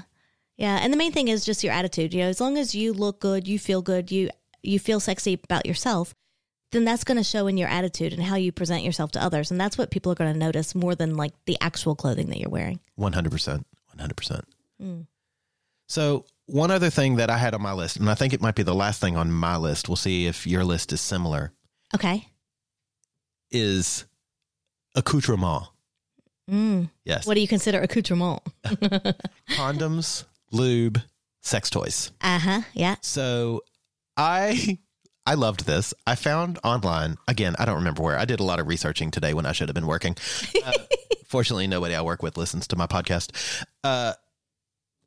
Yeah. 0.58 0.80
And 0.82 0.93
the 0.93 0.97
main 0.97 1.12
thing 1.12 1.28
is 1.28 1.43
just 1.43 1.64
your 1.64 1.74
attitude. 1.74 2.14
You 2.14 2.22
know, 2.22 2.30
as 2.30 2.39
long 2.39 2.58
as 2.58 2.74
you 2.76 2.93
look 2.93 3.20
good, 3.20 3.47
you 3.47 3.58
feel 3.60 3.82
good, 3.82 4.12
you 4.12 4.30
you 4.62 4.80
feel 4.80 4.99
sexy 5.01 5.39
about 5.43 5.66
yourself, 5.66 6.14
then 6.74 6.84
that's 6.84 7.03
going 7.05 7.17
to 7.17 7.24
show 7.24 7.47
in 7.47 7.57
your 7.57 7.69
attitude 7.69 8.11
and 8.13 8.21
how 8.21 8.36
you 8.36 8.51
present 8.51 8.84
yourself 8.84 9.11
to 9.13 9.24
others. 9.24 9.49
And 9.51 9.59
that's 9.61 9.78
what 9.78 9.89
people 9.91 10.11
are 10.11 10.15
going 10.15 10.34
to 10.34 10.38
notice 10.38 10.76
more 10.76 10.93
than 10.95 11.15
like 11.15 11.34
the 11.45 11.57
actual 11.61 11.95
clothing 11.95 12.28
that 12.28 12.39
you're 12.39 12.49
wearing. 12.49 12.80
100%. 12.99 13.63
100%. 13.97 14.41
Mm. 14.82 15.07
So, 15.88 16.26
one 16.47 16.71
other 16.71 16.89
thing 16.89 17.15
that 17.17 17.30
I 17.30 17.38
had 17.38 17.53
on 17.53 17.61
my 17.61 17.71
list, 17.74 17.97
and 17.97 18.09
I 18.09 18.15
think 18.15 18.34
it 18.34 18.41
might 18.41 18.55
be 18.55 18.63
the 18.63 18.76
last 18.76 18.99
thing 18.99 19.15
on 19.15 19.32
my 19.32 19.55
list, 19.55 19.88
we'll 19.88 19.95
see 19.95 20.26
if 20.28 20.45
your 20.45 20.65
list 20.65 20.91
is 20.91 20.99
similar, 20.99 21.53
Okay. 21.95 22.28
is 23.51 24.05
accoutrement. 24.95 25.63
Mm. 26.49 26.89
Yes. 27.05 27.26
What 27.26 27.36
do 27.36 27.41
you 27.41 27.47
consider 27.47 27.80
accoutrement? 27.80 28.41
Condoms, 29.51 30.26
lube, 30.51 30.99
sex 31.41 31.69
toys. 31.69 32.11
Uh 32.21 32.39
huh. 32.39 32.61
Yeah. 32.74 32.95
So 33.01 33.61
I 34.17 34.80
I 35.26 35.36
loved 35.36 35.65
this. 35.65 35.93
I 36.05 36.15
found 36.15 36.59
online 36.63 37.17
again. 37.28 37.55
I 37.57 37.65
don't 37.65 37.76
remember 37.76 38.03
where. 38.03 38.17
I 38.17 38.26
did 38.26 38.39
a 38.39 38.43
lot 38.43 38.59
of 38.59 38.67
researching 38.67 39.09
today 39.11 39.34
when 39.34 39.45
I 39.45 39.51
should 39.53 39.69
have 39.69 39.76
been 39.76 39.88
working. 39.88 40.15
Uh, 40.65 40.74
fortunately, 41.28 41.67
nobody 41.67 41.95
I 41.95 42.01
work 42.01 42.21
with 42.21 42.38
listens 42.38 42.67
to 42.67 42.76
my 42.76 42.88
podcast. 42.88 43.32
Uh, 43.84 44.13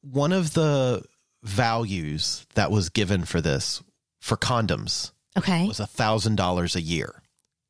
one 0.01 0.33
of 0.33 0.55
the 0.55 1.03
values 1.43 2.47
that 2.55 2.71
was 2.71 2.89
given 2.89 3.25
for 3.25 3.41
this 3.41 3.83
for 4.21 4.37
condoms 4.37 5.13
Okay. 5.37 5.67
was 5.67 5.81
a 5.81 5.87
thousand 5.87 6.37
dollars 6.37 6.75
a 6.77 6.81
year. 6.81 7.23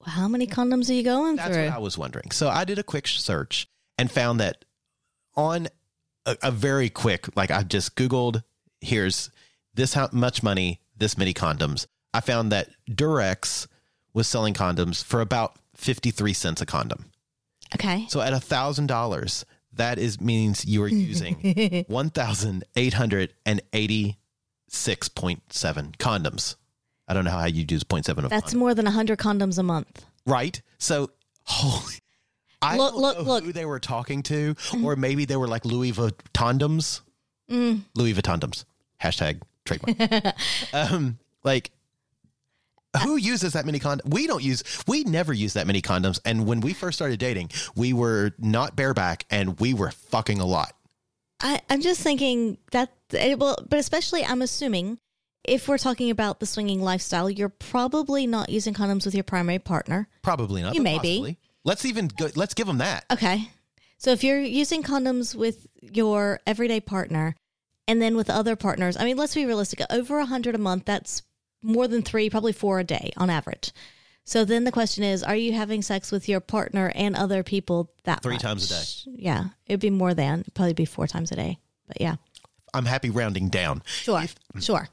How 0.05 0.28
many 0.28 0.47
condoms 0.47 0.88
are 0.88 0.92
you 0.92 1.03
going 1.03 1.34
That's 1.36 1.49
through? 1.55 1.64
what 1.64 1.72
I 1.74 1.78
was 1.78 1.99
wondering. 1.99 2.30
So 2.30 2.49
I 2.49 2.64
did 2.64 2.78
a 2.78 2.84
quick 2.84 3.09
search 3.09 3.66
and 3.99 4.09
found 4.11 4.38
that 4.38 4.64
on 5.34 5.66
a, 6.24 6.36
a 6.44 6.51
very 6.53 6.88
quick, 6.90 7.34
like 7.36 7.51
I 7.51 7.64
just 7.64 7.97
Googled, 7.97 8.44
here's 8.80 9.30
this 9.74 9.94
how 9.94 10.09
much 10.12 10.44
money, 10.44 10.80
this 10.97 11.18
many 11.18 11.34
condoms. 11.34 11.86
I 12.17 12.21
found 12.21 12.51
that 12.53 12.69
Durex 12.91 13.67
was 14.14 14.27
selling 14.27 14.55
condoms 14.55 15.05
for 15.05 15.21
about 15.21 15.57
53 15.75 16.33
cents 16.33 16.61
a 16.62 16.67
condom. 16.67 17.07
okay. 17.75 18.07
So 18.09 18.21
at 18.21 18.33
a 18.33 18.41
thousand 18.41 18.87
dollars, 18.87 19.45
that 19.73 19.99
is 19.99 20.21
means 20.21 20.64
you 20.64 20.83
are 20.83 20.89
using 20.89 21.35
1,886.7 24.67 25.97
condoms. 25.97 26.57
I 27.09 27.14
don't 27.14 27.25
know 27.25 27.31
how 27.31 27.45
you 27.47 27.64
use 27.69 27.85
0.7 27.85 28.09
of 28.25 28.31
That's 28.31 28.47
condom. 28.47 28.59
more 28.59 28.75
than 28.75 28.85
100 28.87 29.19
condoms 29.19 29.59
a 29.59 29.62
month. 29.62 30.05
right? 30.27 30.61
So, 30.79 31.11
holy. 31.45 31.95
I 32.62 32.77
Look, 32.79 32.93
don't 32.95 33.01
look, 33.03 33.17
know 33.19 33.23
look. 33.25 33.45
who 33.45 33.53
they 33.53 33.64
were 33.67 33.79
talking 33.79 34.23
to, 34.25 34.57
or 34.83 34.97
maybe 34.97 35.25
they 35.27 35.37
were 35.37 35.47
like 35.47 35.64
Louis 35.64 35.93
Vuittondoms. 35.93 37.03
Mm. 37.51 37.83
Louis 37.95 38.14
Vuittondoms. 38.14 38.64
Hashtag 39.01 39.43
trademark. 39.67 40.35
um, 40.73 41.19
like, 41.45 41.71
who 43.03 43.16
uses 43.16 43.53
that 43.55 43.66
many 43.66 43.78
condoms? 43.78 44.07
We 44.07 44.26
don't 44.26 44.42
use, 44.42 44.62
we 44.86 45.05
never 45.05 45.32
use 45.32 45.55
that 45.55 45.66
many 45.66 45.82
condoms. 45.82 46.20
And 46.24 46.47
when 46.47 46.61
we 46.61 46.72
first 46.72 46.99
started 46.99 47.18
dating, 47.18 47.51
we 47.74 47.92
were 47.92 48.32
not 48.38 48.76
bareback 48.76 49.24
and 49.30 49.59
we 49.61 49.74
were 49.74 49.90
fucking 49.90 50.40
a 50.40 50.47
lot. 50.47 50.72
I, 51.40 51.61
I'm 51.68 51.82
just 51.82 52.01
thinking 52.01 52.59
that, 52.72 52.90
eh, 53.12 53.32
it 53.32 53.38
will, 53.38 53.57
but 53.68 53.78
especially 53.78 54.24
I'm 54.24 54.42
assuming 54.42 54.99
if 55.44 55.68
we're 55.68 55.78
talking 55.78 56.11
about 56.11 56.40
the 56.40 56.47
swinging 56.47 56.82
lifestyle, 56.82 57.30
you're 57.30 57.49
probably 57.49 58.26
not 58.26 58.49
using 58.49 58.74
condoms 58.74 59.05
with 59.05 59.14
your 59.14 59.24
primary 59.24 59.59
partner. 59.59 60.09
Probably 60.22 60.62
not. 60.62 60.74
You 60.74 60.82
may 60.82 60.99
be. 60.99 61.38
Let's 61.64 61.84
even 61.84 62.09
go, 62.09 62.28
let's 62.36 62.55
give 62.55 62.66
them 62.66 62.78
that. 62.78 63.05
Okay. 63.11 63.51
So 63.99 64.11
if 64.11 64.22
you're 64.22 64.40
using 64.40 64.82
condoms 64.82 65.34
with 65.34 65.66
your 65.80 66.40
everyday 66.47 66.80
partner 66.80 67.34
and 67.88 68.01
then 68.01 68.16
with 68.16 68.28
other 68.28 68.57
partners, 68.57 68.97
I 68.97 69.05
mean, 69.05 69.16
let's 69.16 69.34
be 69.34 69.47
realistic. 69.47 69.80
Over 69.90 70.18
a 70.18 70.26
hundred 70.26 70.55
a 70.55 70.59
month, 70.59 70.84
that's 70.84 71.22
more 71.63 71.89
than 71.89 72.03
three, 72.03 72.31
probably 72.31 72.53
four 72.53 72.79
a 72.79 72.85
day 72.85 73.13
on 73.17 73.31
average. 73.31 73.73
So 74.25 74.45
then 74.45 74.65
the 74.65 74.73
question 74.73 75.05
is, 75.05 75.23
are 75.23 75.37
you 75.37 75.53
having 75.53 75.83
sex 75.83 76.11
with 76.11 76.29
your 76.29 76.41
partner 76.41 76.91
and 76.97 77.15
other 77.15 77.45
people 77.45 77.93
that 78.05 78.23
Three 78.23 78.35
much? 78.35 78.43
times 78.43 78.71
a 78.71 78.75
day. 78.75 79.23
Yeah, 79.23 79.45
it'd 79.67 79.81
be 79.81 79.91
more 79.91 80.15
than 80.15 80.41
it'd 80.41 80.55
probably 80.55 80.75
be 80.75 80.85
four 80.85 81.07
times 81.07 81.31
a 81.31 81.37
day. 81.37 81.59
But 81.87 82.01
yeah, 82.01 82.17
I'm 82.75 82.87
happy 82.87 83.09
rounding 83.09 83.49
down. 83.49 83.83
sure, 83.87 84.19
mm. 84.19 84.63
sure. 84.63 84.89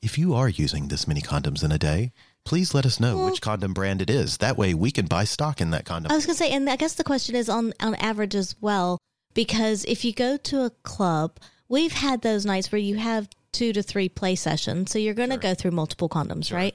If 0.00 0.16
you 0.16 0.34
are 0.34 0.48
using 0.48 0.88
this 0.88 1.06
many 1.06 1.20
condoms 1.20 1.62
in 1.62 1.72
a 1.72 1.78
day, 1.78 2.12
please 2.46 2.72
let 2.72 2.86
us 2.86 3.00
know 3.00 3.18
mm. 3.18 3.26
which 3.26 3.42
condom 3.42 3.74
brand 3.74 4.00
it 4.00 4.08
is. 4.08 4.38
That 4.38 4.56
way 4.56 4.72
we 4.72 4.90
can 4.90 5.04
buy 5.04 5.24
stock 5.24 5.60
in 5.60 5.70
that 5.72 5.84
condom. 5.84 6.10
I 6.10 6.14
was 6.14 6.24
gonna 6.24 6.36
say, 6.36 6.50
and 6.52 6.70
I 6.70 6.76
guess 6.76 6.94
the 6.94 7.04
question 7.04 7.36
is 7.36 7.50
on 7.50 7.74
on 7.80 7.94
average 7.96 8.34
as 8.34 8.56
well, 8.62 8.96
because 9.34 9.84
if 9.84 10.06
you 10.06 10.14
go 10.14 10.38
to 10.38 10.64
a 10.64 10.70
club, 10.70 11.38
we've 11.68 11.92
had 11.92 12.22
those 12.22 12.46
nights 12.46 12.72
where 12.72 12.80
you 12.80 12.96
have 12.96 13.28
two 13.52 13.72
to 13.72 13.82
three 13.82 14.08
play 14.08 14.34
sessions, 14.36 14.90
so 14.90 14.98
you're 14.98 15.14
gonna 15.14 15.38
go 15.38 15.54
through 15.54 15.72
multiple 15.72 16.08
condoms, 16.08 16.52
right? 16.52 16.74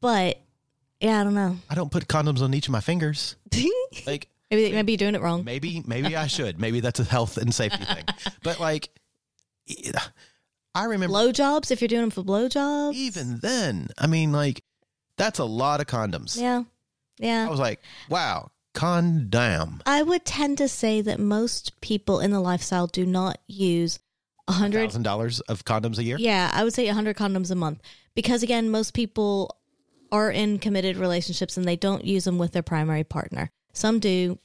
But 0.00 0.40
yeah, 1.00 1.20
I 1.20 1.24
don't 1.24 1.34
know. 1.34 1.56
I 1.70 1.74
don't 1.74 1.90
put 1.92 2.08
condoms 2.08 2.42
on 2.42 2.54
each 2.54 2.66
of 2.68 2.72
my 2.72 2.80
fingers. 2.80 3.36
Like 4.06 4.28
maybe 4.50 4.72
maybe 4.72 4.92
you're 4.92 4.98
doing 4.98 5.14
it 5.14 5.20
wrong. 5.22 5.44
maybe 5.44 5.82
maybe 5.86 6.14
I 6.16 6.26
should. 6.26 6.60
Maybe 6.60 6.80
that's 6.80 7.00
a 7.00 7.04
health 7.04 7.36
and 7.36 7.52
safety 7.54 7.84
thing. 7.84 8.04
But 8.42 8.60
like 8.60 8.88
I 10.74 10.84
remember 10.84 11.14
Blowjobs, 11.14 11.70
if 11.70 11.80
you're 11.80 11.88
doing 11.88 12.02
them 12.02 12.10
for 12.10 12.22
blowjobs, 12.22 12.94
even 12.94 13.38
then, 13.40 13.88
I 13.98 14.06
mean 14.06 14.32
like 14.32 14.62
that's 15.16 15.38
a 15.38 15.44
lot 15.44 15.80
of 15.80 15.86
condoms. 15.86 16.40
yeah, 16.40 16.62
Yeah. 17.18 17.46
I 17.46 17.50
was 17.50 17.58
like, 17.58 17.80
wow, 18.08 18.50
condom. 18.74 19.82
I 19.86 20.02
would 20.02 20.24
tend 20.24 20.58
to 20.58 20.68
say 20.68 21.00
that 21.00 21.18
most 21.18 21.80
people 21.80 22.20
in 22.20 22.30
the 22.30 22.40
lifestyle 22.40 22.86
do 22.86 23.04
not 23.04 23.38
use 23.48 23.98
hundred 24.52 24.86
Thousand 24.86 25.02
dollars 25.02 25.40
of 25.40 25.64
condoms 25.64 25.98
a 25.98 26.04
year? 26.04 26.16
Yeah, 26.18 26.50
I 26.52 26.64
would 26.64 26.74
say 26.74 26.86
100 26.86 27.16
condoms 27.16 27.50
a 27.50 27.54
month 27.54 27.80
because 28.14 28.42
again, 28.42 28.70
most 28.70 28.94
people 28.94 29.56
are 30.10 30.30
in 30.30 30.58
committed 30.58 30.96
relationships 30.96 31.56
and 31.56 31.66
they 31.66 31.76
don't 31.76 32.04
use 32.04 32.24
them 32.24 32.38
with 32.38 32.52
their 32.52 32.62
primary 32.62 33.04
partner. 33.04 33.50
Some 33.72 33.98
do, 34.00 34.38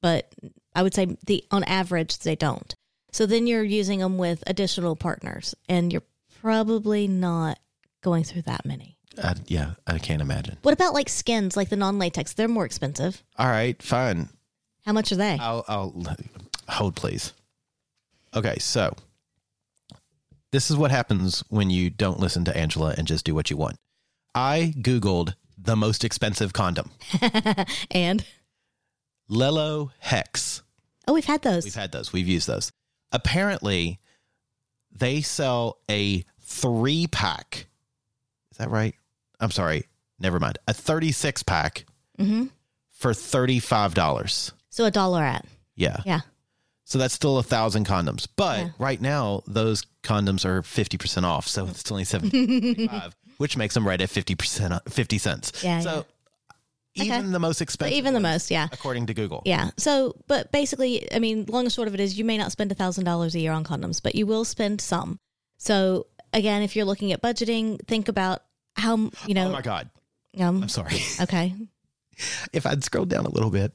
but 0.00 0.32
I 0.74 0.82
would 0.82 0.94
say 0.94 1.16
the 1.26 1.44
on 1.50 1.64
average 1.64 2.18
they 2.18 2.36
don't. 2.36 2.74
So 3.10 3.26
then 3.26 3.46
you're 3.46 3.64
using 3.64 4.00
them 4.00 4.18
with 4.18 4.44
additional 4.46 4.94
partners 4.94 5.54
and 5.68 5.92
you're 5.92 6.02
probably 6.40 7.08
not 7.08 7.58
going 8.00 8.24
through 8.24 8.42
that 8.42 8.64
many. 8.64 8.96
I, 9.22 9.34
yeah, 9.46 9.72
I 9.86 9.98
can't 9.98 10.22
imagine. 10.22 10.58
What 10.62 10.74
about 10.74 10.94
like 10.94 11.08
skins, 11.08 11.56
like 11.56 11.68
the 11.68 11.76
non-latex? 11.76 12.34
They're 12.34 12.46
more 12.48 12.64
expensive. 12.64 13.22
All 13.36 13.48
right, 13.48 13.80
fine. 13.82 14.28
How 14.86 14.92
much 14.92 15.10
are 15.10 15.16
they? 15.16 15.36
I'll, 15.40 15.64
I'll 15.66 16.16
hold, 16.68 16.94
please. 16.94 17.32
Okay, 18.34 18.58
so 18.58 18.94
this 20.52 20.70
is 20.70 20.76
what 20.76 20.90
happens 20.90 21.42
when 21.48 21.70
you 21.70 21.90
don't 21.90 22.20
listen 22.20 22.44
to 22.46 22.56
Angela 22.56 22.94
and 22.96 23.06
just 23.06 23.24
do 23.24 23.34
what 23.34 23.50
you 23.50 23.56
want. 23.56 23.76
I 24.34 24.74
Googled 24.78 25.34
the 25.56 25.76
most 25.76 26.04
expensive 26.04 26.52
condom, 26.52 26.90
and 27.90 28.24
Lelo 29.30 29.90
Hex. 29.98 30.62
oh, 31.06 31.12
we've 31.14 31.24
had 31.24 31.42
those. 31.42 31.64
We've 31.64 31.74
had 31.74 31.92
those, 31.92 32.12
we've 32.12 32.28
used 32.28 32.46
those. 32.46 32.70
Apparently, 33.12 33.98
they 34.92 35.20
sell 35.22 35.78
a 35.90 36.24
three 36.40 37.06
pack. 37.08 37.66
Is 38.52 38.58
that 38.58 38.70
right? 38.70 38.94
I'm 39.40 39.50
sorry. 39.50 39.84
Never 40.18 40.38
mind. 40.40 40.58
A 40.66 40.74
36 40.74 41.42
pack 41.44 41.84
hmm 42.18 42.46
for 42.90 43.12
$35. 43.12 44.52
So 44.70 44.84
a 44.84 44.90
dollar 44.90 45.22
at 45.22 45.44
Yeah. 45.76 45.98
yeah. 46.04 46.20
So 46.88 46.98
that's 46.98 47.12
still 47.12 47.36
a 47.36 47.42
thousand 47.42 47.86
condoms. 47.86 48.26
But 48.34 48.58
Yeah. 48.60 48.68
right 48.78 48.98
now, 49.00 49.42
those 49.46 49.84
condoms 50.02 50.46
are 50.46 50.62
50% 50.62 51.22
off. 51.24 51.46
So 51.46 51.66
it's 51.66 51.90
only 51.92 52.04
75 52.04 53.14
which 53.36 53.56
makes 53.58 53.74
them 53.74 53.86
right 53.86 54.00
at 54.00 54.08
50%, 54.08 54.80
50 54.90 55.18
cents. 55.18 55.52
Yeah, 55.62 55.80
So 55.80 56.06
Okay. 56.98 57.06
even 57.06 57.30
the 57.30 57.38
most 57.38 57.60
expensive. 57.60 57.96
even 57.96 58.14
the 58.14 58.20
most, 58.20 58.50
yeah. 58.50 58.66
According 58.72 59.06
to 59.06 59.14
Google. 59.14 59.42
Yeah. 59.44 59.70
So, 59.76 60.16
but 60.26 60.50
basically, 60.50 61.06
I 61.14 61.18
mean, 61.20 61.44
long 61.46 61.64
and 61.66 61.72
short 61.72 61.86
of 61.88 61.94
it 61.94 62.00
is 62.00 62.18
you 62.18 62.24
may 62.24 62.36
not 62.38 62.50
spend 62.52 62.72
a 62.72 62.74
thousand 62.74 63.04
dollars 63.04 63.34
a 63.36 63.38
year 63.38 63.52
on 63.52 63.62
condoms, 63.64 64.02
but 64.02 64.14
you 64.16 64.26
will 64.26 64.44
spend 64.46 64.80
some. 64.80 65.20
So 65.58 66.06
again, 66.32 66.62
if 66.62 66.74
you're 66.74 66.86
looking 66.86 67.12
at 67.12 67.20
budgeting, 67.22 67.86
think 67.86 68.08
about 68.08 68.42
how 68.76 69.10
you 69.26 69.34
know. 69.34 69.48
Oh 69.48 69.52
my 69.52 69.60
God. 69.62 69.90
um, 70.40 70.62
I'm 70.62 70.68
sorry. 70.70 70.96
okay. 71.20 71.54
if 72.52 72.64
I'd 72.66 72.82
scrolled 72.82 73.10
down 73.10 73.26
a 73.26 73.30
little 73.30 73.50
bit, 73.50 73.72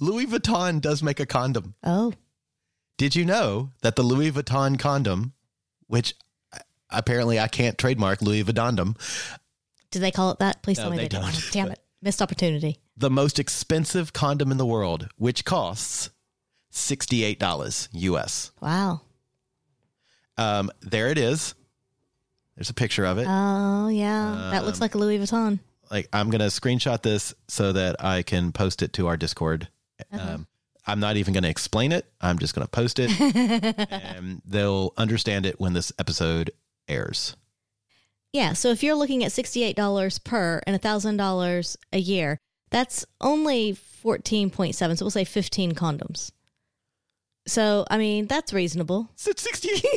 Louis 0.00 0.26
Vuitton 0.26 0.80
does 0.80 1.02
make 1.02 1.20
a 1.20 1.26
condom. 1.26 1.74
Oh, 1.84 2.12
Did 2.96 3.14
you 3.14 3.24
know 3.24 3.70
that 3.82 3.96
the 3.96 4.02
Louis 4.02 4.30
Vuitton 4.32 4.78
condom, 4.78 5.34
which 5.86 6.14
apparently 6.90 7.38
I 7.38 7.48
can't 7.48 7.76
trademark 7.78 8.22
Louis 8.22 8.42
Vuitton, 8.44 8.96
do 9.90 9.98
they 9.98 10.10
call 10.10 10.30
it 10.32 10.38
that? 10.38 10.62
Please 10.62 10.78
No, 10.78 10.84
tell 10.84 10.90
me 10.92 10.96
they 10.98 11.02
they, 11.04 11.08
don't. 11.08 11.22
don't. 11.22 11.48
Damn 11.52 11.70
it, 11.72 11.80
missed 12.02 12.22
opportunity. 12.22 12.78
the 12.96 13.10
most 13.10 13.38
expensive 13.38 14.12
condom 14.12 14.50
in 14.50 14.56
the 14.56 14.66
world, 14.66 15.08
which 15.16 15.44
costs 15.44 16.10
$68 16.72 17.88
US. 17.92 18.52
Wow. 18.60 19.00
Um, 20.38 20.70
there 20.80 21.08
it 21.08 21.18
is. 21.18 21.54
There's 22.56 22.70
a 22.70 22.74
picture 22.74 23.04
of 23.04 23.18
it. 23.18 23.26
Oh 23.28 23.88
yeah, 23.88 24.50
that 24.52 24.64
looks 24.64 24.78
Um, 24.78 24.82
like 24.82 24.94
a 24.94 24.98
Louis 24.98 25.18
Vuitton. 25.18 25.58
like 25.90 26.08
I'm 26.12 26.30
gonna 26.30 26.46
screenshot 26.46 27.02
this 27.02 27.34
so 27.48 27.72
that 27.72 28.02
I 28.04 28.22
can 28.22 28.52
post 28.52 28.82
it 28.82 28.92
to 28.94 29.06
our 29.08 29.16
Discord. 29.16 29.68
Uh-huh. 30.12 30.34
Um, 30.34 30.46
I'm 30.86 31.00
not 31.00 31.16
even 31.16 31.34
gonna 31.34 31.48
explain 31.48 31.92
it. 31.92 32.10
I'm 32.20 32.38
just 32.38 32.54
gonna 32.54 32.66
post 32.66 32.98
it, 32.98 33.10
and 33.20 34.42
they'll 34.44 34.92
understand 34.96 35.46
it 35.46 35.60
when 35.60 35.72
this 35.72 35.92
episode 35.98 36.50
airs. 36.88 37.36
Yeah. 38.32 38.54
So 38.54 38.68
if 38.68 38.82
you're 38.82 38.94
looking 38.94 39.22
at 39.24 39.32
sixty-eight 39.32 39.76
dollars 39.76 40.18
per 40.18 40.60
and 40.66 40.80
thousand 40.80 41.16
dollars 41.16 41.76
a 41.92 41.98
year, 41.98 42.38
that's 42.70 43.04
only 43.20 43.72
fourteen 43.72 44.50
point 44.50 44.74
seven. 44.74 44.96
So 44.96 45.04
we'll 45.04 45.10
say 45.10 45.24
fifteen 45.24 45.72
condoms. 45.72 46.32
So 47.46 47.84
I 47.90 47.98
mean, 47.98 48.26
that's 48.26 48.52
reasonable. 48.52 49.10
60. 49.16 49.70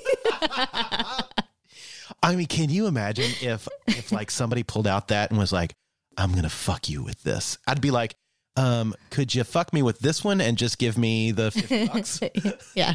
I 2.22 2.36
mean, 2.36 2.48
can 2.48 2.70
you 2.70 2.88
imagine 2.88 3.32
if 3.42 3.68
if 3.88 4.12
like 4.12 4.32
somebody 4.32 4.64
pulled 4.64 4.88
out 4.88 5.10
that 5.10 5.30
and 5.30 5.40
was 5.40 5.52
like, 5.52 5.74
I'm 6.18 6.32
going 6.32 6.44
to 6.44 6.50
fuck 6.50 6.90
you 6.90 7.04
with 7.04 7.22
this. 7.24 7.58
I'd 7.68 7.82
be 7.82 7.92
like, 7.92 8.16
um, 8.56 8.94
could 9.10 9.34
you 9.34 9.44
fuck 9.44 9.74
me 9.74 9.82
with 9.82 10.00
this 10.00 10.24
one 10.24 10.42
and 10.42 10.58
just 10.58 10.78
give 10.78 10.98
me 10.98 11.32
the 11.32 11.52
50 11.52 11.88
bucks? 11.88 12.20
yeah. 12.76 12.94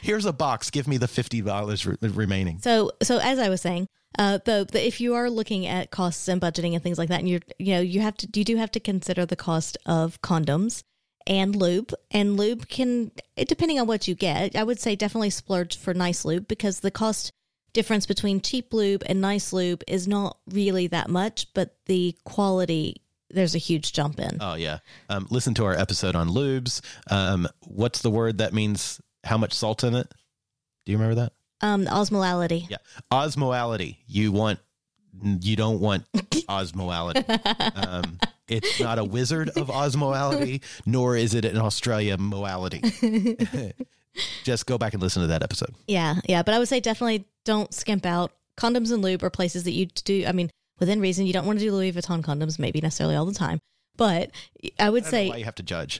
Here's 0.00 0.24
a 0.24 0.32
box. 0.32 0.70
Give 0.70 0.86
me 0.86 0.96
the 0.96 1.06
$50 1.06 1.86
re- 2.00 2.08
remaining. 2.08 2.60
So, 2.60 2.92
so 3.02 3.18
as 3.18 3.38
I 3.38 3.48
was 3.48 3.60
saying, 3.60 3.88
uh, 4.18 4.38
the, 4.44 4.66
the 4.70 4.86
if 4.86 5.00
you 5.00 5.14
are 5.14 5.28
looking 5.28 5.66
at 5.66 5.90
costs 5.90 6.28
and 6.28 6.40
budgeting 6.40 6.74
and 6.74 6.82
things 6.82 6.98
like 6.98 7.08
that, 7.08 7.20
and 7.20 7.28
you're, 7.28 7.40
you 7.58 7.74
know, 7.74 7.80
you 7.80 8.00
have 8.00 8.16
to, 8.18 8.28
you 8.34 8.44
do 8.44 8.56
have 8.56 8.70
to 8.72 8.80
consider 8.80 9.26
the 9.26 9.36
cost 9.36 9.76
of 9.86 10.20
condoms 10.22 10.82
and 11.26 11.56
lube. 11.56 11.92
And 12.10 12.36
lube 12.36 12.68
can, 12.68 13.10
depending 13.36 13.80
on 13.80 13.86
what 13.86 14.06
you 14.06 14.14
get, 14.14 14.54
I 14.56 14.62
would 14.62 14.78
say 14.78 14.94
definitely 14.94 15.30
splurge 15.30 15.76
for 15.76 15.92
nice 15.92 16.24
lube 16.24 16.46
because 16.48 16.80
the 16.80 16.90
cost 16.90 17.32
difference 17.72 18.06
between 18.06 18.40
cheap 18.40 18.72
lube 18.72 19.02
and 19.06 19.20
nice 19.20 19.52
lube 19.52 19.82
is 19.86 20.08
not 20.08 20.38
really 20.48 20.86
that 20.86 21.10
much, 21.10 21.52
but 21.52 21.76
the 21.86 22.16
quality 22.24 23.02
there's 23.30 23.54
a 23.54 23.58
huge 23.58 23.92
jump 23.92 24.18
in. 24.20 24.38
Oh 24.40 24.54
yeah. 24.54 24.78
Um, 25.08 25.26
listen 25.30 25.54
to 25.54 25.64
our 25.64 25.74
episode 25.74 26.14
on 26.14 26.28
lubes. 26.28 26.80
Um, 27.10 27.48
what's 27.60 28.02
the 28.02 28.10
word 28.10 28.38
that 28.38 28.52
means 28.52 29.00
how 29.24 29.38
much 29.38 29.52
salt 29.52 29.84
in 29.84 29.94
it? 29.94 30.12
Do 30.84 30.92
you 30.92 30.98
remember 30.98 31.22
that? 31.22 31.32
Um, 31.60 31.86
osmolality. 31.86 32.68
Yeah. 32.68 32.78
Osmolality. 33.10 33.96
You 34.06 34.32
want 34.32 34.58
you 35.22 35.56
don't 35.56 35.80
want 35.80 36.04
osmolality. 36.14 37.24
Um, 37.86 38.18
it's 38.48 38.80
not 38.80 38.98
a 38.98 39.04
wizard 39.04 39.50
of 39.50 39.68
osmolality, 39.68 40.62
nor 40.84 41.16
is 41.16 41.34
it 41.34 41.44
an 41.44 41.58
Australia 41.58 42.16
moality. 42.16 42.80
Just 44.44 44.66
go 44.66 44.78
back 44.78 44.94
and 44.94 45.02
listen 45.02 45.22
to 45.22 45.28
that 45.28 45.42
episode. 45.42 45.74
Yeah, 45.86 46.16
yeah, 46.28 46.42
but 46.42 46.54
I 46.54 46.58
would 46.58 46.68
say 46.68 46.80
definitely 46.80 47.26
don't 47.44 47.72
skimp 47.74 48.06
out. 48.06 48.32
Condoms 48.56 48.92
and 48.92 49.02
lube 49.02 49.22
are 49.24 49.30
places 49.30 49.64
that 49.64 49.72
you 49.72 49.86
do. 49.86 50.24
I 50.26 50.32
mean, 50.32 50.50
within 50.78 51.00
reason, 51.00 51.26
you 51.26 51.32
don't 51.32 51.46
want 51.46 51.58
to 51.58 51.64
do 51.64 51.72
Louis 51.72 51.92
Vuitton 51.92 52.22
condoms, 52.22 52.58
maybe 52.58 52.80
necessarily 52.80 53.16
all 53.16 53.26
the 53.26 53.34
time, 53.34 53.60
but 53.96 54.30
I 54.78 54.90
would 54.90 55.04
I 55.04 55.10
say 55.10 55.28
why 55.28 55.36
you 55.36 55.44
have 55.44 55.54
to 55.56 55.62
judge. 55.62 55.98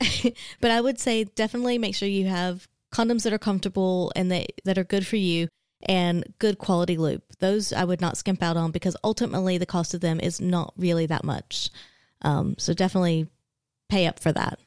but 0.61 0.71
I 0.71 0.81
would 0.81 0.99
say 0.99 1.23
definitely 1.23 1.77
make 1.77 1.95
sure 1.95 2.07
you 2.07 2.27
have 2.27 2.67
condoms 2.93 3.23
that 3.23 3.33
are 3.33 3.39
comfortable 3.39 4.11
and 4.15 4.31
that, 4.31 4.51
that 4.65 4.77
are 4.77 4.83
good 4.83 5.05
for 5.05 5.17
you 5.17 5.47
and 5.83 6.33
good 6.39 6.57
quality 6.57 6.97
lube. 6.97 7.21
Those 7.39 7.73
I 7.73 7.83
would 7.83 8.01
not 8.01 8.17
skimp 8.17 8.41
out 8.41 8.57
on 8.57 8.71
because 8.71 8.95
ultimately 9.03 9.57
the 9.57 9.65
cost 9.65 9.93
of 9.93 10.01
them 10.01 10.19
is 10.19 10.39
not 10.41 10.73
really 10.77 11.05
that 11.07 11.23
much. 11.23 11.69
Um, 12.21 12.55
so 12.57 12.73
definitely 12.73 13.27
pay 13.89 14.07
up 14.07 14.19
for 14.19 14.31
that. 14.31 14.59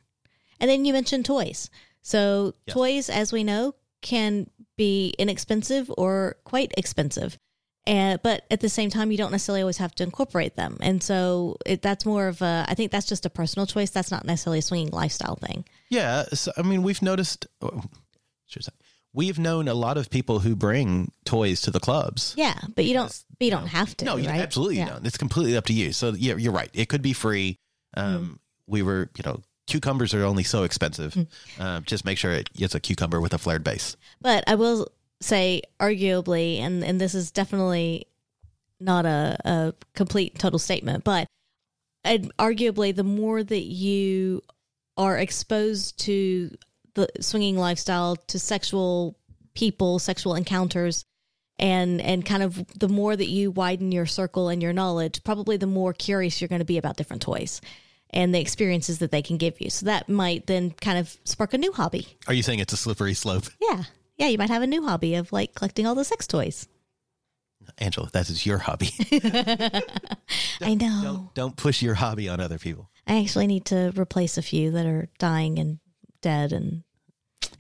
And 0.60 0.70
then 0.70 0.84
you 0.84 0.92
mentioned 0.92 1.24
toys. 1.24 1.70
So 2.02 2.54
Yes. 2.66 2.74
toys, 2.74 3.10
as 3.10 3.32
we 3.32 3.44
know, 3.44 3.74
can 4.02 4.48
be 4.76 5.14
inexpensive 5.18 5.90
or 5.96 6.36
quite 6.44 6.72
expensive. 6.76 7.38
And, 7.86 8.22
but 8.22 8.44
at 8.50 8.60
the 8.60 8.68
same 8.68 8.90
time, 8.90 9.10
you 9.10 9.16
don't 9.16 9.32
necessarily 9.32 9.62
always 9.62 9.78
have 9.78 9.94
to 9.96 10.04
incorporate 10.04 10.54
them. 10.56 10.76
And 10.80 11.02
so 11.02 11.56
it, 11.64 11.82
that's 11.82 12.04
more 12.04 12.28
of 12.28 12.42
a, 12.42 12.64
I 12.68 12.74
think 12.74 12.92
that's 12.92 13.06
just 13.06 13.24
a 13.26 13.30
personal 13.30 13.66
choice. 13.66 13.90
That's 13.90 14.10
not 14.10 14.24
necessarily 14.24 14.58
a 14.58 14.62
swinging 14.62 14.90
lifestyle 14.90 15.36
thing. 15.36 15.64
yeah. 15.88 16.24
So, 16.34 16.52
I 16.56 16.62
mean, 16.62 16.82
we've 16.82 17.00
noticed. 17.02 17.46
oh, 17.62 17.82
should 18.46 18.62
I 18.62 18.64
say, 18.64 18.72
We've 19.12 19.40
known 19.40 19.66
a 19.66 19.74
lot 19.74 19.96
of 19.98 20.08
people 20.08 20.38
who 20.38 20.54
bring 20.54 21.10
toys 21.24 21.62
to 21.62 21.72
the 21.72 21.80
clubs. 21.80 22.32
Yeah, 22.36 22.54
but 22.76 22.84
you 22.84 22.94
don't. 22.94 23.24
But 23.38 23.44
you 23.44 23.50
don't 23.50 23.66
have 23.66 23.96
to. 23.96 24.04
No, 24.04 24.14
you 24.16 24.28
right? 24.28 24.40
absolutely 24.40 24.76
yeah. 24.76 24.90
don't. 24.90 25.04
It's 25.04 25.18
completely 25.18 25.56
up 25.56 25.64
to 25.66 25.72
you. 25.72 25.92
So 25.92 26.10
yeah, 26.10 26.36
you're 26.36 26.52
right. 26.52 26.70
It 26.72 26.88
could 26.88 27.02
be 27.02 27.12
free. 27.12 27.58
Um, 27.96 28.04
Mm-hmm. 28.14 28.32
We 28.68 28.82
were, 28.82 29.10
you 29.16 29.24
know, 29.26 29.42
cucumbers 29.66 30.14
are 30.14 30.22
only 30.22 30.44
so 30.44 30.62
expensive. 30.62 31.14
Mm. 31.14 31.26
Um, 31.58 31.82
just 31.86 32.04
make 32.04 32.18
sure 32.18 32.30
it, 32.30 32.50
it's 32.56 32.76
a 32.76 32.78
cucumber 32.78 33.20
with 33.20 33.34
a 33.34 33.38
flared 33.38 33.64
base. 33.64 33.96
But 34.20 34.44
I 34.46 34.54
will 34.54 34.86
say, 35.20 35.62
arguably, 35.78 36.60
and 36.60 36.84
and 36.84 37.00
this 37.00 37.14
is 37.14 37.30
definitely 37.30 38.06
not 38.78 39.06
a, 39.06 39.36
a 39.44 39.74
complete 39.94 40.38
total 40.38 40.58
statement, 40.58 41.04
but 41.04 41.26
and 42.04 42.34
arguably, 42.38 42.94
the 42.94 43.04
more 43.04 43.42
that 43.42 43.64
you 43.64 44.42
are 44.96 45.18
exposed 45.18 45.98
to 46.00 46.56
the 46.94 47.08
swinging 47.20 47.56
lifestyle, 47.56 48.16
to 48.16 48.38
sexual 48.38 49.16
people, 49.54 49.98
sexual 49.98 50.34
encounters, 50.34 51.04
and 51.58 52.00
and 52.00 52.24
kind 52.24 52.42
of 52.42 52.66
the 52.78 52.88
more 52.88 53.14
that 53.14 53.28
you 53.28 53.50
widen 53.50 53.92
your 53.92 54.06
circle 54.06 54.48
and 54.48 54.62
your 54.62 54.72
knowledge, 54.72 55.22
probably 55.24 55.56
the 55.56 55.66
more 55.66 55.92
curious 55.92 56.40
you're 56.40 56.48
going 56.48 56.60
to 56.60 56.64
be 56.64 56.78
about 56.78 56.96
different 56.96 57.22
toys 57.22 57.60
and 58.12 58.34
the 58.34 58.40
experiences 58.40 58.98
that 58.98 59.10
they 59.12 59.22
can 59.22 59.36
give 59.36 59.60
you. 59.60 59.70
So 59.70 59.86
that 59.86 60.08
might 60.08 60.46
then 60.46 60.72
kind 60.72 60.98
of 60.98 61.16
spark 61.24 61.54
a 61.54 61.58
new 61.58 61.70
hobby. 61.72 62.08
Are 62.26 62.34
you 62.34 62.42
saying 62.42 62.58
it's 62.58 62.72
a 62.72 62.76
slippery 62.76 63.14
slope, 63.14 63.44
Yeah. 63.60 63.84
Yeah, 64.20 64.28
you 64.28 64.36
might 64.36 64.50
have 64.50 64.60
a 64.60 64.66
new 64.66 64.82
hobby 64.82 65.14
of 65.14 65.32
like 65.32 65.54
collecting 65.54 65.86
all 65.86 65.94
the 65.94 66.04
sex 66.04 66.26
toys. 66.26 66.68
Angela? 67.78 68.10
That 68.12 68.28
is 68.28 68.44
your 68.44 68.58
hobby. 68.58 68.90
I 70.60 70.74
know. 70.74 71.00
don't 71.02 71.34
don't 71.34 71.56
push 71.56 71.80
your 71.80 71.94
hobby 71.94 72.28
on 72.28 72.38
other 72.38 72.58
people. 72.58 72.90
I 73.06 73.22
actually 73.22 73.46
need 73.46 73.64
to 73.66 73.94
replace 73.96 74.36
a 74.36 74.42
few 74.42 74.72
that 74.72 74.84
are 74.84 75.08
dying 75.18 75.58
and 75.58 75.78
dead 76.20 76.52
and 76.52 76.82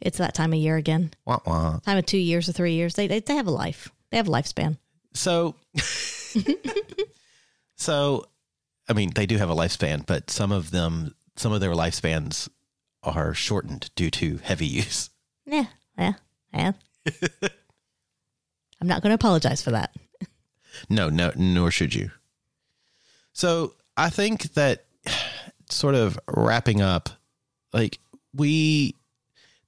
it's 0.02 0.18
that 0.18 0.34
time 0.34 0.52
of 0.52 0.58
year 0.58 0.76
again. 0.76 1.12
Wah, 1.24 1.38
wah. 1.46 1.78
Time 1.78 1.96
of 1.96 2.04
2 2.04 2.18
years 2.18 2.46
or 2.46 2.52
3 2.52 2.74
years. 2.74 2.94
They 2.94 3.06
they, 3.06 3.20
they 3.20 3.36
have 3.36 3.46
a 3.46 3.50
life. 3.50 3.90
They 4.10 4.18
have 4.18 4.28
a 4.28 4.30
lifespan. 4.30 4.76
So, 5.14 5.54
so, 7.76 8.26
I 8.86 8.92
mean, 8.92 9.12
they 9.14 9.24
do 9.24 9.38
have 9.38 9.48
a 9.48 9.54
lifespan, 9.54 10.04
but 10.04 10.30
some 10.30 10.52
of 10.52 10.72
them, 10.72 11.14
some 11.36 11.52
of 11.52 11.60
their 11.60 11.72
lifespans 11.72 12.50
are 13.02 13.32
shortened 13.32 13.90
due 13.94 14.10
to 14.10 14.40
heavy 14.42 14.66
use. 14.66 15.08
Yeah. 15.46 15.66
Yeah. 15.98 16.14
Yeah. 16.52 16.72
I'm 18.80 18.86
not 18.86 19.02
going 19.02 19.10
to 19.10 19.14
apologize 19.14 19.62
for 19.62 19.70
that. 19.72 19.94
No, 20.88 21.08
no, 21.08 21.32
nor 21.36 21.70
should 21.70 21.94
you. 21.94 22.10
So 23.32 23.74
I 23.96 24.10
think 24.10 24.54
that 24.54 24.86
sort 25.68 25.94
of 25.94 26.18
wrapping 26.28 26.80
up, 26.80 27.10
like 27.72 27.98
we 28.34 28.96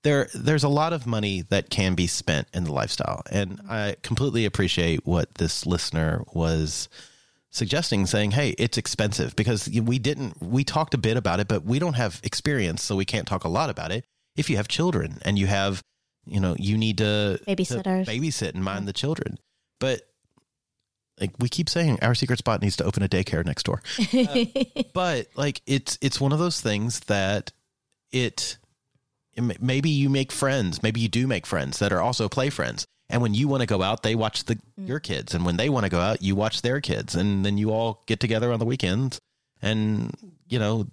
there 0.02 0.28
there's 0.34 0.64
a 0.64 0.68
lot 0.68 0.92
of 0.92 1.06
money 1.06 1.42
that 1.42 1.70
can 1.70 1.94
be 1.94 2.06
spent 2.06 2.48
in 2.52 2.64
the 2.64 2.72
lifestyle. 2.72 3.22
And 3.30 3.60
I 3.68 3.96
completely 4.02 4.44
appreciate 4.44 5.06
what 5.06 5.34
this 5.36 5.66
listener 5.66 6.24
was 6.32 6.88
suggesting 7.52 8.06
saying 8.06 8.30
hey 8.30 8.54
it's 8.58 8.78
expensive 8.78 9.36
because 9.36 9.68
we 9.68 9.98
didn't 9.98 10.42
we 10.42 10.64
talked 10.64 10.94
a 10.94 10.98
bit 10.98 11.18
about 11.18 11.38
it 11.38 11.46
but 11.48 11.62
we 11.64 11.78
don't 11.78 11.92
have 11.92 12.18
experience 12.24 12.82
so 12.82 12.96
we 12.96 13.04
can't 13.04 13.28
talk 13.28 13.44
a 13.44 13.48
lot 13.48 13.68
about 13.68 13.92
it 13.92 14.06
if 14.36 14.48
you 14.48 14.56
have 14.56 14.66
children 14.66 15.18
and 15.26 15.38
you 15.38 15.46
have 15.46 15.82
you 16.26 16.40
know 16.40 16.54
you 16.58 16.76
need 16.76 16.98
to 16.98 17.40
to 17.82 18.10
babysit 18.10 18.54
and 18.54 18.64
mind 18.64 18.86
the 18.86 18.92
children. 18.92 19.38
But 19.80 20.02
like 21.20 21.30
we 21.38 21.48
keep 21.48 21.68
saying 21.68 21.98
our 22.02 22.14
secret 22.14 22.38
spot 22.38 22.62
needs 22.62 22.76
to 22.76 22.84
open 22.84 23.02
a 23.02 23.08
daycare 23.08 23.44
next 23.44 23.64
door. 23.64 23.82
But 24.92 25.28
like 25.36 25.62
it's 25.66 25.98
it's 26.00 26.20
one 26.20 26.32
of 26.32 26.38
those 26.38 26.60
things 26.60 27.00
that 27.00 27.52
it, 28.10 28.58
it 29.32 29.62
maybe 29.62 29.88
you 29.88 30.10
make 30.10 30.30
friends 30.32 30.82
maybe 30.82 31.00
you 31.00 31.08
do 31.08 31.26
make 31.26 31.46
friends 31.46 31.78
that 31.78 31.92
are 31.92 32.00
also 32.00 32.28
play 32.28 32.50
friends. 32.50 32.86
And 33.08 33.20
when 33.20 33.34
you 33.34 33.46
want 33.48 33.60
to 33.60 33.66
go 33.66 33.82
out 33.82 34.02
they 34.02 34.14
watch 34.14 34.44
the 34.44 34.56
mm. 34.56 34.88
your 34.88 35.00
kids. 35.00 35.34
And 35.34 35.44
when 35.44 35.56
they 35.56 35.68
want 35.68 35.84
to 35.84 35.90
go 35.90 36.00
out 36.00 36.22
you 36.22 36.36
watch 36.36 36.62
their 36.62 36.80
kids. 36.80 37.14
And 37.14 37.44
then 37.44 37.56
you 37.56 37.70
all 37.70 38.02
get 38.06 38.20
together 38.20 38.52
on 38.52 38.58
the 38.58 38.66
weekends 38.66 39.20
and 39.60 40.14
you 40.48 40.58
know 40.58 40.86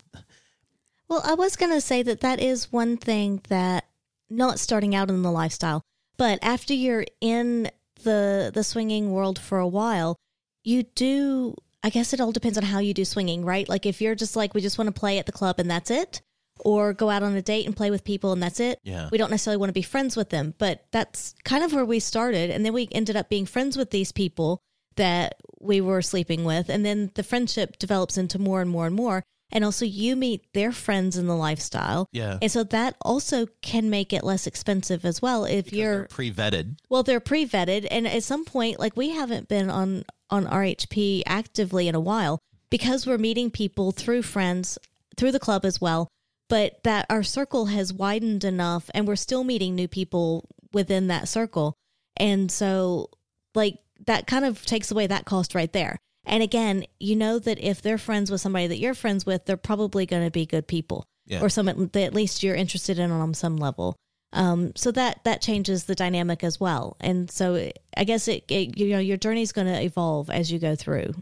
Well, 1.08 1.22
I 1.26 1.34
was 1.34 1.56
going 1.56 1.72
to 1.74 1.82
say 1.82 2.04
that 2.04 2.22
that 2.22 2.40
is 2.40 2.72
one 2.72 2.98
thing 2.98 3.42
that 3.50 3.86
not 4.30 4.60
starting 4.60 4.96
out 4.96 5.10
in 5.10 5.22
the 5.22 5.32
lifestyle, 5.32 5.82
but 6.18 6.40
after 6.42 6.74
you're 6.74 7.06
in 7.22 7.70
the 8.04 8.52
the 8.54 8.64
swinging 8.64 9.12
world 9.12 9.40
for 9.40 9.60
a 9.60 9.68
while, 9.68 10.16
you 10.64 10.84
do 10.84 11.56
I 11.84 11.90
guess 11.90 12.14
it 12.14 12.20
all 12.20 12.32
depends 12.32 12.58
on 12.58 12.66
how 12.66 12.80
you 12.80 12.94
do 12.94 13.06
swinging, 13.06 13.46
right? 13.46 13.68
Like 13.68 13.86
if 13.86 14.02
you're 14.02 14.16
just 14.16 14.36
like 14.36 14.54
we 14.54 14.62
just 14.62 14.78
want 14.78 14.94
to 14.94 15.00
play 15.00 15.18
at 15.18 15.26
the 15.26 15.32
club 15.32 15.60
and 15.60 15.70
that's 15.70 15.92
it, 15.92 16.22
or 16.60 16.94
go 16.94 17.10
out 17.10 17.24
on 17.24 17.36
a 17.36 17.42
date 17.42 17.66
and 17.66 17.76
play 17.76 17.90
with 17.90 18.04
people 18.04 18.32
and 18.32 18.44
that's 18.44 18.60
it. 18.60 18.80
Yeah. 18.84 19.10
We 19.12 19.18
don't 19.18 19.32
necessarily 19.32 19.58
want 19.58 19.70
to 19.70 19.74
be 19.74 19.82
friends 19.82 20.16
with 20.16 20.30
them, 20.30 20.54
but 20.58 20.86
that's 20.92 21.34
kind 21.44 21.64
of 21.64 21.74
where 21.74 21.86
we 21.86 22.00
started 22.00 22.50
and 22.50 22.66
then 22.66 22.74
we 22.74 22.90
ended 22.92 23.16
up 23.16 23.30
being 23.30 23.46
friends 23.46 23.78
with 23.78 23.92
these 23.92 24.12
people 24.12 24.62
that 24.96 25.36
we 25.62 25.80
were 25.80 26.02
sleeping 26.02 26.44
with 26.44 26.70
and 26.70 26.86
then 26.86 27.12
the 27.16 27.24
friendship 27.24 27.78
develops 27.80 28.18
into 28.18 28.40
more 28.40 28.62
and 28.62 28.70
more 28.70 28.86
and 28.86 28.96
more 28.96 29.24
and 29.52 29.64
also 29.64 29.86
you 29.86 30.16
meet 30.16 30.46
their 30.54 30.72
friends 30.72 31.18
in 31.18 31.28
the 31.28 31.36
lifestyle. 31.36 32.08
Yeah. 32.12 32.38
and 32.42 32.52
so 32.52 32.64
that 32.66 32.96
also 33.02 33.48
can 33.62 33.90
make 33.90 34.14
it 34.14 34.24
less 34.24 34.48
expensive 34.48 35.06
as 35.06 35.22
well 35.22 35.46
if 35.46 35.74
you're 35.74 36.06
pre-vetted. 36.06 36.78
Well 36.90 37.04
they're 37.04 37.20
pre-vetted. 37.20 37.88
And 37.90 38.08
at 38.08 38.24
some 38.24 38.46
point 38.46 38.80
like 38.80 38.96
we 38.96 39.10
haven't 39.10 39.48
been 39.48 39.70
on 39.70 40.04
on 40.30 40.46
rhp 40.46 41.24
actively 41.26 41.88
in 41.88 41.96
a 41.96 42.00
while 42.00 42.40
because 42.70 43.08
we're 43.08 43.18
meeting 43.18 43.50
people 43.50 43.92
through 43.92 44.22
friends 44.22 44.78
through 45.18 45.32
the 45.32 45.40
club 45.40 45.66
as 45.66 45.82
well. 45.82 46.08
But 46.50 46.84
that 46.84 47.06
our 47.10 47.24
circle 47.24 47.68
has 47.68 47.94
widened 47.94 48.44
enough 48.44 48.90
and 48.94 49.08
we're 49.08 49.16
still 49.16 49.44
meeting 49.44 49.76
new 49.76 49.88
people 49.88 50.50
within 50.74 51.08
that 51.08 51.28
circle. 51.28 51.76
And 52.18 52.52
so 52.52 53.10
like 53.56 53.78
that 54.06 54.28
kind 54.28 54.46
of 54.46 54.66
takes 54.66 54.92
away 54.92 55.08
that 55.08 55.26
cost 55.26 55.56
right 55.56 55.72
there 55.74 56.00
and 56.30 56.42
again 56.42 56.86
you 57.00 57.16
know 57.16 57.38
that 57.40 57.60
if 57.60 57.82
they're 57.82 57.98
friends 57.98 58.32
with 58.32 58.40
somebody 58.40 58.68
that 58.68 58.80
you're 58.80 58.94
friends 58.94 59.26
with 59.26 59.46
they're 59.46 59.58
probably 59.58 60.06
going 60.06 60.24
to 60.24 60.32
be 60.32 60.46
good 60.46 60.68
people 60.68 61.06
Yeah. 61.26 61.42
or 61.42 61.50
some 61.50 61.66
that 61.66 61.96
at 61.98 62.14
least 62.14 62.42
you're 62.44 62.56
interested 62.56 62.98
in 63.00 63.12
on 63.12 63.34
some 63.34 63.58
level 63.58 63.98
um, 64.32 64.74
so 64.76 64.92
that 64.92 65.24
that 65.24 65.42
changes 65.42 65.86
the 65.86 65.96
dynamic 65.96 66.44
as 66.44 66.60
well 66.60 66.96
and 67.02 67.30
so 67.30 67.72
i 67.98 68.04
guess 68.04 68.28
it, 68.28 68.46
it 68.50 68.78
you 68.78 68.90
know 68.92 69.00
your 69.00 69.18
journey 69.18 69.42
is 69.42 69.52
going 69.52 69.68
to 69.68 69.82
evolve 69.82 70.30
as 70.30 70.52
you 70.52 70.60
go 70.60 70.76
through 70.76 71.14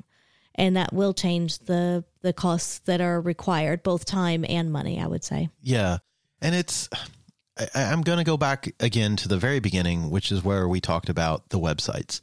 and 0.56 0.76
that 0.76 0.92
will 0.92 1.14
change 1.14 1.60
the 1.60 2.04
the 2.22 2.34
costs 2.34 2.80
that 2.80 3.00
are 3.00 3.22
required, 3.22 3.84
both 3.84 4.06
time 4.06 4.44
and 4.50 4.72
money. 4.72 5.00
I 5.00 5.06
would 5.06 5.24
say. 5.24 5.50
Yeah. 5.62 6.00
And 6.42 6.56
it's, 6.56 6.90
I, 7.58 7.68
I'm 7.76 8.02
going 8.02 8.18
to 8.18 8.24
go 8.24 8.38
back 8.38 8.68
again 8.80 9.16
to 9.18 9.28
the 9.28 9.38
very 9.38 9.60
beginning, 9.60 10.10
which 10.10 10.32
is 10.32 10.44
where 10.44 10.68
we 10.68 10.82
talked 10.82 11.10
about 11.10 11.50
the 11.50 11.60
websites. 11.60 12.22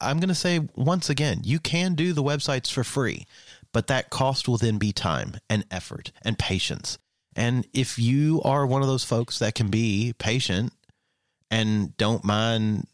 I'm 0.00 0.18
going 0.18 0.28
to 0.28 0.34
say 0.34 0.60
once 0.76 1.10
again, 1.10 1.40
you 1.44 1.58
can 1.58 1.94
do 1.94 2.12
the 2.12 2.22
websites 2.22 2.70
for 2.72 2.84
free, 2.84 3.26
but 3.72 3.86
that 3.88 4.10
cost 4.10 4.48
will 4.48 4.56
then 4.56 4.78
be 4.78 4.92
time 4.92 5.36
and 5.48 5.64
effort 5.70 6.12
and 6.22 6.38
patience. 6.38 6.98
And 7.36 7.66
if 7.72 7.98
you 7.98 8.40
are 8.44 8.66
one 8.66 8.82
of 8.82 8.88
those 8.88 9.04
folks 9.04 9.38
that 9.38 9.54
can 9.54 9.68
be 9.68 10.14
patient 10.18 10.72
and 11.50 11.96
don't 11.96 12.24
mind 12.24 12.86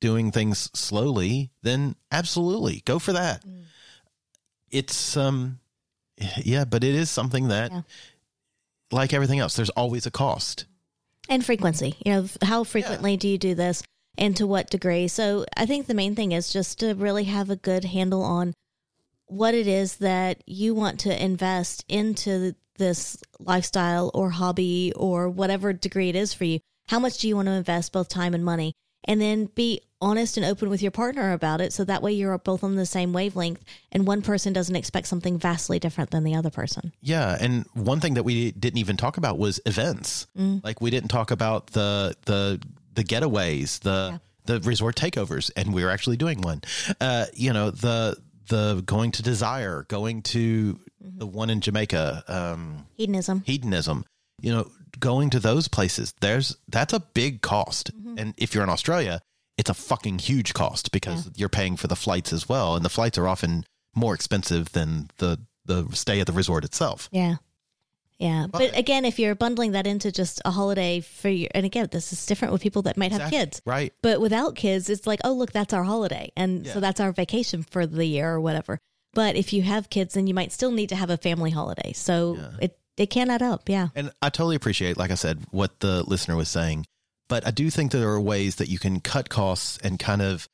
doing 0.00 0.30
things 0.32 0.70
slowly, 0.74 1.50
then 1.62 1.94
absolutely 2.12 2.82
go 2.84 2.98
for 2.98 3.12
that. 3.12 3.44
It's, 4.70 5.16
um, 5.16 5.58
yeah, 6.42 6.64
but 6.64 6.84
it 6.84 6.94
is 6.94 7.10
something 7.10 7.48
that, 7.48 7.70
Yeah. 7.72 7.82
like 8.90 9.12
everything 9.12 9.38
else, 9.38 9.56
there's 9.56 9.70
always 9.70 10.06
a 10.06 10.10
cost. 10.10 10.66
and 11.28 11.44
frequency 11.44 11.96
you 12.06 12.12
know 12.12 12.28
how 12.42 12.62
frequently 12.62 13.16
do 13.16 13.26
you 13.26 13.36
do 13.36 13.52
this 13.52 13.82
and 14.18 14.36
to 14.36 14.46
what 14.46 14.70
degree. 14.70 15.08
So 15.08 15.44
i 15.56 15.66
think 15.66 15.86
the 15.86 15.94
main 15.94 16.14
thing 16.14 16.32
is 16.32 16.52
just 16.52 16.80
to 16.80 16.94
really 16.94 17.24
have 17.24 17.50
a 17.50 17.56
good 17.56 17.84
handle 17.84 18.22
on 18.22 18.54
what 19.26 19.54
it 19.54 19.66
is 19.66 19.96
that 19.96 20.42
you 20.46 20.74
want 20.74 21.00
to 21.00 21.24
invest 21.24 21.84
into 21.88 22.54
this 22.78 23.22
lifestyle 23.40 24.10
or 24.14 24.30
hobby 24.30 24.92
or 24.96 25.28
whatever 25.28 25.72
degree 25.72 26.08
it 26.08 26.16
is 26.16 26.32
for 26.32 26.44
you. 26.44 26.60
How 26.88 26.98
much 27.00 27.18
do 27.18 27.28
you 27.28 27.36
want 27.36 27.46
to 27.46 27.52
invest 27.52 27.92
both 27.92 28.08
time 28.08 28.34
and 28.34 28.44
money? 28.44 28.74
And 29.04 29.20
then 29.20 29.46
be 29.46 29.82
honest 30.00 30.36
and 30.36 30.44
open 30.44 30.68
with 30.68 30.82
your 30.82 30.90
partner 30.90 31.32
about 31.32 31.60
it 31.60 31.72
so 31.72 31.84
that 31.84 32.02
way 32.02 32.12
you're 32.12 32.36
both 32.38 32.62
on 32.62 32.74
the 32.74 32.86
same 32.86 33.12
wavelength 33.12 33.64
and 33.92 34.06
one 34.06 34.20
person 34.20 34.52
doesn't 34.52 34.76
expect 34.76 35.06
something 35.06 35.38
vastly 35.38 35.78
different 35.78 36.10
than 36.10 36.24
the 36.24 36.34
other 36.34 36.50
person. 36.50 36.92
Yeah, 37.00 37.36
and 37.40 37.66
one 37.74 38.00
thing 38.00 38.14
that 38.14 38.24
we 38.24 38.50
didn't 38.52 38.78
even 38.78 38.96
talk 38.96 39.16
about 39.16 39.38
was 39.38 39.60
events. 39.64 40.26
Mm. 40.36 40.62
Like 40.62 40.80
we 40.80 40.90
didn't 40.90 41.08
talk 41.08 41.30
about 41.30 41.68
the 41.68 42.16
the 42.26 42.60
the 42.96 43.04
getaways, 43.04 43.80
the 43.80 44.20
the 44.46 44.60
resort 44.60 44.96
takeovers, 44.96 45.50
and 45.56 45.72
we're 45.72 45.90
actually 45.90 46.16
doing 46.16 46.40
one. 46.40 46.62
Uh, 47.00 47.26
you 47.32 47.52
know, 47.52 47.70
the 47.70 48.16
the 48.48 48.82
going 48.84 49.12
to 49.12 49.22
Desire, 49.22 49.84
going 49.88 50.22
to 50.22 50.78
the 51.00 51.26
one 51.26 51.50
in 51.50 51.60
Jamaica, 51.60 52.24
um, 52.28 52.86
hedonism 52.96 53.42
hedonism. 53.46 54.04
You 54.40 54.52
know, 54.52 54.70
going 54.98 55.30
to 55.30 55.40
those 55.40 55.68
places. 55.68 56.14
There's 56.20 56.56
that's 56.68 56.92
a 56.92 57.00
big 57.00 57.42
cost, 57.42 57.90
and 58.16 58.34
if 58.36 58.54
you're 58.54 58.64
in 58.64 58.70
Australia, 58.70 59.20
it's 59.56 59.70
a 59.70 59.74
fucking 59.74 60.18
huge 60.18 60.52
cost 60.54 60.92
because 60.92 61.30
you're 61.36 61.48
paying 61.48 61.76
for 61.76 61.86
the 61.86 61.96
flights 61.96 62.32
as 62.32 62.48
well, 62.48 62.76
and 62.76 62.84
the 62.84 62.90
flights 62.90 63.18
are 63.18 63.26
often 63.26 63.64
more 63.94 64.14
expensive 64.14 64.72
than 64.72 65.08
the 65.18 65.38
the 65.64 65.88
stay 65.92 66.20
at 66.20 66.26
the 66.26 66.32
resort 66.32 66.64
itself. 66.64 67.08
Yeah. 67.10 67.36
Yeah. 68.18 68.46
But, 68.50 68.58
But- 68.72 68.78
again, 68.78 69.04
if 69.04 69.18
you're 69.18 69.34
bundling 69.34 69.72
that 69.72 69.86
into 69.86 70.10
just 70.10 70.40
a 70.44 70.50
holiday 70.50 71.00
for 71.00 71.28
your, 71.28 71.48
and 71.54 71.66
again, 71.66 71.88
this 71.90 72.12
is 72.12 72.24
different 72.26 72.52
with 72.52 72.62
people 72.62 72.82
that 72.82 72.96
might 72.96 73.12
have 73.12 73.30
kids. 73.30 73.60
Right. 73.66 73.92
But 74.02 74.20
without 74.20 74.54
kids, 74.54 74.88
it's 74.88 75.06
like, 75.06 75.20
oh, 75.24 75.32
look, 75.34 75.52
that's 75.52 75.74
our 75.74 75.84
holiday. 75.84 76.32
And 76.36 76.64
Yeah. 76.66 76.72
so 76.74 76.80
that's 76.80 77.00
our 77.00 77.12
vacation 77.12 77.62
for 77.62 77.86
the 77.86 78.06
year 78.06 78.30
or 78.32 78.40
whatever. 78.40 78.78
But 79.12 79.36
if 79.36 79.52
you 79.52 79.62
have 79.62 79.90
kids, 79.90 80.14
then 80.14 80.26
you 80.26 80.34
might 80.34 80.52
still 80.52 80.70
need 80.70 80.88
to 80.90 80.96
have 80.96 81.10
a 81.10 81.16
family 81.16 81.50
holiday. 81.50 81.92
So 81.94 82.36
Yeah. 82.38 82.50
it, 82.62 82.78
it 82.96 83.06
can 83.10 83.30
add 83.30 83.42
up. 83.42 83.68
Yeah. 83.68 83.88
And 83.94 84.10
I 84.22 84.30
totally 84.30 84.56
appreciate, 84.56 84.96
like 84.96 85.10
I 85.10 85.14
said, 85.14 85.44
what 85.50 85.80
the 85.80 86.02
listener 86.02 86.36
was 86.36 86.48
saying. 86.48 86.86
But 87.28 87.46
I 87.46 87.50
do 87.50 87.70
think 87.70 87.92
that 87.92 87.98
there 87.98 88.10
are 88.10 88.20
ways 88.20 88.56
that 88.56 88.68
you 88.68 88.78
can 88.78 89.00
cut 89.00 89.28
costs 89.28 89.78
and 89.82 89.98
kind 89.98 90.22
of 90.22 90.48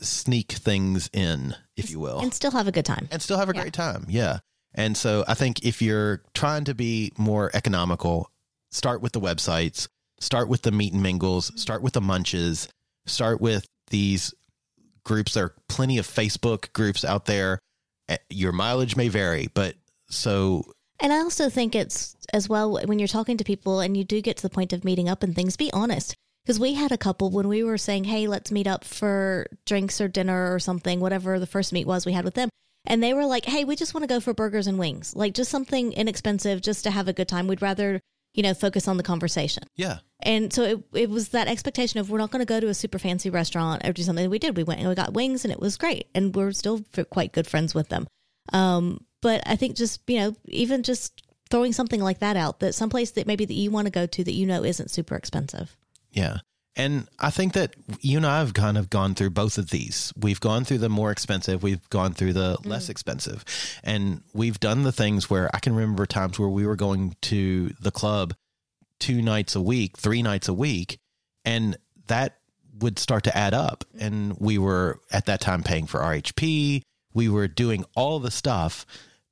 sneak 0.00 0.52
things 0.52 1.10
in, 1.12 1.54
if 1.76 1.90
you 1.90 1.98
will, 1.98 2.20
And 2.20 2.32
still 2.32 2.52
have 2.52 2.68
a 2.68 2.72
good 2.72 2.84
time. 2.84 3.08
and 3.10 3.20
still 3.20 3.36
have 3.38 3.48
a 3.50 3.54
Yeah. 3.54 3.62
great 3.62 3.72
time. 3.72 4.06
Yeah. 4.08 4.38
And 4.74 4.96
so 4.96 5.24
I 5.26 5.34
think 5.34 5.64
if 5.64 5.80
you're 5.82 6.22
trying 6.34 6.64
to 6.64 6.74
be 6.74 7.12
more 7.16 7.50
economical, 7.54 8.30
start 8.70 9.00
with 9.02 9.12
the 9.12 9.20
websites, 9.20 9.88
start 10.20 10.48
with 10.48 10.62
the 10.62 10.70
meet 10.70 10.92
and 10.92 11.02
mingles, 11.02 11.52
start 11.60 11.82
with 11.82 11.94
the 11.94 12.00
munches, 12.00 12.68
start 13.06 13.40
with 13.40 13.66
these 13.90 14.34
groups. 15.04 15.34
There 15.34 15.44
are 15.44 15.54
plenty 15.68 15.98
of 15.98 16.06
Facebook 16.06 16.72
groups 16.72 17.04
out 17.04 17.24
there. 17.24 17.58
Eh, 18.08 18.18
Your 18.30 18.52
mileage 18.52 18.96
may 18.96 19.08
vary, 19.08 19.48
but 19.54 19.74
so 20.10 20.72
And 21.00 21.12
I 21.12 21.18
also 21.18 21.48
think 21.48 21.74
it's 21.74 22.14
as 22.32 22.48
well 22.48 22.78
when 22.84 22.98
you're 22.98 23.08
talking 23.08 23.36
to 23.38 23.44
people 23.44 23.80
and 23.80 23.96
you 23.96 24.04
do 24.04 24.20
get 24.20 24.36
to 24.36 24.42
the 24.42 24.50
point 24.50 24.72
of 24.72 24.84
meeting 24.84 25.08
up 25.08 25.22
and 25.22 25.34
things, 25.34 25.56
be 25.56 25.72
honest. 25.72 26.14
Because 26.44 26.60
we 26.60 26.74
had 26.74 26.92
a 26.92 26.98
couple 26.98 27.30
when 27.30 27.48
we 27.48 27.62
were 27.62 27.76
saying, 27.76 28.04
hey, 28.04 28.26
let's 28.26 28.50
meet 28.50 28.66
up 28.66 28.84
for 28.84 29.46
drinks 29.66 30.00
or 30.00 30.08
dinner 30.08 30.54
or 30.54 30.58
something, 30.58 30.98
whatever 30.98 31.38
the 31.38 31.46
first 31.46 31.72
meet 31.72 31.86
was 31.86 32.06
we 32.06 32.12
had 32.12 32.24
with 32.24 32.34
them. 32.34 32.48
And 32.86 33.02
they 33.02 33.12
were 33.12 33.26
like, 33.26 33.44
hey, 33.44 33.64
we 33.64 33.76
just 33.76 33.94
want 33.94 34.04
to 34.04 34.08
go 34.08 34.20
for 34.20 34.32
burgers 34.32 34.66
and 34.66 34.78
wings, 34.78 35.14
like 35.14 35.34
just 35.34 35.50
something 35.50 35.92
inexpensive 35.92 36.60
just 36.62 36.84
to 36.84 36.90
have 36.90 37.08
a 37.08 37.12
good 37.12 37.28
time. 37.28 37.46
We'd 37.46 37.60
rather, 37.62 38.00
you 38.34 38.42
know, 38.42 38.54
focus 38.54 38.88
on 38.88 38.96
the 38.96 39.02
conversation. 39.02 39.64
yeah. 39.76 39.98
And 40.20 40.52
so 40.52 40.62
it, 40.64 40.84
it 40.92 41.10
was 41.10 41.28
that 41.28 41.46
expectation 41.46 42.00
of 42.00 42.10
we're 42.10 42.18
not 42.18 42.32
going 42.32 42.40
to 42.40 42.46
go 42.46 42.58
to 42.58 42.66
a 42.66 42.74
super 42.74 42.98
fancy 42.98 43.30
restaurant 43.30 43.86
or 43.86 43.92
do 43.92 44.02
something. 44.02 44.28
We 44.28 44.40
did. 44.40 44.56
We 44.56 44.64
went 44.64 44.80
and 44.80 44.88
we 44.88 44.94
got 44.96 45.12
wings 45.12 45.44
and 45.44 45.52
it 45.52 45.60
was 45.60 45.76
great. 45.76 46.08
And 46.12 46.34
we're 46.34 46.50
still 46.50 46.84
quite 47.10 47.32
good 47.32 47.46
friends 47.46 47.72
with 47.72 47.88
them. 47.88 48.08
Um, 48.52 49.04
but 49.22 49.42
I 49.46 49.54
think 49.54 49.76
just, 49.76 50.00
you 50.08 50.18
know, 50.18 50.34
even 50.46 50.82
just 50.82 51.22
throwing 51.50 51.72
something 51.72 52.00
like 52.00 52.18
that 52.18 52.36
out 52.36 52.60
that 52.60 52.74
someplace 52.74 53.12
that 53.12 53.26
maybe 53.26 53.44
that 53.44 53.54
you 53.54 53.70
want 53.70 53.86
to 53.86 53.92
go 53.92 54.06
to 54.06 54.24
that 54.24 54.32
you 54.32 54.46
know 54.46 54.64
isn't 54.64 54.90
super 54.90 55.14
expensive. 55.14 55.76
Yeah. 56.10 56.38
And 56.76 57.08
I 57.18 57.30
think 57.30 57.54
that 57.54 57.74
you 58.00 58.18
and 58.18 58.26
I 58.26 58.38
have 58.38 58.54
kind 58.54 58.78
of 58.78 58.88
gone 58.88 59.14
through 59.14 59.30
both 59.30 59.58
of 59.58 59.70
these. 59.70 60.12
We've 60.16 60.38
gone 60.38 60.64
through 60.64 60.78
the 60.78 60.88
more 60.88 61.10
expensive, 61.10 61.62
we've 61.62 61.88
gone 61.90 62.14
through 62.14 62.34
the 62.34 62.56
mm. 62.56 62.66
less 62.66 62.88
expensive. 62.88 63.44
And 63.82 64.22
we've 64.32 64.60
done 64.60 64.84
the 64.84 64.92
things 64.92 65.28
where 65.28 65.50
I 65.54 65.58
can 65.58 65.74
remember 65.74 66.06
times 66.06 66.38
where 66.38 66.48
we 66.48 66.66
were 66.66 66.76
going 66.76 67.16
to 67.22 67.70
the 67.80 67.90
club 67.90 68.34
two 69.00 69.22
nights 69.22 69.56
a 69.56 69.60
week, 69.60 69.96
three 69.96 70.22
nights 70.22 70.48
a 70.48 70.54
week, 70.54 70.98
and 71.44 71.76
that 72.06 72.38
would 72.78 72.98
start 72.98 73.24
to 73.24 73.36
add 73.36 73.54
up. 73.54 73.84
Mm. 73.96 74.06
And 74.06 74.36
we 74.38 74.58
were 74.58 75.00
at 75.10 75.26
that 75.26 75.40
time 75.40 75.62
paying 75.62 75.86
for 75.86 76.00
RHP, 76.00 76.82
we 77.12 77.28
were 77.28 77.48
doing 77.48 77.84
all 77.96 78.20
the 78.20 78.30
stuff. 78.30 78.86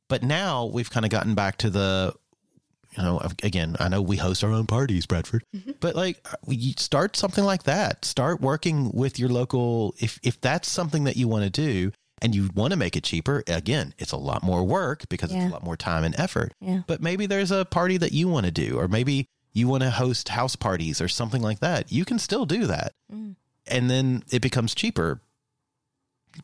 But 0.09 0.22
now 0.22 0.66
we've 0.66 0.91
kind 0.91 1.05
of 1.05 1.11
gotten 1.11 1.34
back 1.34 1.59
to 1.59 1.70
the 1.70 2.14
you 2.97 3.03
know, 3.03 3.20
again, 3.42 3.76
I 3.80 3.88
know 3.88 4.01
we 4.03 4.16
host 4.16 4.42
our 4.44 4.51
own 4.53 4.66
parties, 4.66 5.07
Bradford, 5.07 5.44
but 5.80 5.94
like 5.94 6.26
you 6.49 6.72
start 6.78 7.16
something 7.16 7.44
like 7.44 7.64
that. 7.64 8.05
Start 8.05 8.40
working 8.40 8.90
with 8.92 9.18
your 9.18 9.28
local. 9.28 9.94
If 9.99 10.18
if 10.22 10.40
that's 10.40 10.70
something 10.70 11.05
that 11.05 11.16
you 11.16 11.28
want 11.28 11.44
to 11.44 11.51
do 11.51 11.92
and 12.22 12.34
you 12.34 12.49
want 12.55 12.70
to 12.72 12.76
make 12.78 12.97
it 12.97 13.05
cheaper, 13.05 13.42
again, 13.47 13.92
it's 13.99 14.12
a 14.12 14.16
lot 14.16 14.42
more 14.42 14.64
work 14.64 15.09
because 15.11 15.30
Yeah. 15.32 15.42
it's 15.44 15.51
a 15.51 15.53
lot 15.53 15.64
more 15.64 15.76
time 15.76 16.03
and 16.05 16.18
effort. 16.18 16.53
Yeah. 16.61 16.82
But 16.86 17.03
maybe 17.03 17.26
there's 17.26 17.51
a 17.51 17.64
party 17.66 17.99
that 17.99 18.12
you 18.12 18.28
want 18.28 18.47
to 18.47 18.53
do, 18.53 18.78
or 18.78 18.88
maybe 18.88 19.26
you 19.53 19.68
want 19.68 19.82
to 19.82 19.90
host 19.90 20.30
house 20.30 20.57
parties 20.57 21.01
or 21.01 21.09
something 21.09 21.42
like 21.42 21.61
that. 21.61 21.92
You 21.92 22.05
can 22.07 22.18
still 22.18 22.47
do 22.47 22.66
that, 22.66 22.92
Mm. 23.12 23.36
and 23.66 23.90
then 23.90 24.22
it 24.30 24.40
becomes 24.40 24.74
cheaper 24.74 25.20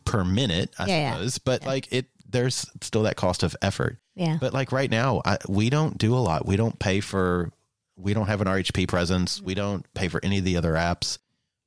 per 0.05 0.25
minute, 0.25 0.71
I 0.79 0.87
yeah. 0.87 1.13
suppose. 1.13 1.39
But 1.39 1.67
like 1.67 1.93
it, 1.93 2.07
there's 2.33 2.67
still 2.81 3.03
that 3.05 3.17
cost 3.17 3.43
of 3.43 3.55
effort. 3.63 3.99
Yeah. 4.15 4.37
But 4.41 4.53
like 4.53 4.73
right 4.73 4.91
now, 4.91 5.23
I, 5.25 5.39
we 5.49 5.71
don't 5.71 5.97
do 5.97 6.15
a 6.15 6.19
lot. 6.21 6.47
We 6.47 6.57
don't 6.57 6.79
pay 6.79 7.01
for, 7.01 7.51
we 7.97 8.15
don't 8.15 8.27
have 8.27 8.41
an 8.41 8.49
RHP 8.49 8.89
presence. 8.89 9.41
We 9.41 9.55
don't 9.55 9.87
pay 9.95 10.09
for 10.09 10.21
any 10.25 10.39
of 10.39 10.45
the 10.45 10.57
other 10.57 10.73
apps. 10.73 11.19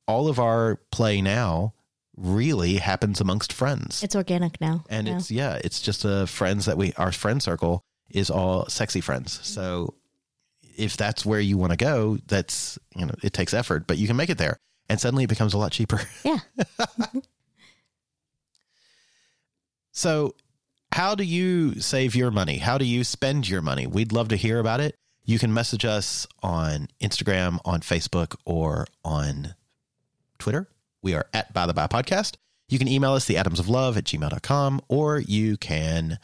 All 0.07 0.27
of 0.27 0.39
our 0.39 0.75
play 0.91 1.21
now 1.21 1.73
really 2.17 2.75
happens 2.77 3.19
amongst 3.21 3.51
friends. 3.53 4.03
it's 4.03 4.15
organic 4.15 4.59
now. 4.61 4.83
and 4.89 5.07
Yeah. 5.07 5.15
it's, 5.17 5.31
yeah, 5.31 5.59
it's 5.63 5.81
just 5.81 6.05
a 6.05 6.27
friends 6.27 6.65
that 6.65 6.77
we, 6.77 6.93
our 6.93 7.11
friend 7.11 7.41
circle 7.41 7.83
is 8.09 8.29
all 8.29 8.67
sexy 8.69 9.01
friends. 9.01 9.39
So 9.45 9.95
if 10.77 10.95
that's 10.97 11.25
where 11.25 11.39
you 11.39 11.57
want 11.57 11.71
to 11.71 11.77
go, 11.77 12.17
that's, 12.27 12.77
you 12.95 13.05
know, 13.05 13.15
it 13.23 13.33
takes 13.33 13.53
effort, 13.53 13.87
but 13.87 13.97
you 13.97 14.07
can 14.07 14.15
make 14.15 14.29
it 14.29 14.37
there. 14.37 14.57
And 14.87 15.01
suddenly 15.01 15.23
it 15.23 15.29
becomes 15.29 15.53
a 15.53 15.57
lot 15.57 15.71
cheaper. 15.71 16.01
Yeah. 16.23 16.39
So, 19.91 20.35
how 20.95 21.13
do 21.13 21.25
you 21.25 21.81
save 21.81 22.15
your 22.15 22.31
money? 22.31 22.57
How 22.57 22.77
do 22.77 22.85
you 22.85 23.03
spend 23.03 23.49
your 23.49 23.61
money? 23.61 23.85
We'd 23.85 24.13
love 24.13 24.29
to 24.29 24.37
hear 24.37 24.59
about 24.59 24.79
it. 24.79 24.95
You 25.25 25.37
can 25.37 25.53
message 25.53 25.83
us 25.83 26.25
on 26.41 26.87
Instagram, 27.01 27.59
on 27.65 27.81
Facebook, 27.81 28.37
or 28.45 28.87
on 29.03 29.55
Twitter. 30.39 30.69
We 31.01 31.13
are 31.13 31.27
at 31.33 31.53
By 31.53 31.65
the 31.65 31.73
Bi 31.73 31.87
Podcast. 31.87 32.37
You 32.69 32.79
can 32.79 32.87
email 32.87 33.11
us, 33.11 33.25
the 33.25 33.35
atoms 33.35 33.59
of 33.59 33.67
love 33.67 33.97
at 33.97 34.05
gmail.com, 34.05 34.83
or 34.87 35.19
you 35.19 35.57
can 35.57 36.17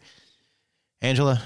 Angela, 1.01 1.43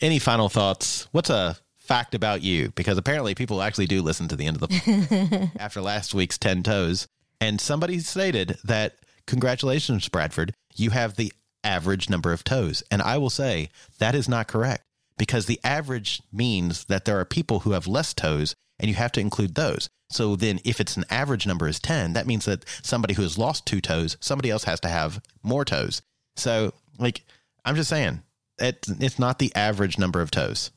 any 0.00 0.18
final 0.18 0.48
thoughts? 0.48 1.06
What's 1.12 1.28
a 1.28 1.58
fact 1.84 2.14
about 2.14 2.42
you? 2.42 2.70
Because 2.74 2.98
apparently 2.98 3.34
people 3.34 3.62
actually 3.62 3.86
do 3.86 4.02
listen 4.02 4.28
to 4.28 4.36
the 4.36 4.46
end 4.46 4.60
of 4.60 4.68
the 4.68 5.50
after 5.58 5.80
last 5.80 6.14
week's 6.14 6.38
10 6.38 6.62
toes. 6.62 7.06
And 7.40 7.60
somebody 7.60 7.98
stated 7.98 8.58
that 8.64 8.96
congratulations, 9.26 10.08
Bradford, 10.08 10.54
you 10.74 10.90
have 10.90 11.16
the 11.16 11.32
average 11.62 12.10
number 12.10 12.32
of 12.32 12.44
toes. 12.44 12.82
And 12.90 13.02
I 13.02 13.18
will 13.18 13.30
say 13.30 13.70
that 13.98 14.14
is 14.14 14.28
not 14.28 14.48
correct 14.48 14.82
because 15.18 15.46
the 15.46 15.60
average 15.62 16.22
means 16.32 16.84
that 16.86 17.04
there 17.04 17.18
are 17.20 17.24
people 17.24 17.60
who 17.60 17.72
have 17.72 17.86
less 17.86 18.14
toes 18.14 18.54
and 18.78 18.88
you 18.88 18.96
have 18.96 19.12
to 19.12 19.20
include 19.20 19.54
those. 19.54 19.88
So 20.10 20.36
then 20.36 20.60
if 20.64 20.80
it's 20.80 20.96
an 20.96 21.04
average 21.10 21.46
number 21.46 21.68
is 21.68 21.80
10, 21.80 22.12
that 22.14 22.26
means 22.26 22.44
that 22.44 22.64
somebody 22.82 23.14
who 23.14 23.22
has 23.22 23.38
lost 23.38 23.66
two 23.66 23.80
toes, 23.80 24.16
somebody 24.20 24.50
else 24.50 24.64
has 24.64 24.80
to 24.80 24.88
have 24.88 25.20
more 25.42 25.64
toes. 25.64 26.02
So 26.36 26.72
like 26.98 27.24
I'm 27.64 27.76
just 27.76 27.90
saying, 27.90 28.22
it, 28.58 28.86
it's 29.00 29.18
not 29.18 29.38
the 29.38 29.54
average 29.54 29.98
number 29.98 30.20
of 30.20 30.30
toes. 30.30 30.70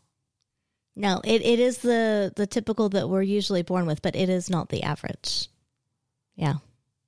No, 0.97 1.21
it, 1.23 1.43
it 1.43 1.59
is 1.59 1.77
the 1.77 2.33
the 2.35 2.47
typical 2.47 2.89
that 2.89 3.07
we're 3.07 3.21
usually 3.21 3.61
born 3.61 3.85
with, 3.85 4.01
but 4.01 4.15
it 4.15 4.29
is 4.29 4.49
not 4.49 4.69
the 4.69 4.81
average. 4.81 5.47
Yeah. 6.35 6.55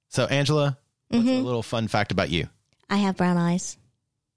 So 0.10 0.26
Angela, 0.26 0.78
what's 1.08 1.26
a 1.26 1.28
mm-hmm. 1.28 1.44
little 1.44 1.64
fun 1.64 1.88
fact 1.88 2.12
about 2.12 2.30
you? 2.30 2.48
I 2.88 2.98
have 2.98 3.18
brown 3.18 3.38
eyes. 3.38 3.78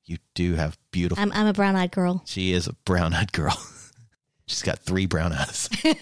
You 0.07 0.17
do 0.35 0.55
have 0.55 0.79
beautiful. 0.91 1.23
I'm 1.23 1.31
I'm 1.33 1.47
a 1.47 1.53
brown 1.53 1.77
eyed 1.77 1.93
girl. 1.93 2.23
she 2.25 2.55
is 2.55 2.67
a 2.67 2.73
brown-eyed 2.87 3.33
girl. 3.33 3.55
She's 4.47 4.63
got 4.63 4.79
three 4.79 5.05
brown 5.05 5.35
eyes. 5.35 5.69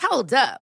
Hold 0.00 0.32
up. 0.32 0.62